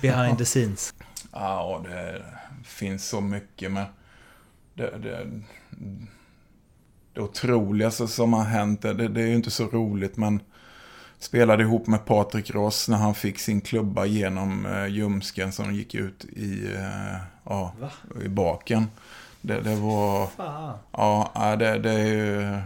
behind 0.00 0.38
the 0.38 0.44
scenes. 0.44 0.94
Ja, 1.32 1.84
det 1.84 2.22
finns 2.64 3.08
så 3.08 3.20
mycket 3.20 3.72
men 3.72 3.84
det, 4.74 4.98
det, 4.98 5.30
det 7.12 7.20
otroligaste 7.20 8.08
som 8.08 8.32
har 8.32 8.44
hänt, 8.44 8.82
det, 8.82 9.08
det 9.08 9.22
är 9.22 9.26
ju 9.26 9.34
inte 9.34 9.50
så 9.50 9.66
roligt 9.66 10.16
men 10.16 10.40
spelade 11.18 11.62
ihop 11.62 11.86
med 11.86 12.04
Patrik 12.04 12.50
Ross 12.50 12.88
när 12.88 12.96
han 12.96 13.14
fick 13.14 13.38
sin 13.38 13.60
klubba 13.60 14.04
genom 14.04 14.66
eh, 14.66 14.86
ljumsken 14.86 15.52
som 15.52 15.74
gick 15.74 15.94
ut 15.94 16.24
i, 16.24 16.74
eh, 16.74 17.16
ja, 17.44 17.74
i 18.24 18.28
baken. 18.28 18.86
Det, 19.40 19.60
det 19.60 19.76
var... 19.76 20.26
Fan. 20.26 20.78
Ja, 20.92 21.56
det, 21.58 21.78
det 21.78 21.90
är 21.90 22.06
ju... 22.06 22.58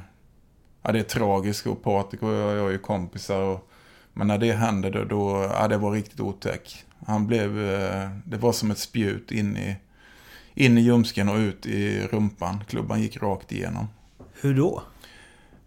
Ja, 0.82 0.92
det 0.92 0.98
är 0.98 1.02
tragiskt 1.02 1.66
och 1.66 1.82
Patrik 1.82 2.22
och 2.22 2.32
jag, 2.32 2.56
jag 2.56 2.66
är 2.66 2.72
ju 2.72 2.78
kompisar. 2.78 3.40
Och, 3.40 3.68
men 4.12 4.26
när 4.26 4.38
det 4.38 4.52
hände 4.52 4.90
då, 4.90 5.04
då 5.04 5.50
ja, 5.52 5.68
det 5.68 5.76
var 5.76 5.90
riktigt 5.92 6.20
otäck. 6.20 6.84
Han 7.06 7.26
blev... 7.26 7.70
eh, 7.70 8.10
Det 8.24 8.36
var 8.36 8.52
som 8.52 8.70
ett 8.70 8.78
spjut 8.78 9.30
in 9.30 9.56
i, 9.56 9.76
in 10.56 10.78
i 10.78 10.80
ljumsken 10.80 11.28
och 11.28 11.36
ut 11.36 11.66
i 11.66 12.06
rumpan. 12.06 12.64
Klubban 12.68 13.02
gick 13.02 13.22
rakt 13.22 13.52
igenom. 13.52 13.88
Hur 14.40 14.54
då? 14.54 14.82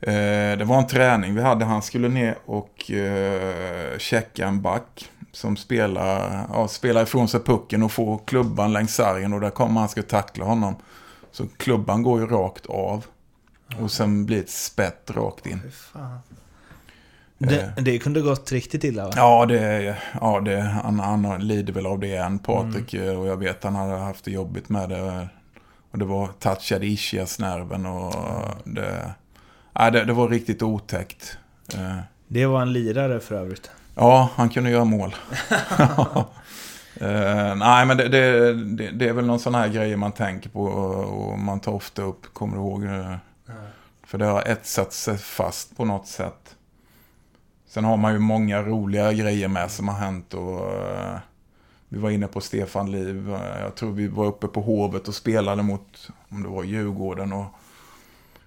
Eh, 0.01 0.57
det 0.57 0.65
var 0.65 0.77
en 0.77 0.87
träning 0.87 1.35
vi 1.35 1.41
hade. 1.41 1.65
Han 1.65 1.81
skulle 1.81 2.07
ner 2.07 2.37
och 2.45 2.91
eh, 2.91 3.97
checka 3.97 4.47
en 4.47 4.61
back 4.61 5.09
som 5.31 5.57
spelar, 5.57 6.45
ja, 6.53 6.67
spelar 6.67 7.03
ifrån 7.03 7.27
sig 7.27 7.39
pucken 7.39 7.83
och 7.83 7.91
får 7.91 8.21
klubban 8.25 8.73
längs 8.73 8.95
sargen 8.95 9.33
och 9.33 9.41
där 9.41 9.49
kommer 9.49 9.79
han 9.79 9.89
ska 9.89 10.01
tackla 10.01 10.45
honom. 10.45 10.75
Så 11.31 11.47
klubban 11.57 12.03
går 12.03 12.19
ju 12.19 12.27
rakt 12.27 12.65
av. 12.65 13.05
Och 13.79 13.91
sen 13.91 14.25
blir 14.25 14.39
ett 14.39 14.49
spett 14.49 15.11
rakt 15.11 15.45
in. 15.45 15.61
Fy 17.39 17.45
fan. 17.47 17.57
Det, 17.75 17.81
det 17.81 17.99
kunde 17.99 18.21
gått 18.21 18.51
riktigt 18.51 18.83
illa 18.83 19.03
va? 19.05 19.13
Ja, 19.15 19.45
det, 19.45 19.95
ja 20.21 20.39
det, 20.39 20.61
han, 20.61 20.99
han 20.99 21.47
lider 21.47 21.73
väl 21.73 21.85
av 21.85 21.99
det 21.99 22.15
än, 22.15 22.39
Patrik. 22.39 22.93
Och 22.93 23.27
jag 23.27 23.37
vet 23.37 23.57
att 23.57 23.63
han 23.63 23.75
hade 23.75 23.97
haft 23.97 24.25
det 24.25 24.31
jobbigt 24.31 24.69
med 24.69 24.89
det. 24.89 25.27
Och 25.91 25.99
det 25.99 26.05
var 26.05 26.27
touchade 26.39 26.85
ischiasnerven 26.85 27.85
och 27.85 28.13
det, 28.63 29.13
ja, 29.73 29.89
det, 29.91 30.03
det 30.05 30.13
var 30.13 30.27
riktigt 30.29 30.61
otäckt. 30.63 31.37
Eh, 31.73 31.97
Det 32.27 32.45
var 32.45 32.61
en 32.61 32.73
lirare 32.73 33.19
för 33.19 33.35
övrigt. 33.35 33.71
Ja, 33.95 34.29
han 34.35 34.49
kunde 34.49 34.69
göra 34.69 34.85
mål. 34.85 35.15
Eh, 37.01 37.55
nej, 37.55 37.85
men 37.85 37.97
det, 37.97 38.07
det, 38.07 38.53
det, 38.53 38.89
det 38.91 39.09
är 39.09 39.13
väl 39.13 39.25
någon 39.25 39.39
sån 39.39 39.55
här 39.55 39.67
grejer 39.67 39.97
man 39.97 40.11
tänker 40.11 40.49
på 40.49 40.63
och, 40.63 41.29
och 41.31 41.39
man 41.39 41.59
tar 41.59 41.71
ofta 41.71 42.01
upp, 42.01 42.33
kommer 42.33 42.53
du 42.57 42.59
ihåg? 42.61 42.83
eh, 42.83 43.15
För 44.07 44.17
det 44.17 44.25
har 44.25 44.41
etsat 44.47 44.93
sig 44.93 45.17
fast 45.17 45.77
på 45.77 45.85
något 45.85 46.07
sätt. 46.07 46.55
Sen 47.69 47.85
har 47.85 47.97
man 47.97 48.13
ju 48.13 48.19
många 48.19 48.61
roliga 48.61 49.13
grejer 49.13 49.47
med 49.47 49.71
som 49.71 49.87
har 49.87 49.95
hänt 49.95 50.33
och 50.33 50.73
eh, 50.73 51.17
vi 51.89 51.99
var 51.99 52.09
inne 52.09 52.27
på 52.27 52.41
Stefan 52.41 52.91
Liv. 52.91 53.33
Eh, 53.33 53.61
jag 53.61 53.75
tror 53.75 53.91
vi 53.91 54.07
var 54.07 54.25
uppe 54.25 54.47
på 54.47 54.61
Hovet 54.61 55.07
och 55.07 55.15
spelade 55.15 55.63
mot, 55.63 56.09
om 56.29 56.43
det 56.43 56.49
var 56.49 56.63
Djurgården 56.63 57.33
och 57.33 57.45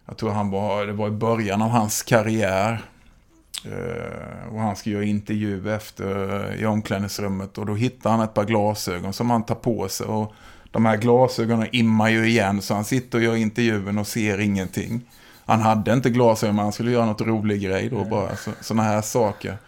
jag 0.07 0.17
tror 0.17 0.31
han 0.31 0.51
var, 0.51 0.87
det 0.87 0.93
var 0.93 1.09
i 1.09 1.11
början 1.11 1.63
av 1.63 1.69
hans 1.69 2.03
karriär. 2.03 2.85
Eh, 3.65 4.55
och 4.55 4.61
han 4.61 4.77
ska 4.77 4.91
göra 4.91 5.05
intervju 5.05 5.75
efter 5.75 6.55
i 6.61 6.67
omklädningsrummet 6.67 7.59
och 7.59 7.67
då 7.67 7.75
hittar 7.75 8.11
han 8.11 8.21
ett 8.21 8.35
par 8.35 8.45
glasögon 8.45 9.13
som 9.13 9.31
han 9.31 9.43
tar 9.43 9.55
på 9.55 9.89
sig 9.89 10.07
och 10.07 10.35
de 10.71 10.87
här 10.87 10.97
glasögonen 10.97 11.69
immar 11.73 12.09
ju 12.09 12.27
igen 12.27 12.63
så 12.63 12.75
han 12.75 12.85
sitter 12.85 13.19
och 13.19 13.25
gör 13.25 13.37
intervjun 13.37 13.99
och 13.99 14.07
ser 14.07 14.41
ingenting. 14.41 15.01
Han 15.47 15.61
hade 15.61 15.93
inte 15.93 16.11
glasögon 16.11 16.57
men 16.57 16.63
han 16.63 16.73
skulle 16.73 16.91
göra 16.91 17.07
något 17.07 17.21
rolig 17.21 17.63
grej 17.63 17.89
då 17.89 18.05
bara. 18.05 18.37
Så, 18.37 18.51
sådana 18.61 18.83
här 18.83 19.03
saker. 19.03 19.59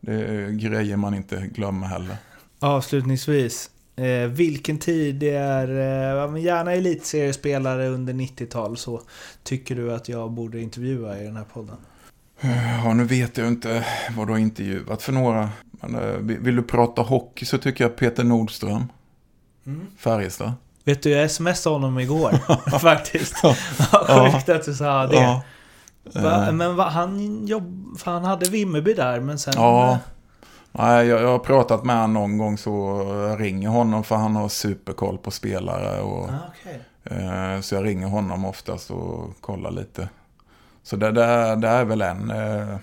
Det 0.00 0.12
är 0.12 0.50
grejer 0.50 0.96
man 0.96 1.14
inte 1.14 1.36
glömmer 1.36 1.86
heller. 1.86 2.16
Avslutningsvis. 2.58 3.70
Eh, 3.96 4.28
vilken 4.28 4.78
tid 4.78 5.14
det 5.14 5.34
är, 5.34 5.68
eh, 5.68 6.42
gärna 6.42 6.72
elitseriespelare 6.72 7.88
under 7.88 8.12
90-tal 8.12 8.76
så 8.76 9.02
tycker 9.42 9.76
du 9.76 9.94
att 9.94 10.08
jag 10.08 10.30
borde 10.30 10.60
intervjua 10.60 11.20
i 11.20 11.24
den 11.24 11.36
här 11.36 11.44
podden? 11.44 11.76
Ja, 12.84 12.94
nu 12.94 13.04
vet 13.04 13.36
jag 13.36 13.48
inte 13.48 13.86
vad 14.16 14.26
du 14.26 14.32
har 14.32 14.38
intervjuat 14.38 15.02
för 15.02 15.12
några. 15.12 15.50
Men, 15.70 15.94
eh, 15.94 16.16
vill 16.18 16.56
du 16.56 16.62
prata 16.62 17.02
hockey 17.02 17.44
så 17.44 17.58
tycker 17.58 17.84
jag 17.84 17.96
Peter 17.96 18.24
Nordström. 18.24 18.84
Färjestad. 19.98 20.52
Vet 20.84 21.02
du, 21.02 21.10
jag 21.10 21.30
smsade 21.30 21.74
honom 21.76 21.98
igår 21.98 22.32
faktiskt. 22.78 23.34
Sjukt 24.32 24.48
att 24.48 24.64
du 24.64 24.74
sa 24.74 25.06
det. 25.06 25.16
Ja. 25.16 25.42
Va, 26.14 26.46
Eh, 26.46 26.52
men 26.52 26.76
va, 26.76 26.88
han 26.88 27.46
jobb, 27.46 27.98
för 27.98 28.10
han 28.10 28.24
hade 28.24 28.50
Vimmerby 28.50 28.94
där, 28.94 29.20
men 29.20 29.38
sen... 29.38 29.52
Ja. 29.56 29.98
Nej, 30.72 31.06
jag, 31.06 31.22
jag 31.22 31.28
har 31.28 31.38
pratat 31.38 31.84
med 31.84 31.96
honom 31.96 32.12
någon 32.14 32.38
gång 32.38 32.58
så 32.58 32.70
jag 33.30 33.40
ringer 33.40 33.68
honom 33.68 34.04
för 34.04 34.16
han 34.16 34.36
har 34.36 34.48
superkoll 34.48 35.18
på 35.18 35.30
spelare. 35.30 36.00
Och, 36.00 36.24
Ah, 36.24 36.50
okej. 36.60 36.80
eh, 37.04 37.60
så 37.60 37.74
jag 37.74 37.84
ringer 37.84 38.06
honom 38.08 38.44
oftast 38.44 38.90
och 38.90 39.40
kollar 39.40 39.70
lite. 39.70 40.08
Så 40.82 40.96
det, 40.96 41.10
det, 41.12 41.56
det 41.56 41.68
är 41.68 41.84
väl 41.84 42.02
en... 42.02 42.30
Eh, 42.30 42.76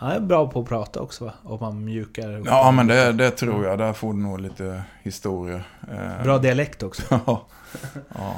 Han 0.00 0.10
är 0.12 0.20
bra 0.20 0.48
på 0.50 0.60
att 0.60 0.66
prata 0.68 1.00
också 1.00 1.24
va? 1.24 1.32
Om 1.44 1.58
man 1.60 1.84
mjukar 1.84 2.36
upp. 2.38 2.46
ja, 2.46 2.70
men 2.70 2.86
det, 2.86 3.12
det 3.12 3.30
tror 3.30 3.64
jag. 3.66 3.78
Där 3.78 3.92
får 3.92 4.12
du 4.12 4.18
nog 4.18 4.40
lite 4.40 4.82
historier. 5.02 5.62
Eh, 5.92 6.22
Bra 6.24 6.38
dialekt 6.38 6.82
också. 6.82 7.02
ja. 7.26 7.46
ja. 8.14 8.32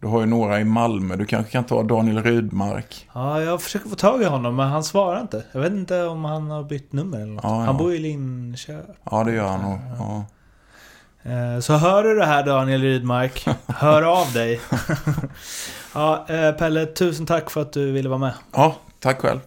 Du 0.00 0.06
har 0.06 0.20
ju 0.20 0.26
några 0.26 0.60
i 0.60 0.64
Malmö. 0.64 1.16
Du 1.16 1.26
kanske 1.26 1.52
kan 1.52 1.64
ta 1.64 1.82
Daniel 1.82 2.22
Rydmark. 2.22 3.08
Ja, 3.14 3.40
jag 3.42 3.62
försöker 3.62 3.88
få 3.88 3.96
tag 3.96 4.22
i 4.22 4.24
honom, 4.24 4.56
men 4.56 4.68
han 4.68 4.84
svarar 4.84 5.20
inte. 5.20 5.44
Jag 5.52 5.60
vet 5.60 5.72
inte 5.72 6.02
om 6.04 6.24
han 6.24 6.50
har 6.50 6.62
bytt 6.62 6.92
nummer 6.92 7.18
eller 7.20 7.32
något. 7.32 7.44
Ja, 7.44 7.60
ja. 7.60 7.64
Han 7.66 7.76
bor 7.76 7.92
i 7.94 7.98
Linköping. 7.98 8.94
Ja, 9.10 9.24
det 9.24 9.32
gör 9.32 9.46
han 9.48 9.62
nog. 9.62 9.78
Ja. 9.98 10.24
Eh, 11.32 11.60
Så 11.60 11.72
hör 11.76 12.02
du 12.04 12.14
det 12.14 12.26
här 12.26 12.46
Daniel 12.46 12.82
Rydmark, 12.82 13.46
hör 13.66 14.02
av 14.02 14.32
dig. 14.32 14.60
ja, 15.94 16.26
eh, 16.28 16.52
Pelle, 16.52 16.86
tusen 16.86 17.26
tack 17.26 17.50
för 17.50 17.62
att 17.62 17.72
du 17.72 17.92
ville 17.92 18.08
vara 18.08 18.18
med. 18.18 18.32
ja, 18.52 18.74
tack 19.00 19.20
själv. 19.20 19.40